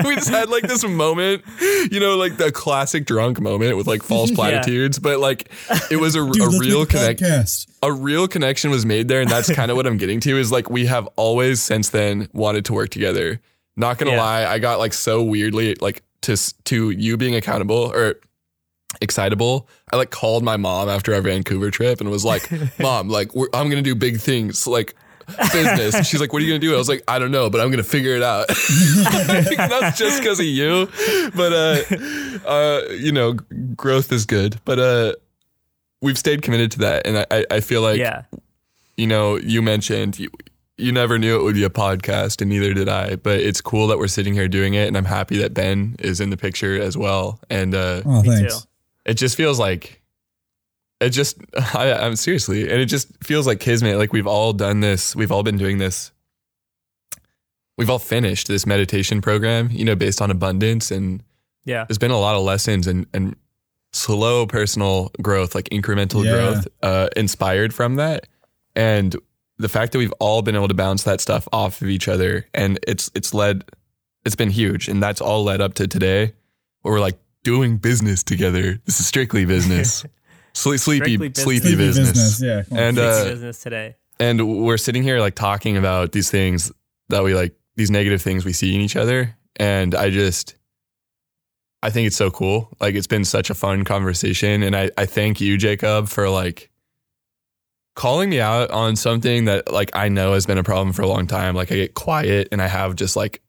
we 0.04 0.14
just 0.14 0.30
had 0.30 0.48
like 0.48 0.64
this 0.64 0.84
moment, 0.84 1.42
you 1.90 2.00
know, 2.00 2.16
like 2.16 2.36
the 2.36 2.50
classic 2.52 3.06
drunk 3.06 3.40
moment 3.40 3.76
with 3.76 3.86
like 3.86 4.02
false 4.02 4.30
Yeah. 4.30 4.36
platitudes, 4.36 4.98
but 4.98 5.18
like 5.20 5.50
it 5.90 5.96
was 5.96 6.14
a, 6.16 6.24
Dude, 6.24 6.40
a 6.42 6.58
real 6.58 6.80
make 6.80 6.94
a 6.94 7.14
connect, 7.14 7.66
a 7.82 7.92
real 7.92 8.28
connection 8.28 8.70
was 8.70 8.86
made 8.86 9.08
there, 9.08 9.20
and 9.20 9.30
that's 9.30 9.52
kind 9.52 9.70
of 9.70 9.76
what 9.76 9.86
I'm 9.86 9.96
getting 9.98 10.20
to. 10.20 10.38
Is 10.38 10.50
like 10.52 10.70
we 10.70 10.86
have 10.86 11.08
always 11.16 11.60
since 11.60 11.90
then 11.90 12.28
wanted 12.32 12.64
to 12.66 12.72
work 12.72 12.90
together. 12.90 13.40
Not 13.76 13.98
gonna 13.98 14.12
Yeah. 14.12 14.22
lie, 14.22 14.46
I 14.46 14.58
got 14.58 14.78
like 14.78 14.92
so 14.92 15.22
weirdly 15.22 15.74
like 15.76 16.02
to 16.22 16.36
to 16.64 16.90
you 16.90 17.16
being 17.16 17.34
accountable 17.34 17.92
or 17.94 18.16
excitable. 19.00 19.68
I 19.92 19.96
like 19.96 20.10
called 20.10 20.42
my 20.44 20.56
mom 20.56 20.88
after 20.88 21.14
our 21.14 21.20
Vancouver 21.20 21.70
trip 21.70 22.00
and 22.00 22.10
was 22.10 22.24
like, 22.24 22.48
"Mom, 22.78 23.08
like 23.08 23.34
we're, 23.34 23.48
I'm 23.54 23.68
gonna 23.70 23.82
do 23.82 23.94
big 23.94 24.20
things, 24.20 24.66
like." 24.66 24.94
business. 25.52 25.94
And 25.94 26.04
She's 26.04 26.20
like, 26.20 26.32
"What 26.32 26.42
are 26.42 26.44
you 26.44 26.50
gonna 26.50 26.58
do?" 26.58 26.74
I 26.74 26.76
was 26.78 26.88
like, 26.88 27.04
"I 27.06 27.20
don't 27.20 27.30
know, 27.30 27.48
but 27.50 27.60
I'm 27.60 27.70
gonna 27.70 27.84
figure 27.84 28.16
it 28.16 28.22
out." 28.22 28.48
That's 29.08 29.96
just 29.96 30.18
because 30.20 30.40
of 30.40 30.46
you, 30.46 30.88
but 31.36 31.52
uh, 31.52 32.48
uh, 32.48 32.80
you 32.90 33.12
know, 33.12 33.34
growth 33.76 34.10
is 34.10 34.26
good. 34.26 34.60
But 34.64 34.80
uh, 34.80 35.12
we've 36.00 36.18
stayed 36.18 36.42
committed 36.42 36.72
to 36.72 36.78
that, 36.80 37.06
and 37.06 37.18
I, 37.18 37.26
I- 37.30 37.46
I 37.48 37.60
feel 37.60 37.80
like 37.80 37.98
yeah. 37.98 38.22
you 38.96 39.06
know, 39.06 39.36
you 39.36 39.62
mentioned 39.62 40.18
you, 40.18 40.30
you 40.76 40.90
never 40.90 41.16
knew 41.16 41.38
it 41.38 41.44
would 41.44 41.54
be 41.54 41.62
a 41.64 41.70
podcast, 41.70 42.40
and 42.40 42.50
neither 42.50 42.74
did 42.74 42.88
I. 42.88 43.14
But 43.14 43.38
it's 43.38 43.60
cool 43.60 43.86
that 43.86 43.98
we're 43.98 44.08
sitting 44.08 44.34
here 44.34 44.48
doing 44.48 44.74
it, 44.74 44.88
and 44.88 44.96
I'm 44.96 45.04
happy 45.04 45.38
that 45.38 45.54
Ben 45.54 45.94
is 46.00 46.20
in 46.20 46.30
the 46.30 46.36
picture 46.36 46.80
as 46.80 46.96
well. 46.96 47.38
And 47.48 47.72
uh, 47.74 48.02
Oh, 48.04 48.22
Me 48.22 48.30
thanks. 48.30 48.66
Too. 49.10 49.12
it 49.12 49.14
just 49.18 49.36
feels 49.36 49.58
like 49.58 50.02
it 51.00 51.10
just 51.10 51.38
I, 51.74 51.92
I'm 51.92 52.16
seriously, 52.16 52.62
and 52.70 52.80
it 52.80 52.86
just 52.86 53.08
feels 53.24 53.46
like 53.46 53.60
kismet. 53.60 53.96
Like 53.98 54.12
we've 54.12 54.26
all 54.26 54.52
done 54.52 54.80
this, 54.80 55.14
we've 55.16 55.32
all 55.32 55.42
been 55.42 55.56
doing 55.58 55.78
this. 55.78 56.12
We've 57.78 57.88
all 57.90 57.98
finished 57.98 58.48
this 58.48 58.66
meditation 58.66 59.22
program, 59.22 59.70
you 59.70 59.84
know, 59.84 59.94
based 59.96 60.20
on 60.20 60.30
abundance, 60.30 60.90
and 60.90 61.22
Yeah. 61.64 61.84
there's 61.88 61.98
been 61.98 62.10
a 62.10 62.18
lot 62.18 62.36
of 62.36 62.42
lessons 62.42 62.86
and 62.86 63.06
and 63.14 63.36
slow 63.92 64.46
personal 64.46 65.10
growth, 65.22 65.54
like 65.54 65.68
incremental 65.70 66.24
Yeah. 66.24 66.30
growth, 66.32 66.68
uh, 66.82 67.08
inspired 67.16 67.74
from 67.74 67.96
that. 67.96 68.26
And 68.76 69.16
the 69.58 69.68
fact 69.68 69.92
that 69.92 69.98
we've 69.98 70.12
all 70.20 70.42
been 70.42 70.54
able 70.54 70.68
to 70.68 70.74
bounce 70.74 71.02
that 71.04 71.20
stuff 71.20 71.48
off 71.52 71.80
of 71.82 71.88
each 71.88 72.06
other, 72.08 72.46
and 72.54 72.78
it's 72.86 73.10
it's 73.14 73.32
led, 73.34 73.64
it's 74.26 74.36
been 74.36 74.50
huge, 74.50 74.86
and 74.88 75.02
that's 75.02 75.20
all 75.22 75.42
led 75.42 75.60
up 75.62 75.74
to 75.74 75.88
today, 75.88 76.34
where 76.82 76.92
we're 76.94 77.00
like 77.00 77.18
doing 77.42 77.78
business 77.78 78.22
together. 78.22 78.78
This 78.84 79.00
is 79.00 79.06
strictly 79.06 79.44
business, 79.44 80.04
Sle- 80.54 80.78
sleepy, 80.78 81.16
Strictly 81.16 81.28
business. 81.28 81.44
sleepy 81.44 81.60
Sleepy 81.60 81.76
business. 81.76 82.10
business. 82.12 82.42
Yeah. 82.70 82.78
And 82.78 82.98
uh, 82.98 83.24
business 83.24 83.62
today. 83.62 83.96
and 84.18 84.64
we're 84.64 84.76
sitting 84.78 85.02
here 85.02 85.20
like 85.20 85.34
talking 85.34 85.76
about 85.76 86.12
these 86.12 86.30
things 86.30 86.70
that 87.08 87.22
we 87.22 87.34
like 87.34 87.54
these 87.76 87.90
negative 87.90 88.20
things 88.20 88.44
we 88.44 88.52
see 88.52 88.74
in 88.74 88.80
each 88.80 88.94
other 88.96 89.36
and 89.56 89.94
i 89.94 90.10
just 90.10 90.56
i 91.82 91.88
think 91.90 92.06
it's 92.06 92.16
so 92.16 92.30
cool 92.30 92.68
like 92.80 92.94
it's 92.94 93.06
been 93.06 93.24
such 93.24 93.48
a 93.50 93.54
fun 93.54 93.84
conversation 93.84 94.62
and 94.62 94.76
i 94.76 94.90
i 94.98 95.06
thank 95.06 95.40
you 95.40 95.56
jacob 95.56 96.08
for 96.08 96.28
like 96.28 96.70
calling 97.96 98.28
me 98.30 98.40
out 98.40 98.70
on 98.70 98.96
something 98.96 99.46
that 99.46 99.70
like 99.72 99.90
I 99.94 100.08
know 100.08 100.34
has 100.34 100.46
been 100.46 100.58
a 100.58 100.62
problem 100.62 100.92
for 100.92 101.02
a 101.02 101.08
long 101.08 101.26
time. 101.26 101.54
Like 101.54 101.70
I 101.72 101.74
get 101.74 101.94
quiet 101.94 102.48
and 102.52 102.62
I 102.62 102.66
have 102.68 102.94
just 102.96 103.14
like 103.16 103.42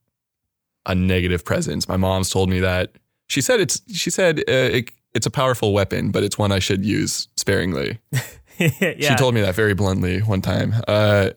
a 0.85 0.93
negative 0.95 1.45
presence. 1.45 1.87
My 1.87 1.95
mom's 1.95 2.29
told 2.29 2.49
me 2.49 2.59
that. 2.61 2.91
She 3.31 3.39
said 3.39 3.61
it's 3.61 3.81
she 3.93 4.09
said 4.09 4.39
uh, 4.39 4.43
it, 4.77 4.91
it's 5.13 5.25
a 5.25 5.31
powerful 5.31 5.71
weapon, 5.71 6.11
but 6.11 6.21
it's 6.21 6.37
one 6.37 6.51
I 6.51 6.59
should 6.59 6.83
use 6.83 7.29
sparingly. 7.37 7.99
yeah. 8.59 8.93
She 8.99 9.15
told 9.15 9.33
me 9.33 9.39
that 9.39 9.55
very 9.55 9.73
bluntly 9.73 10.19
one 10.19 10.41
time. 10.41 10.73
Uh, 10.85 11.29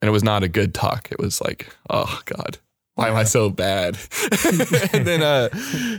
and 0.00 0.08
it 0.08 0.12
was 0.12 0.24
not 0.24 0.42
a 0.42 0.48
good 0.48 0.72
talk. 0.72 1.08
It 1.12 1.18
was 1.18 1.42
like, 1.42 1.68
oh 1.90 2.20
God, 2.24 2.56
why 2.94 3.08
am 3.08 3.16
I 3.16 3.24
so 3.24 3.50
bad? 3.50 3.98
and 4.94 5.06
then, 5.06 5.22
uh, 5.22 5.50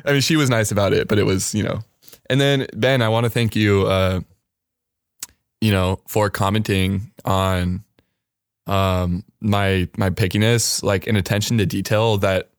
I 0.06 0.12
mean, 0.12 0.22
she 0.22 0.38
was 0.38 0.50
nice 0.50 0.72
about 0.72 0.92
it, 0.92 1.08
but 1.08 1.20
it 1.20 1.24
was, 1.24 1.54
you 1.54 1.64
know. 1.64 1.84
And 2.28 2.42
then 2.42 2.66
Ben, 2.74 3.04
I 3.04 3.10
want 3.10 3.26
to 3.26 3.30
thank 3.30 3.56
you, 3.56 3.86
uh, 3.86 4.22
you 5.62 5.72
know, 5.72 6.02
for 6.08 6.32
commenting 6.32 7.12
on 7.24 7.84
um 8.66 9.24
my 9.40 9.88
my 9.98 10.10
pickiness, 10.10 10.82
like 10.82 11.06
an 11.06 11.16
attention 11.16 11.60
to 11.60 11.68
detail 11.68 12.18
that 12.18 12.50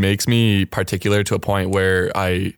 makes 0.00 0.26
me 0.28 0.64
particular 0.64 1.22
to 1.24 1.34
a 1.34 1.38
point 1.38 1.70
where 1.70 2.10
I, 2.16 2.54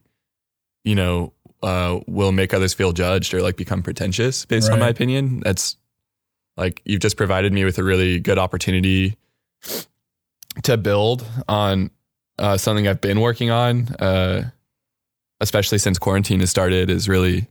you 0.85 0.95
know, 0.95 1.32
uh, 1.62 2.01
will 2.07 2.32
make 2.32 2.53
others 2.53 2.74
feel 2.74 2.93
judged 2.93 3.32
or 3.35 3.41
like 3.43 3.57
become 3.57 3.82
pretentious 3.82 4.45
based 4.45 4.70
on 4.70 4.78
my 4.78 4.89
opinion. 4.89 5.41
That's 5.41 5.76
like 6.57 6.82
you've 6.85 7.01
just 7.01 7.16
provided 7.16 7.53
me 7.53 7.64
with 7.64 7.78
a 7.78 7.82
really 7.85 8.20
good 8.20 8.39
opportunity 8.39 9.16
to 10.62 10.76
build 10.76 11.26
on 11.49 11.91
uh, 12.39 12.57
something 12.59 12.87
I've 12.87 13.01
been 13.01 13.20
working 13.20 13.51
on, 13.51 13.89
uh, 13.95 14.51
especially 15.41 15.78
since 15.78 15.99
quarantine 15.99 16.41
has 16.41 16.51
started. 16.51 16.91
Is 16.91 17.09
really 17.09 17.47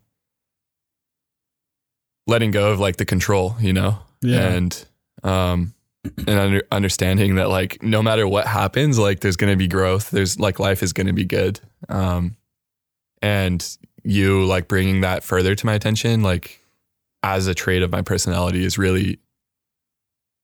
letting 2.27 2.51
go 2.51 2.71
of 2.71 2.79
like 2.79 2.97
the 2.97 3.05
control, 3.05 3.55
you 3.59 3.73
know, 3.73 3.97
Yeah. 4.21 4.47
and 4.53 4.85
um, 5.23 5.73
and 6.03 6.29
under, 6.29 6.63
understanding 6.71 7.35
that 7.35 7.49
like 7.49 7.81
no 7.81 8.01
matter 8.03 8.27
what 8.27 8.45
happens, 8.47 8.99
like 8.99 9.21
there's 9.21 9.35
going 9.37 9.51
to 9.51 9.57
be 9.57 9.67
growth. 9.67 10.11
There's 10.11 10.39
like 10.39 10.59
life 10.59 10.83
is 10.83 10.93
going 10.93 11.07
to 11.07 11.13
be 11.13 11.25
good. 11.25 11.59
Um, 11.89 12.35
and 13.21 13.77
you 14.03 14.43
like 14.45 14.67
bringing 14.67 15.01
that 15.01 15.23
further 15.23 15.55
to 15.55 15.65
my 15.65 15.73
attention, 15.73 16.23
like 16.23 16.61
as 17.23 17.47
a 17.47 17.53
trait 17.53 17.81
of 17.83 17.91
my 17.91 18.01
personality, 18.01 18.65
is 18.65 18.77
really 18.77 19.19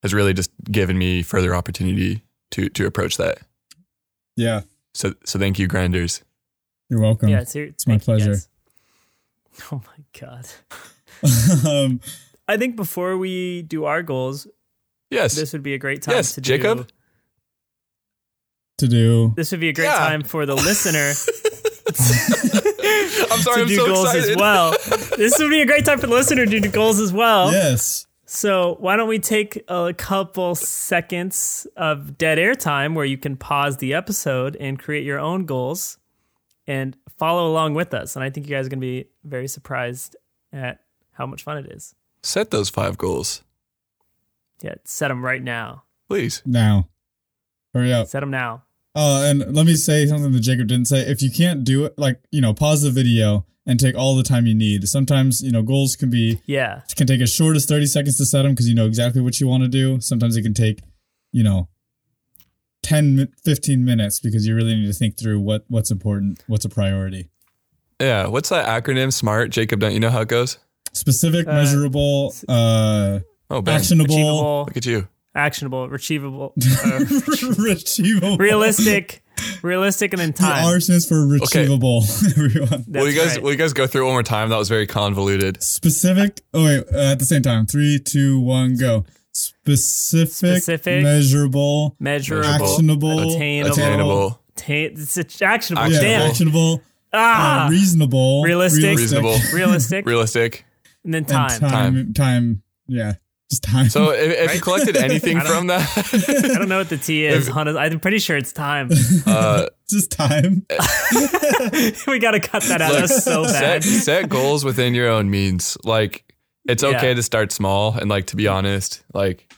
has 0.02 0.14
really 0.14 0.34
just 0.34 0.52
given 0.72 0.98
me 0.98 1.22
further 1.24 1.54
opportunity 1.54 2.22
to 2.52 2.70
to 2.70 2.86
approach 2.86 3.18
that. 3.18 3.40
Yeah. 4.38 4.62
So 4.94 5.14
so 5.26 5.38
thank 5.40 5.60
you, 5.60 5.68
Grinders. 5.68 6.24
You're 6.90 7.02
welcome. 7.02 7.30
Yeah, 7.30 7.42
it's, 7.42 7.54
here- 7.54 7.66
It's 7.66 7.86
my 7.86 7.96
you, 7.96 8.00
pleasure. 8.00 8.32
guys. 8.32 8.48
Oh 9.74 9.82
my 9.86 10.04
god. 10.18 10.48
um, 11.68 12.00
I 12.48 12.56
think 12.56 12.78
before 12.78 13.18
we 13.18 13.62
do 13.64 13.84
our 13.84 14.02
goals, 14.02 14.48
Yes. 15.10 15.36
this 15.36 15.54
would 15.54 15.64
be 15.64 15.74
a 15.74 15.78
great 15.78 16.02
time 16.02 16.16
Yes, 16.16 16.34
to 16.36 16.42
Jacob? 16.42 16.88
do. 16.88 16.94
to 18.80 18.88
do. 18.88 19.34
This 19.36 19.52
would 19.52 19.60
be 19.60 19.70
a 19.70 19.74
great 19.74 19.86
Yeah. 19.86 19.98
time 19.98 20.24
for 20.24 20.46
the 20.46 20.56
listener 20.56 21.14
I'm 23.32 23.40
sorry, 23.42 23.56
to 23.58 23.62
I'm 23.62 23.68
do 23.68 23.76
so 23.76 23.86
goals 23.88 24.14
excited. 24.16 24.30
as 24.32 24.38
well. 24.38 24.72
this 25.18 25.38
would 25.40 25.50
be 25.50 25.62
a 25.62 25.66
great 25.66 25.86
time 25.86 26.00
for 26.00 26.08
the 26.08 26.14
listener 26.14 26.46
to 26.46 26.60
do 26.60 26.70
goals 26.70 27.00
as 27.00 27.12
well. 27.12 27.52
Yes. 27.52 28.06
So 28.26 28.78
why 28.80 28.96
don't 28.96 29.10
we 29.10 29.18
take 29.20 29.64
a 29.68 29.94
couple 29.94 30.54
seconds 30.56 31.66
of 31.76 32.18
dead 32.18 32.38
air 32.38 32.54
time 32.56 32.94
where 32.94 33.06
you 33.06 33.18
can 33.18 33.36
pause 33.36 33.78
the 33.78 33.94
episode 33.94 34.56
and 34.58 34.78
create 34.80 35.04
your 35.04 35.20
own 35.20 35.46
goals 35.46 35.98
and 36.68 36.96
follow 37.18 37.48
along 37.48 37.74
with 37.74 37.94
us. 37.94 38.16
And 38.16 38.24
I 38.24 38.30
think 38.30 38.48
you 38.48 38.56
guys 38.56 38.68
are 38.68 38.70
going 38.70 38.80
to 38.82 38.86
be 38.86 39.06
very 39.24 39.48
surprised 39.48 40.16
at 40.54 40.82
how 41.14 41.26
much 41.26 41.42
fun 41.44 41.58
it 41.58 41.66
is. 41.72 41.96
Set 42.22 42.52
those 42.52 42.70
five 42.70 42.98
goals, 42.98 43.42
Yeah, 44.62 44.76
set 44.86 45.08
them 45.10 45.24
right 45.24 45.42
now. 45.44 45.84
please. 46.08 46.42
Now. 46.46 46.90
Hurry 47.74 47.94
up. 47.94 48.08
Set 48.08 48.22
them 48.22 48.32
now. 48.32 48.64
Oh, 48.96 49.30
and 49.30 49.56
let 49.56 49.66
me 49.68 49.76
say 49.76 50.08
something 50.08 50.32
that 50.32 50.40
Jacob 50.40 50.68
didn't 50.68 50.88
say. 50.88 51.02
If 51.02 51.22
you 51.22 51.30
can't 51.30 51.64
do 51.64 51.86
it, 51.86 51.94
like, 51.98 52.20
you 52.32 52.42
know, 52.42 52.54
pause 52.54 52.82
the 52.82 52.90
video 52.90 53.46
and 53.68 53.80
take 53.80 53.96
all 53.96 54.16
the 54.16 54.24
time 54.24 54.48
you 54.48 54.56
need. 54.56 54.88
Sometimes, 54.88 55.44
you 55.44 55.52
know, 55.52 55.62
goals 55.62 55.96
can 55.96 56.10
be, 56.10 56.42
Yeah. 56.48 56.82
can 56.96 57.06
take 57.06 57.22
as 57.22 57.32
short 57.32 57.56
as 57.56 57.66
30 57.68 57.86
seconds 57.86 58.18
to 58.18 58.26
set 58.26 58.42
them 58.42 58.54
because 58.54 58.68
you 58.68 58.74
know 58.74 58.88
exactly 58.88 59.22
what 59.22 59.40
you 59.40 59.48
want 59.48 59.62
to 59.64 59.70
do. 59.70 60.02
Sometimes 60.02 60.36
it 60.36 60.42
can 60.42 60.56
take, 60.56 60.80
you 61.32 61.44
know, 61.44 61.70
10, 62.82 63.28
15 63.44 63.86
minutes 63.86 64.20
because 64.20 64.48
you 64.48 64.56
really 64.56 64.74
need 64.76 64.88
to 64.88 64.94
think 64.94 65.18
through 65.20 65.40
what 65.40 65.66
what's 65.68 65.92
important, 65.92 66.44
what's 66.48 66.66
a 66.66 66.70
priority. 66.70 67.30
Yeah. 68.02 68.28
What's 68.28 68.50
that 68.50 68.66
acronym? 68.66 69.14
Smart. 69.14 69.52
Jacob, 69.52 69.80
don't 69.80 69.94
you 69.94 70.00
know 70.00 70.10
how 70.10 70.22
it 70.22 70.28
goes? 70.30 70.58
Specific, 70.94 71.48
Uh, 71.48 71.54
measurable, 71.54 72.34
uh, 72.48 73.20
Oh, 73.50 73.62
Ben. 73.62 73.76
actionable, 73.78 74.14
Achievable, 74.16 74.64
Look 74.68 74.78
at 74.78 74.86
you. 74.86 75.08
actionable, 75.36 75.94
achievable, 75.94 76.54
uh, 76.86 77.00
achievable. 77.72 78.38
realistic, 78.38 79.24
realistic, 79.64 80.14
and 80.14 80.20
then 80.22 80.32
The 80.32 80.38
time. 80.38 80.66
R 80.66 80.80
stands 80.80 81.08
for 81.08 81.36
achievable, 81.36 82.04
everyone. 82.38 82.86
That's 82.88 83.04
will 83.04 83.10
you 83.10 83.20
guys 83.20 83.34
right. 83.36 83.44
will 83.44 83.52
you 83.52 83.58
guys 83.58 83.74
go 83.74 83.88
through 83.88 84.04
it 84.04 84.06
one 84.06 84.14
more 84.14 84.24
time? 84.24 84.50
That 84.50 84.58
was 84.58 84.70
very 84.70 84.86
convoluted. 84.88 85.62
Specific. 85.64 86.42
Oh 86.54 86.66
wait, 86.66 86.84
uh, 86.94 87.12
at 87.12 87.20
the 87.20 87.26
same 87.26 87.42
time. 87.42 87.66
Three, 87.66 88.00
two, 88.00 88.40
one, 88.40 88.76
go. 88.78 89.06
Specific, 89.32 90.58
Specific, 90.58 91.04
measurable, 91.04 91.96
measurable, 92.00 92.46
actionable, 92.50 93.20
attainable, 93.36 93.72
Attainable. 93.74 94.30
Ta- 94.56 94.66
it's 94.74 95.18
actionable. 95.18 95.46
Actionable. 95.46 95.92
yeah, 95.92 96.00
Damn. 96.02 96.30
actionable, 96.30 96.82
Ah, 97.14 97.66
uh, 97.66 97.70
reasonable, 97.70 98.44
Realistic. 98.44 98.98
Reasonable. 98.98 99.36
realistic, 99.54 100.06
Realistic. 100.06 100.66
and 101.04 101.14
then 101.14 101.20
and 101.24 101.28
time. 101.28 101.60
time, 101.60 102.14
time, 102.14 102.64
Yeah, 102.88 103.14
just 103.50 103.64
time. 103.64 103.90
So 103.90 104.12
if, 104.12 104.32
if 104.50 104.56
you 104.56 104.62
collected 104.62 104.96
anything 105.08 105.40
from 105.42 105.68
don't- 105.68 105.82
I 105.82 106.58
don't 106.58 106.70
know 106.70 106.78
what 106.78 106.90
the 106.90 106.98
T 106.98 107.26
is. 107.26 107.48
Hon- 107.48 107.78
I'm 107.78 108.00
pretty 108.00 108.20
sure 108.20 108.38
it's 108.38 108.54
time. 108.54 108.90
uh, 109.26 109.66
just 109.90 110.12
time. 110.12 110.66
we 112.08 112.20
got 112.20 112.32
to 112.32 112.40
cut 112.40 112.64
that 112.64 112.82
out. 112.82 112.92
look, 112.92 113.02
That's 113.02 113.24
so 113.24 113.46
set, 113.46 113.82
bad. 113.82 113.84
set 113.84 114.30
goals 114.30 114.64
within 114.64 114.94
your 114.94 115.10
own 115.10 115.30
means. 115.30 115.78
Like 115.84 116.24
it's 116.68 116.84
okay 116.84 117.10
Yeah. 117.10 117.14
to 117.16 117.24
start 117.24 117.52
small 117.52 117.94
and 117.96 118.10
like 118.10 118.28
to 118.28 118.36
be 118.36 118.48
honest, 118.48 119.02
like 119.14 119.52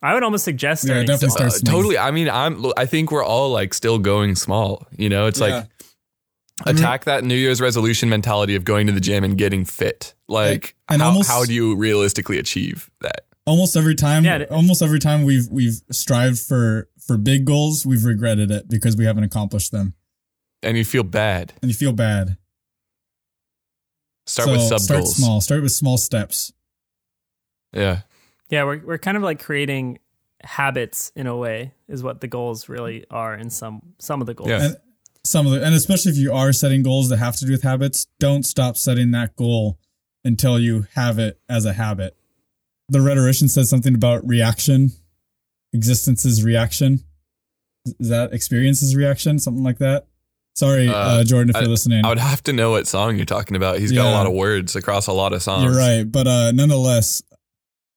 I 0.00 0.14
would 0.14 0.22
almost 0.22 0.44
suggest 0.44 0.84
Yeah, 0.86 1.00
definitely 1.02 1.30
start 1.30 1.52
Uh, 1.54 1.70
totally. 1.70 1.98
I 1.98 2.12
mean, 2.12 2.30
I'm. 2.30 2.64
I 2.76 2.86
think 2.86 3.10
we're 3.10 3.24
all 3.24 3.50
like 3.50 3.74
still 3.74 3.98
going 3.98 4.36
small. 4.36 4.86
You 4.96 5.08
know, 5.08 5.26
it's 5.26 5.40
Yeah. 5.40 5.46
like 5.48 5.66
Mm-hmm. 6.66 6.76
attack 6.76 7.04
that 7.04 7.22
New 7.24 7.36
Year's 7.36 7.60
resolution 7.60 8.08
mentality 8.08 8.54
of 8.56 8.64
going 8.64 8.86
to 8.88 8.92
the 8.92 9.00
gym 9.00 9.22
and 9.24 9.38
getting 9.38 9.64
fit. 9.64 10.14
Like, 10.28 10.74
And 10.88 11.00
how, 11.00 11.08
almost- 11.08 11.28
how 11.28 11.44
do 11.44 11.54
you 11.54 11.76
realistically 11.76 12.38
achieve 12.38 12.90
that? 13.00 13.26
Almost 13.46 13.76
every 13.76 13.94
time, 13.94 14.24
Yeah, 14.24 14.44
almost 14.50 14.82
every 14.82 14.98
time 14.98 15.24
we've 15.24 15.48
we've 15.50 15.80
strived 15.90 16.38
for 16.38 16.88
for 17.06 17.16
big 17.16 17.46
goals, 17.46 17.86
we've 17.86 18.04
regretted 18.04 18.50
it 18.50 18.68
because 18.68 18.94
we 18.96 19.06
haven't 19.06 19.24
accomplished 19.24 19.72
them, 19.72 19.94
And 20.62 20.76
you 20.76 20.84
feel 20.84 21.02
bad. 21.02 21.54
and 21.62 21.70
you 21.70 21.74
feel 21.74 21.92
bad. 21.92 22.36
Start 24.26 24.46
so 24.48 24.52
with 24.52 24.62
sub 24.62 24.80
start 24.80 25.00
goals. 25.00 25.16
small. 25.16 25.40
Start 25.40 25.62
with 25.62 25.72
small 25.72 25.96
steps. 25.96 26.52
Yeah. 27.72 28.00
Yeah, 28.50 28.64
we're 28.64 28.84
we're 28.84 28.98
kind 28.98 29.16
of 29.16 29.22
like 29.22 29.42
creating 29.42 29.98
habits 30.44 31.10
in 31.16 31.26
a 31.26 31.36
way 31.36 31.72
is 31.88 32.02
what 32.02 32.20
the 32.20 32.28
goals 32.28 32.68
really 32.68 33.04
are 33.10 33.34
in 33.34 33.48
some 33.50 33.80
some 33.98 34.20
of 34.20 34.26
the 34.26 34.34
goals. 34.34 34.50
Yeah. 34.50 34.64
And 34.64 34.76
some 35.24 35.46
of 35.46 35.52
the, 35.52 35.64
and 35.64 35.74
especially 35.74 36.12
if 36.12 36.18
you 36.18 36.32
are 36.32 36.52
setting 36.52 36.82
goals 36.82 37.08
that 37.10 37.18
have 37.18 37.36
to 37.36 37.44
do 37.44 37.52
with 37.52 37.62
habits, 37.62 38.06
don't 38.18 38.44
stop 38.44 38.76
setting 38.76 39.10
that 39.12 39.36
goal 39.36 39.78
until 40.24 40.58
you 40.58 40.86
have 40.94 41.18
it 41.18 41.38
as 41.48 41.64
a 41.64 41.72
habit. 41.74 42.16
The 42.88 43.00
rhetorician 43.00 43.48
says 43.48 43.68
something 43.68 43.94
about 43.94 44.26
reaction. 44.26 44.92
Existence 45.72 46.24
is 46.24 46.42
reaction. 46.42 47.00
Is 48.00 48.08
that 48.08 48.32
experience 48.32 48.82
is 48.82 48.96
reaction? 48.96 49.38
Something 49.38 49.62
like 49.64 49.78
that. 49.78 50.06
Sorry, 50.56 50.88
uh, 50.88 50.92
Uh, 50.92 51.24
Jordan, 51.24 51.50
if 51.50 51.56
I- 51.56 51.60
you're 51.60 51.68
listening. 51.68 52.04
I 52.04 52.08
would 52.08 52.18
have 52.18 52.42
to 52.44 52.52
know 52.52 52.70
what 52.72 52.86
song 52.86 53.16
you're 53.16 53.24
talking 53.26 53.56
about. 53.56 53.78
He's 53.78 53.92
got 53.92 54.06
a 54.06 54.10
lot 54.10 54.26
of 54.26 54.32
words 54.32 54.74
across 54.74 55.06
a 55.06 55.12
lot 55.12 55.32
of 55.32 55.42
songs. 55.42 55.64
You're 55.64 55.76
right, 55.76 56.10
but 56.10 56.26
uh, 56.26 56.50
nonetheless, 56.52 57.22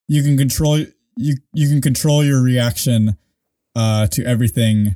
you 0.07 0.21
can 0.23 0.37
control 0.37 0.77
you 1.17 1.35
you 1.53 1.67
can 1.69 1.81
control 1.81 2.23
your 2.23 2.41
reaction 2.41 3.17
uh, 3.75 4.07
to 4.07 4.23
everything 4.25 4.95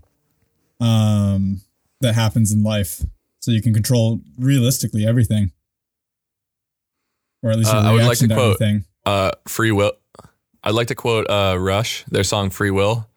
um, 0.79 1.61
that 2.01 2.15
happens 2.15 2.51
in 2.51 2.63
life. 2.63 3.03
So 3.39 3.51
you 3.51 3.61
can 3.61 3.73
control 3.73 4.21
realistically 4.39 5.05
everything, 5.05 5.51
or 7.43 7.51
at 7.51 7.57
least 7.57 7.71
your 7.71 7.81
Uh, 7.81 7.85
I 7.89 7.91
would 7.91 7.97
like 7.99 8.05
reaction 8.07 8.29
to 8.29 8.35
to, 8.35 8.41
quote- 8.41 8.61
everything. 8.61 8.85
Uh, 9.05 9.31
free 9.47 9.71
will. 9.71 9.93
I'd 10.63 10.73
like 10.73 10.87
to 10.87 10.95
quote 10.95 11.29
uh, 11.29 11.57
Rush, 11.59 12.03
their 12.05 12.23
song 12.23 12.49
"Free 12.49 12.71
Will." 12.71 13.07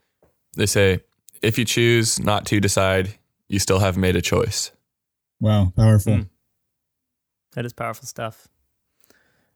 They 0.55 0.67
say, 0.67 1.01
"If 1.41 1.57
you 1.57 1.65
choose 1.65 2.19
not 2.21 2.45
to 2.47 2.61
decide, 2.61 3.15
you 3.49 3.59
still 3.59 3.79
have 3.79 3.97
made 3.97 4.17
a 4.17 4.21
choice." 4.21 4.71
Wow, 5.41 5.73
powerful. 5.75 6.15
Hmm. 6.17 6.23
That 7.53 7.65
is 7.65 7.73
powerful 7.73 8.07
stuff. 8.07 8.49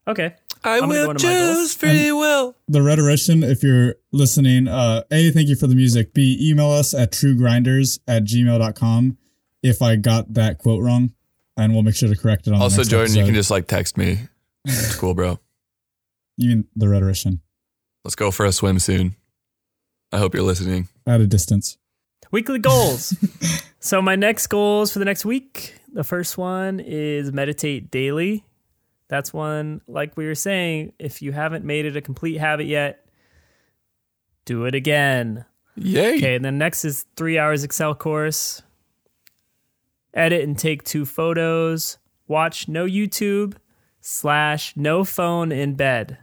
Okay. 0.07 0.33
I 0.63 0.75
I'm 0.75 0.81
gonna 0.81 0.93
go 0.93 1.01
will 1.03 1.11
into 1.11 1.27
my 1.27 1.33
goals. 1.33 1.57
choose 1.57 1.73
free 1.75 2.11
will. 2.11 2.55
The 2.67 2.81
rhetorician, 2.81 3.43
if 3.43 3.63
you're 3.63 3.95
listening, 4.11 4.67
uh, 4.67 5.03
A, 5.11 5.31
thank 5.31 5.49
you 5.49 5.55
for 5.55 5.67
the 5.67 5.75
music. 5.75 6.13
B, 6.13 6.37
email 6.41 6.71
us 6.71 6.93
at 6.93 7.11
truegrinders 7.11 7.99
at 8.07 8.23
gmail.com 8.23 9.17
if 9.61 9.81
I 9.81 9.95
got 9.95 10.33
that 10.33 10.57
quote 10.59 10.83
wrong, 10.83 11.13
and 11.57 11.73
we'll 11.73 11.83
make 11.83 11.95
sure 11.95 12.09
to 12.09 12.15
correct 12.15 12.47
it 12.47 12.53
on 12.53 12.59
the 12.59 12.63
Also, 12.63 12.77
next 12.77 12.89
Jordan, 12.89 13.15
you 13.15 13.25
can 13.25 13.33
just 13.33 13.51
like 13.51 13.67
text 13.67 13.97
me. 13.97 14.19
It's 14.65 14.95
cool, 14.99 15.13
bro. 15.13 15.39
You 16.37 16.49
mean 16.49 16.65
the 16.75 16.87
rhetorician 16.87 17.41
Let's 18.03 18.15
go 18.15 18.31
for 18.31 18.45
a 18.45 18.51
swim 18.51 18.79
soon. 18.79 19.15
I 20.11 20.17
hope 20.17 20.33
you're 20.33 20.43
listening. 20.43 20.89
at 21.07 21.21
a 21.21 21.27
distance. 21.27 21.77
Weekly 22.31 22.59
goals. 22.59 23.15
so 23.79 24.01
my 24.01 24.15
next 24.15 24.47
goals 24.47 24.91
for 24.91 24.99
the 24.99 25.05
next 25.05 25.23
week. 25.25 25.75
The 25.91 26.03
first 26.03 26.37
one 26.37 26.79
is 26.79 27.31
meditate 27.31 27.91
daily. 27.91 28.43
That's 29.13 29.31
one, 29.31 29.81
like 29.87 30.17
we 30.17 30.25
were 30.25 30.33
saying, 30.33 30.93
if 30.97 31.21
you 31.21 31.33
haven't 31.33 31.63
made 31.63 31.85
it 31.85 31.95
a 31.95 32.01
complete 32.01 32.37
habit 32.37 32.65
yet, 32.65 33.05
do 34.43 34.65
it 34.65 34.73
again. 34.73 35.45
Yay. 35.75 36.17
Okay, 36.17 36.35
and 36.35 36.43
then 36.43 36.57
next 36.57 36.83
is 36.83 37.05
three 37.15 37.37
hours 37.37 37.63
Excel 37.63 37.93
course. 37.93 38.63
Edit 40.15 40.43
and 40.43 40.57
take 40.57 40.83
two 40.83 41.05
photos. 41.05 41.99
Watch 42.27 42.67
no 42.67 42.87
YouTube 42.87 43.53
slash 44.01 44.75
no 44.75 45.03
phone 45.03 45.51
in 45.51 45.75
bed. 45.75 46.17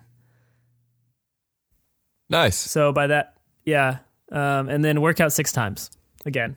Nice. 2.28 2.56
So 2.56 2.90
by 2.92 3.06
that, 3.06 3.36
yeah. 3.64 3.98
Um, 4.32 4.68
and 4.68 4.84
then 4.84 5.00
work 5.00 5.20
out 5.20 5.32
six 5.32 5.52
times 5.52 5.92
again. 6.26 6.56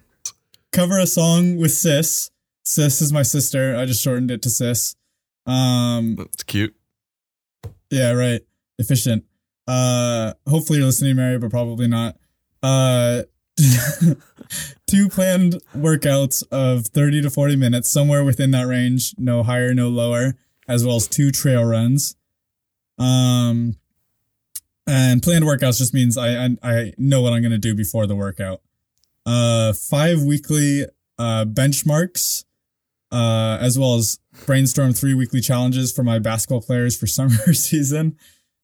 Cover 0.72 0.98
a 0.98 1.06
song 1.06 1.58
with 1.58 1.74
Sis. 1.74 2.32
Sis 2.64 3.04
is 3.04 3.14
my 3.14 3.22
sister. 3.22 3.76
I 3.78 3.86
just 3.86 4.02
shortened 4.02 4.32
it 4.32 4.42
to 4.42 4.50
Sis. 4.50 4.96
Um, 5.46 6.16
That's 6.16 6.44
cute. 6.44 6.76
Yeah, 7.90 8.12
right. 8.14 8.42
Efficient. 8.80 9.26
Uh 9.68 10.34
hopefully 10.48 10.80
you're 10.80 10.88
listening, 10.88 11.16
Mary, 11.16 11.38
but 11.38 11.50
probably 11.50 11.88
not. 11.88 12.18
Uh 12.62 13.24
two 14.88 15.08
planned 15.10 15.62
workouts 15.76 16.44
of 16.52 16.88
30 16.88 17.22
to 17.22 17.30
40 17.30 17.56
minutes, 17.56 17.90
somewhere 17.92 18.24
within 18.24 18.52
that 18.52 18.68
range, 18.68 19.14
no 19.18 19.44
higher, 19.44 19.74
no 19.74 19.90
lower, 19.90 20.34
as 20.68 20.86
well 20.86 20.98
as 20.98 21.08
two 21.08 21.32
trail 21.32 21.64
runs. 21.64 22.16
Um 22.98 23.76
and 24.86 25.24
planned 25.24 25.46
workouts 25.46 25.78
just 25.78 25.94
means 25.94 26.18
I 26.18 26.46
I, 26.46 26.50
I 26.64 26.94
know 26.98 27.22
what 27.22 27.32
I'm 27.32 27.42
gonna 27.42 27.58
do 27.58 27.74
before 27.76 28.06
the 28.08 28.16
workout. 28.16 28.62
Uh 29.26 29.72
five 29.72 30.22
weekly 30.24 30.86
uh 31.18 31.46
benchmarks, 31.46 32.44
uh, 33.14 33.60
as 33.62 33.78
well 33.78 33.94
as 33.94 34.20
brainstorm 34.46 34.92
three 34.92 35.14
weekly 35.14 35.40
challenges 35.40 35.94
for 35.94 36.04
my 36.04 36.18
basketball 36.18 36.62
players 36.62 36.98
for 36.98 37.08
summer 37.08 37.54
season. 37.54 38.18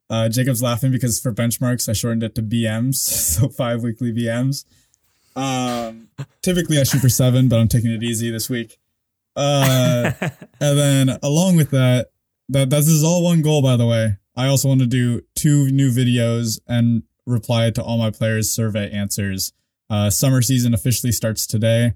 Uh, 0.10 0.28
Jacob's 0.28 0.64
laughing 0.64 0.92
because 0.92 1.20
for 1.20 1.32
benchmarks, 1.32 1.88
I 1.88 1.94
shortened 1.94 2.24
it 2.24 2.34
to 2.36 2.42
BMs, 2.42 2.96
so 2.96 3.48
five 3.48 3.84
weekly 3.84 4.12
BMs. 4.12 4.66
Um, 5.36 6.10
typically 6.42 6.80
I 6.80 6.84
shoot 6.84 7.00
for 7.00 7.10
seven, 7.10 7.48
but 7.48 7.60
I'm 7.60 7.68
taking 7.68 7.92
it 7.92 8.04
easy 8.04 8.32
this 8.32 8.50
week. 8.50 8.80
Uh, 9.36 10.12
and 10.60 10.78
then 10.78 11.20
along 11.22 11.56
with 11.56 11.70
that, 11.70 12.08
that 12.50 12.72
this 12.72 12.88
is 12.88 13.04
all 13.04 13.24
one 13.24 13.44
goal, 13.44 13.62
by 13.62 13.76
the 13.76 13.86
way. 13.86 14.18
I 14.36 14.48
also 14.48 14.68
want 14.68 14.80
to 14.82 14.88
do 14.88 15.22
two 15.36 15.70
new 15.70 15.92
videos 15.92 16.60
and 16.68 17.04
reply 17.28 17.70
to 17.70 17.84
all 17.84 18.00
my 18.00 18.10
players' 18.10 18.52
survey 18.52 18.90
answers. 18.90 19.54
Uh, 19.92 20.10
summer 20.10 20.42
season 20.42 20.74
officially 20.74 21.12
starts 21.12 21.46
today. 21.46 21.94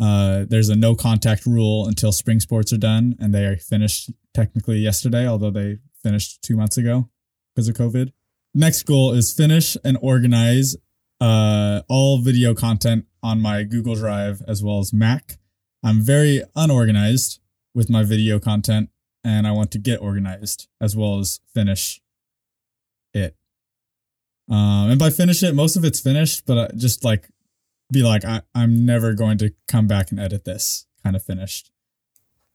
Uh, 0.00 0.44
there's 0.48 0.68
a 0.68 0.76
no 0.76 0.94
contact 0.94 1.46
rule 1.46 1.86
until 1.86 2.12
spring 2.12 2.40
sports 2.40 2.72
are 2.72 2.78
done, 2.78 3.16
and 3.20 3.34
they 3.34 3.46
are 3.46 3.56
finished 3.56 4.10
technically 4.32 4.78
yesterday, 4.78 5.26
although 5.26 5.50
they 5.50 5.78
finished 6.02 6.42
two 6.42 6.56
months 6.56 6.76
ago 6.76 7.08
because 7.54 7.68
of 7.68 7.76
COVID. 7.76 8.12
Next 8.54 8.82
goal 8.84 9.12
is 9.12 9.32
finish 9.32 9.76
and 9.84 9.98
organize 10.00 10.76
uh, 11.20 11.82
all 11.88 12.18
video 12.18 12.54
content 12.54 13.06
on 13.22 13.40
my 13.40 13.62
Google 13.62 13.94
Drive 13.94 14.42
as 14.46 14.62
well 14.62 14.80
as 14.80 14.92
Mac. 14.92 15.38
I'm 15.82 16.00
very 16.00 16.42
unorganized 16.56 17.40
with 17.74 17.90
my 17.90 18.02
video 18.04 18.38
content, 18.38 18.90
and 19.22 19.46
I 19.46 19.52
want 19.52 19.70
to 19.72 19.78
get 19.78 20.00
organized 20.00 20.68
as 20.80 20.96
well 20.96 21.18
as 21.18 21.40
finish 21.52 22.00
it. 23.12 23.36
Um, 24.50 24.90
and 24.90 24.98
by 24.98 25.10
finish 25.10 25.42
it, 25.42 25.54
most 25.54 25.76
of 25.76 25.84
it's 25.84 26.00
finished, 26.00 26.44
but 26.46 26.58
I 26.58 26.76
just 26.76 27.04
like 27.04 27.28
be 27.92 28.02
like, 28.02 28.24
I, 28.24 28.42
I'm 28.54 28.84
never 28.84 29.14
going 29.14 29.38
to 29.38 29.52
come 29.68 29.86
back 29.86 30.10
and 30.10 30.20
edit 30.20 30.44
this 30.44 30.86
kind 31.02 31.14
of 31.14 31.22
finished. 31.22 31.70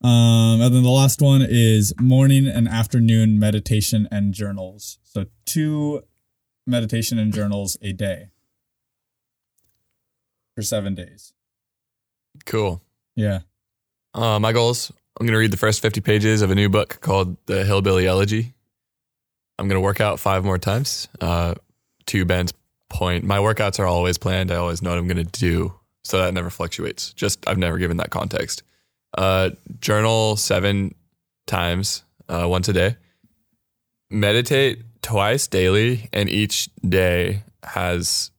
Um, 0.02 0.62
and 0.62 0.74
then 0.74 0.84
the 0.84 0.90
last 0.90 1.22
one 1.22 1.46
is 1.48 1.94
morning 2.00 2.48
and 2.48 2.68
afternoon 2.68 3.38
meditation 3.38 4.08
and 4.12 4.34
journals. 4.34 4.98
So 5.04 5.26
two 5.46 6.04
meditation 6.66 7.20
and 7.20 7.34
journals 7.34 7.78
a 7.82 7.92
day 7.92 8.30
for 10.56 10.62
seven 10.62 10.96
days. 10.96 11.34
Cool. 12.46 12.82
Yeah. 13.16 13.40
Uh, 14.14 14.40
my 14.40 14.54
goals 14.54 14.92
I'm 15.20 15.26
going 15.26 15.34
to 15.34 15.40
read 15.40 15.52
the 15.52 15.58
first 15.58 15.82
50 15.82 16.00
pages 16.00 16.42
of 16.42 16.50
a 16.50 16.56
new 16.56 16.70
book 16.70 17.00
called 17.02 17.36
The 17.46 17.66
Hillbilly 17.66 18.08
Elegy. 18.08 18.54
I'm 19.58 19.68
going 19.68 19.76
to 19.76 19.82
work 19.82 20.00
out 20.00 20.18
five 20.18 20.46
more 20.46 20.58
times. 20.58 21.10
Uh, 21.20 21.56
to 22.06 22.24
Ben's 22.24 22.54
point, 22.90 23.24
my 23.24 23.38
workouts 23.38 23.80
are 23.80 23.86
always 23.86 24.18
planned. 24.18 24.52
I 24.52 24.56
always 24.56 24.82
know 24.82 24.92
what 24.92 25.00
I'm 25.00 25.08
going 25.08 25.26
to 25.26 25.40
do. 25.40 25.74
So 26.04 26.20
that 26.20 26.34
never 26.34 26.50
fluctuates. 26.50 27.14
Just, 27.14 27.48
I've 27.48 27.58
never 27.58 27.78
given 27.78 27.98
that 27.98 28.10
context. 28.10 28.64
Uh, 29.18 29.52
journal 29.80 30.36
seven 30.36 30.96
times, 31.48 32.04
uh, 32.28 32.48
once 32.48 32.68
a 32.68 32.74
day. 32.74 32.96
Meditate 34.10 34.82
twice 35.02 35.48
daily, 35.48 36.10
and 36.12 36.30
each 36.30 36.70
day 36.88 37.44
has 37.64 38.32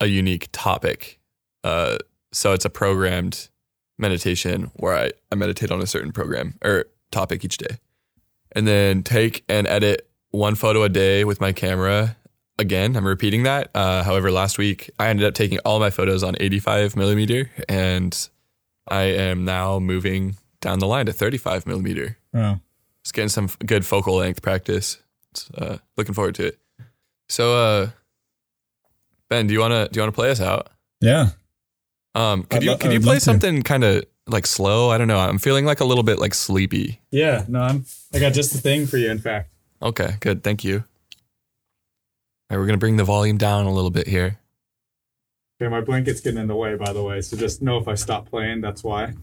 a 0.00 0.06
unique 0.06 0.48
topic. 0.52 1.18
Uh, 1.64 1.98
so 2.32 2.52
it's 2.52 2.64
a 2.64 2.70
programmed 2.70 3.48
meditation 3.98 4.70
where 4.74 4.94
I, 4.94 5.10
I 5.32 5.34
meditate 5.34 5.70
on 5.70 5.80
a 5.80 5.86
certain 5.86 6.12
program 6.12 6.54
or 6.62 6.86
topic 7.10 7.44
each 7.44 7.56
day. 7.58 7.78
And 8.52 8.66
then 8.66 9.02
take 9.02 9.44
and 9.48 9.66
edit 9.66 10.08
one 10.30 10.54
photo 10.54 10.82
a 10.82 10.88
day 10.88 11.24
with 11.24 11.40
my 11.40 11.52
camera. 11.52 12.16
Again, 12.58 12.96
I'm 12.96 13.06
repeating 13.06 13.42
that. 13.42 13.70
Uh, 13.74 14.02
however, 14.02 14.30
last 14.30 14.56
week 14.56 14.90
I 14.98 15.08
ended 15.08 15.26
up 15.26 15.34
taking 15.34 15.58
all 15.64 15.78
my 15.78 15.90
photos 15.90 16.22
on 16.22 16.36
85 16.40 16.96
millimeter, 16.96 17.50
and 17.68 18.16
I 18.88 19.02
am 19.02 19.44
now 19.44 19.78
moving 19.78 20.36
down 20.60 20.78
the 20.78 20.86
line 20.86 21.06
to 21.06 21.12
35 21.12 21.66
millimeter. 21.66 22.16
Wow. 22.32 22.60
Just 23.04 23.14
getting 23.14 23.28
some 23.28 23.50
good 23.64 23.84
focal 23.84 24.14
length 24.16 24.40
practice. 24.40 24.98
It's, 25.32 25.50
uh, 25.50 25.78
looking 25.98 26.14
forward 26.14 26.34
to 26.36 26.46
it. 26.46 26.58
So, 27.28 27.56
uh, 27.56 27.90
Ben, 29.28 29.46
do 29.48 29.52
you 29.54 29.60
wanna 29.60 29.88
do 29.88 29.98
you 29.98 30.02
wanna 30.02 30.12
play 30.12 30.30
us 30.30 30.40
out? 30.40 30.68
Yeah. 31.00 31.30
Um, 32.14 32.44
could 32.44 32.58
I'd 32.58 32.62
you 32.62 32.70
lo- 32.70 32.76
could 32.78 32.92
you 32.92 33.00
play 33.00 33.18
something 33.18 33.62
kind 33.62 33.84
of 33.84 34.04
like 34.26 34.46
slow? 34.46 34.90
I 34.90 34.96
don't 34.98 35.08
know. 35.08 35.18
I'm 35.18 35.38
feeling 35.38 35.66
like 35.66 35.80
a 35.80 35.84
little 35.84 36.04
bit 36.04 36.18
like 36.18 36.32
sleepy. 36.32 37.00
Yeah. 37.10 37.44
No, 37.48 37.60
I'm, 37.60 37.84
I 38.14 38.18
got 38.18 38.32
just 38.32 38.52
the 38.52 38.58
thing 38.60 38.86
for 38.86 38.96
you, 38.96 39.10
in 39.10 39.18
fact. 39.18 39.50
Okay, 39.82 40.16
good. 40.20 40.42
Thank 40.42 40.64
you. 40.64 40.84
All 42.48 42.56
right, 42.56 42.60
we're 42.62 42.66
gonna 42.66 42.78
bring 42.78 42.96
the 42.96 43.04
volume 43.04 43.38
down 43.38 43.66
a 43.66 43.72
little 43.72 43.90
bit 43.90 44.06
here. 44.06 44.38
Okay, 45.60 45.68
my 45.70 45.80
blanket's 45.80 46.20
getting 46.20 46.38
in 46.40 46.46
the 46.46 46.54
way, 46.54 46.76
by 46.76 46.92
the 46.92 47.02
way. 47.02 47.20
So 47.22 47.36
just 47.36 47.62
know 47.62 47.78
if 47.78 47.88
I 47.88 47.94
stop 47.94 48.28
playing, 48.28 48.60
that's 48.60 48.84
why. 48.84 49.14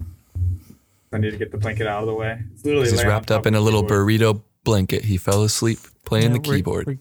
I 1.12 1.20
need 1.20 1.32
to 1.32 1.38
get 1.38 1.52
the 1.52 1.58
blanket 1.60 1.86
out 1.88 2.02
of 2.02 2.08
the 2.08 2.14
way. 2.16 2.40
It's 2.54 2.66
literally 2.66 2.90
He's 2.90 3.06
wrapped 3.06 3.30
up 3.32 3.46
in 3.46 3.54
a 3.54 3.62
little 3.62 3.84
keyboard. 3.84 4.08
burrito 4.10 4.42
blanket. 4.64 5.06
He 5.06 5.18
fell 5.18 5.44
asleep 5.44 5.78
playing 6.06 6.32
Yeah, 6.32 6.40
the 6.40 6.50
we're- 6.50 6.58
keyboard. 6.60 6.88
We're, 6.88 6.98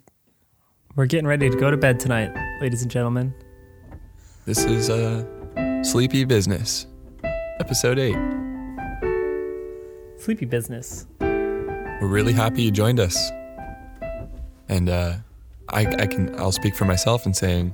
we're 0.95 1.07
getting 1.07 1.27
ready 1.27 1.49
to 1.49 1.57
go 1.57 1.71
to 1.71 1.77
bed 1.79 1.99
tonight, 1.99 2.31
ladies 2.61 2.83
and 2.83 2.91
gentlemen. 2.91 3.33
This 4.45 4.65
is 4.65 4.91
uh, 4.91 5.25
Sleepy 5.83 6.25
Business, 6.25 6.87
episode 7.59 7.99
eight. 7.99 8.19
Sleepy 10.19 10.45
business. 10.45 11.07
We're 11.21 12.07
really 12.07 12.33
happy 12.35 12.63
you 12.65 12.71
joined 12.71 13.01
us, 13.01 13.31
and 14.69 14.89
uh, 14.91 15.15
I, 15.73 15.87
I 15.99 16.07
can 16.07 16.35
I'll 16.39 16.53
speak 16.53 16.75
for 16.75 16.85
myself 16.85 17.27
in 17.27 17.35
saying 17.35 17.73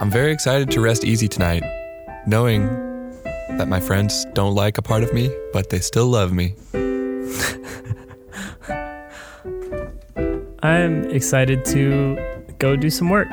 I'm 0.00 0.10
very 0.10 0.32
excited 0.32 0.70
to 0.72 0.80
rest 0.80 1.04
easy 1.04 1.28
tonight, 1.28 1.62
knowing 2.26 2.66
that 3.56 3.68
my 3.68 3.80
friends 3.80 4.24
don't 4.34 4.54
like 4.54 4.78
a 4.78 4.82
part 4.82 5.02
of 5.02 5.12
me, 5.12 5.30
but 5.52 5.70
they 5.70 5.80
still 5.80 6.06
love 6.06 6.32
me. 6.32 6.54
I'm 10.62 11.04
excited 11.10 11.64
to 11.66 12.18
go 12.58 12.76
do 12.76 12.90
some 12.90 13.08
work 13.08 13.28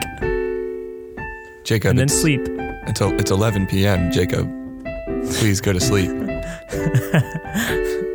Jacob, 1.63 1.89
and 1.91 1.99
then 1.99 2.05
it's, 2.05 2.19
sleep. 2.19 2.41
It's, 2.87 3.01
el- 3.01 3.19
it's 3.19 3.31
11 3.31 3.65
p.m. 3.67 4.11
Jacob, 4.11 4.47
please 5.39 5.59
go 5.61 5.73
to 5.73 5.79
sleep. 5.79 6.11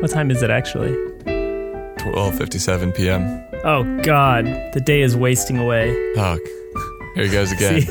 What 0.00 0.12
time 0.12 0.30
is 0.30 0.44
it 0.44 0.50
actually? 0.50 0.92
12:57 1.24 2.94
p.m. 2.94 3.47
Oh 3.64 3.82
God, 4.02 4.44
the 4.72 4.80
day 4.80 5.02
is 5.02 5.16
wasting 5.16 5.58
away. 5.58 5.90
Oh, 6.16 6.38
here 7.14 7.24
he 7.24 7.30
goes 7.30 7.52
again. 7.52 7.82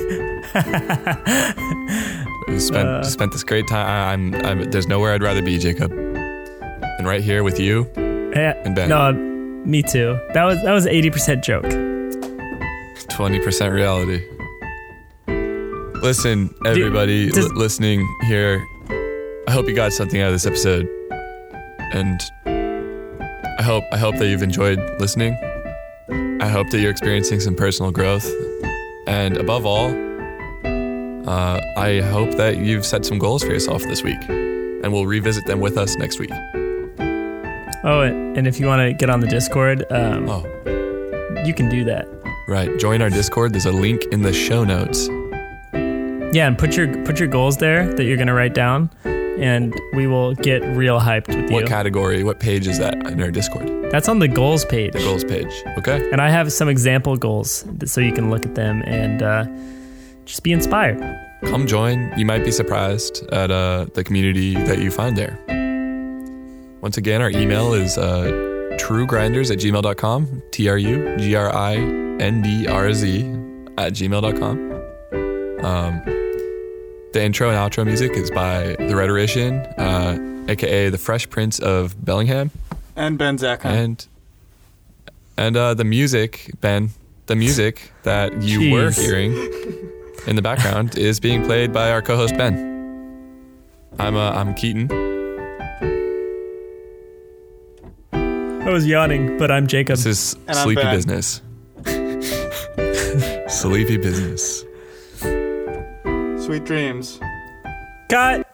Spent 2.59 2.87
Uh. 2.87 3.03
spent 3.03 3.31
this 3.33 3.43
great 3.43 3.67
time. 3.67 3.85
I, 3.85 4.13
I'm, 4.13 4.33
I'm 4.45 4.71
there's 4.71 4.87
nowhere 4.87 5.13
I'd 5.13 5.21
rather 5.21 5.41
be, 5.43 5.57
Jacob, 5.59 5.91
than 5.91 7.05
right 7.05 7.21
here 7.21 7.43
with 7.43 7.59
you 7.59 7.85
Yeah, 7.97 8.53
and 8.65 8.73
Ben. 8.75 8.87
no, 8.89 9.11
me 9.13 9.83
too. 9.83 10.17
That 10.33 10.45
was 10.45 10.61
that 10.63 10.71
was 10.71 10.87
eighty 10.87 11.09
percent 11.09 11.43
joke. 11.43 11.65
20% 11.65 13.71
reality. 13.71 14.23
Listen, 16.01 16.53
everybody 16.65 17.29
does- 17.29 17.49
li- 17.51 17.55
listening 17.55 18.07
here, 18.27 18.63
I 19.47 19.51
hope 19.51 19.67
you 19.67 19.75
got 19.75 19.93
something 19.93 20.21
out 20.21 20.27
of 20.27 20.33
this 20.33 20.45
episode. 20.45 20.87
And 21.93 22.19
I 23.59 23.63
hope 23.63 23.83
I 23.91 23.97
hope 23.97 24.15
that 24.17 24.27
you've 24.27 24.43
enjoyed 24.43 24.79
listening. 24.99 25.35
I 26.47 26.49
hope 26.49 26.69
that 26.69 26.79
you're 26.79 26.91
experiencing 26.91 27.41
some 27.41 27.55
personal 27.55 27.91
growth, 27.91 28.25
and 29.05 29.35
above 29.35 29.65
all, 29.65 29.89
uh, 31.27 31.59
I 31.75 31.99
hope 32.09 32.37
that 32.37 32.55
you've 32.59 32.85
set 32.85 33.03
some 33.05 33.19
goals 33.19 33.43
for 33.43 33.49
yourself 33.49 33.83
this 33.83 34.01
week, 34.01 34.17
and 34.29 34.93
we'll 34.93 35.05
revisit 35.05 35.45
them 35.45 35.59
with 35.59 35.77
us 35.77 35.97
next 35.97 36.19
week. 36.21 36.31
Oh, 37.83 37.99
and 38.01 38.47
if 38.47 38.61
you 38.61 38.65
want 38.65 38.79
to 38.79 38.93
get 38.93 39.09
on 39.09 39.19
the 39.19 39.27
Discord, 39.27 39.83
um, 39.91 40.29
Oh, 40.29 40.45
you 41.45 41.53
can 41.53 41.67
do 41.67 41.83
that. 41.83 42.07
right. 42.47 42.69
Join 42.79 43.01
our 43.01 43.09
Discord. 43.09 43.51
There's 43.51 43.65
a 43.65 43.71
link 43.73 44.05
in 44.13 44.21
the 44.21 44.31
show 44.31 44.63
notes. 44.63 45.09
Yeah, 46.33 46.47
and 46.47 46.57
put 46.57 46.77
your 46.77 46.87
put 47.03 47.19
your 47.19 47.27
goals 47.27 47.57
there 47.57 47.93
that 47.93 48.05
you're 48.05 48.15
gonna 48.17 48.33
write 48.33 48.53
down, 48.53 48.89
and 49.03 49.73
we 49.93 50.07
will 50.07 50.33
get 50.33 50.63
real 50.77 50.97
hyped 50.97 51.27
with 51.27 51.39
What 51.41 51.49
you. 51.49 51.55
What 51.55 51.67
category? 51.67 52.23
What 52.23 52.39
page 52.39 52.67
is 52.67 52.79
that 52.79 52.95
in 53.07 53.21
our 53.21 53.31
Discord? 53.31 53.69
That's 53.91 54.09
on 54.09 54.19
the 54.19 54.27
goals 54.27 54.65
page. 54.65 54.93
The 54.93 54.99
goals 54.99 55.23
page. 55.23 55.63
Okay. 55.77 56.09
And 56.11 56.19
I 56.19 56.29
have 56.29 56.51
some 56.51 56.67
example 56.67 57.15
goals 57.15 57.65
so 57.85 58.01
you 58.01 58.11
can 58.11 58.29
look 58.29 58.45
at 58.45 58.55
them 58.55 58.81
and 58.85 59.23
uh, 59.23 59.45
just 60.25 60.43
be 60.43 60.51
inspired. 60.51 60.99
Come 61.45 61.67
join. 61.67 62.11
You 62.17 62.25
might 62.25 62.43
be 62.43 62.51
surprised 62.51 63.25
at 63.31 63.49
uh, 63.49 63.85
the 63.93 64.03
community 64.03 64.55
that 64.55 64.79
you 64.79 64.91
find 64.91 65.17
there. 65.17 65.39
Once 66.81 66.97
again, 66.97 67.21
our 67.21 67.29
email 67.29 67.73
is 67.73 67.97
uh, 67.97 68.75
truegrinders 68.79 69.51
at 69.51 69.59
gmail.com. 69.59 70.43
T 70.51 70.67
R 70.67 70.77
U 70.77 71.17
G 71.17 71.35
R 71.35 71.55
I 71.55 71.75
N 71.75 72.41
D 72.41 72.67
R 72.67 72.93
Z 72.93 73.21
at 73.77 73.93
gmail.com. 73.93 75.65
Um, 75.65 76.01
the 77.13 77.23
intro 77.23 77.49
and 77.49 77.57
outro 77.57 77.85
music 77.85 78.11
is 78.11 78.29
by 78.31 78.75
The 78.79 78.95
Rhetorician, 78.95 79.59
uh, 79.77 80.45
aka 80.49 80.89
The 80.89 80.97
Fresh 80.97 81.29
Prince 81.29 81.59
of 81.59 82.03
Bellingham. 82.03 82.51
And 82.97 83.17
Ben 83.17 83.37
Zackheim. 83.37 83.65
And 83.65 84.07
and 85.37 85.55
uh, 85.55 85.75
the 85.75 85.83
music, 85.83 86.51
Ben, 86.61 86.89
the 87.27 87.35
music 87.35 87.91
that 88.01 88.41
you 88.41 88.71
were 88.71 88.89
hearing 88.89 89.33
in 90.25 90.35
the 90.35 90.41
background 90.41 90.97
is 90.97 91.19
being 91.19 91.45
played 91.45 91.71
by 91.71 91.91
our 91.91 92.01
co-host 92.01 92.35
Ben. 92.37 92.57
I'm 93.99 94.15
uh, 94.15 94.31
I'm 94.31 94.55
Keaton. 94.55 94.91
I 98.11 98.69
was 98.71 98.87
yawning, 98.87 99.37
but 99.37 99.51
I'm 99.51 99.67
Jacob. 99.67 99.97
This 99.97 100.05
is 100.07 100.33
And 100.47 100.57
I'm 100.57 100.63
sleepy 100.63 100.83
business. 100.83 101.41
sleepy 103.47 103.97
business. 103.97 104.65
Sweet 106.43 106.65
dreams. 106.65 107.19
Cut. 108.09 108.45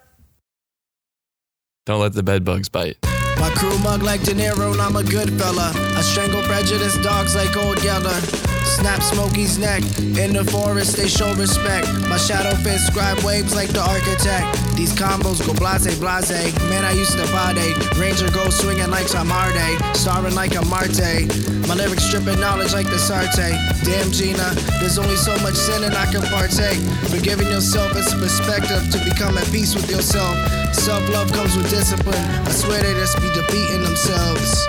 Don't 1.86 2.02
let 2.02 2.14
the 2.14 2.24
bed 2.24 2.44
bugs 2.44 2.68
bite. 2.68 2.98
My 3.40 3.50
crew 3.56 3.78
mug 3.80 4.04
like 4.04 4.24
De 4.24 4.34
Niro, 4.34 4.72
and 4.72 4.82
I'm 4.82 4.96
a 4.96 5.04
good 5.04 5.34
fella. 5.40 5.72
I 5.96 6.02
strangle 6.02 6.42
prejudice 6.44 6.98
dogs 6.98 7.36
like 7.36 7.56
Old 7.58 7.84
Yeller. 7.84 8.20
Snap 8.64 9.02
Smokey's 9.02 9.58
neck. 9.58 9.84
In 10.18 10.34
the 10.34 10.44
forest, 10.50 10.96
they 10.98 11.08
show 11.08 11.34
respect. 11.36 11.88
My 12.10 12.18
shadow 12.18 12.56
fist 12.64 12.88
scribe 12.88 13.20
waves 13.24 13.56
like 13.56 13.70
the 13.70 13.82
architect. 13.82 14.76
These 14.76 14.94
combos 14.94 15.46
go 15.46 15.54
blase 15.54 16.00
blase. 16.00 16.54
Man, 16.70 16.86
I 16.86 16.92
used 16.94 17.18
to 17.18 17.26
body. 17.32 17.74
Ranger 18.00 18.30
go 18.32 18.50
swinging 18.50 18.90
like 18.90 19.08
Samarde. 19.08 19.56
Eh? 19.56 19.94
Starring 19.94 20.36
like 20.36 20.56
a 20.56 20.66
Marte. 20.66 21.28
My 21.68 21.76
lyrics 21.76 22.04
stripping 22.04 22.40
knowledge 22.40 22.74
like 22.74 22.88
the 22.88 22.98
Sarte. 22.98 23.56
Damn 23.84 24.12
Gina, 24.12 24.56
there's 24.80 24.98
only 24.98 25.16
so 25.16 25.38
much 25.40 25.56
sin 25.56 25.84
and 25.84 25.96
I 25.96 26.06
can 26.12 26.22
partake. 26.24 26.80
Forgiving 27.10 27.48
yourself 27.48 27.96
is 27.96 28.12
a 28.14 28.18
perspective 28.18 28.90
to 28.92 28.98
become 29.04 29.38
at 29.38 29.50
peace 29.52 29.76
with 29.76 29.90
yourself. 29.90 30.63
Self 30.74 31.08
love 31.10 31.32
comes 31.32 31.56
with 31.56 31.70
discipline. 31.70 32.16
I 32.16 32.52
swear 32.52 32.82
they 32.82 32.94
just 32.94 33.16
be 33.22 33.30
defeating 33.34 33.84
themselves. 33.84 34.68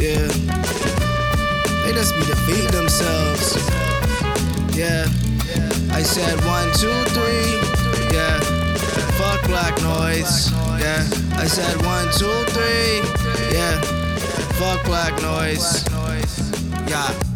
Yeah. 0.00 0.28
They 1.82 1.92
just 1.92 2.14
be 2.14 2.24
defeating 2.26 2.70
themselves. 2.70 3.56
Yeah. 4.76 5.06
I 5.90 6.02
said 6.02 6.38
one, 6.44 6.68
two, 6.74 6.92
three. 7.10 7.58
Yeah. 8.14 8.38
Fuck 9.18 9.46
black 9.48 9.74
noise. 9.82 10.52
Yeah. 10.78 11.04
I 11.36 11.46
said 11.46 11.76
one, 11.84 12.06
two, 12.12 12.44
three. 12.52 13.02
Yeah. 13.56 13.80
Fuck 14.60 14.84
black 14.84 15.20
noise. 15.22 15.84
Yeah. 16.88 17.27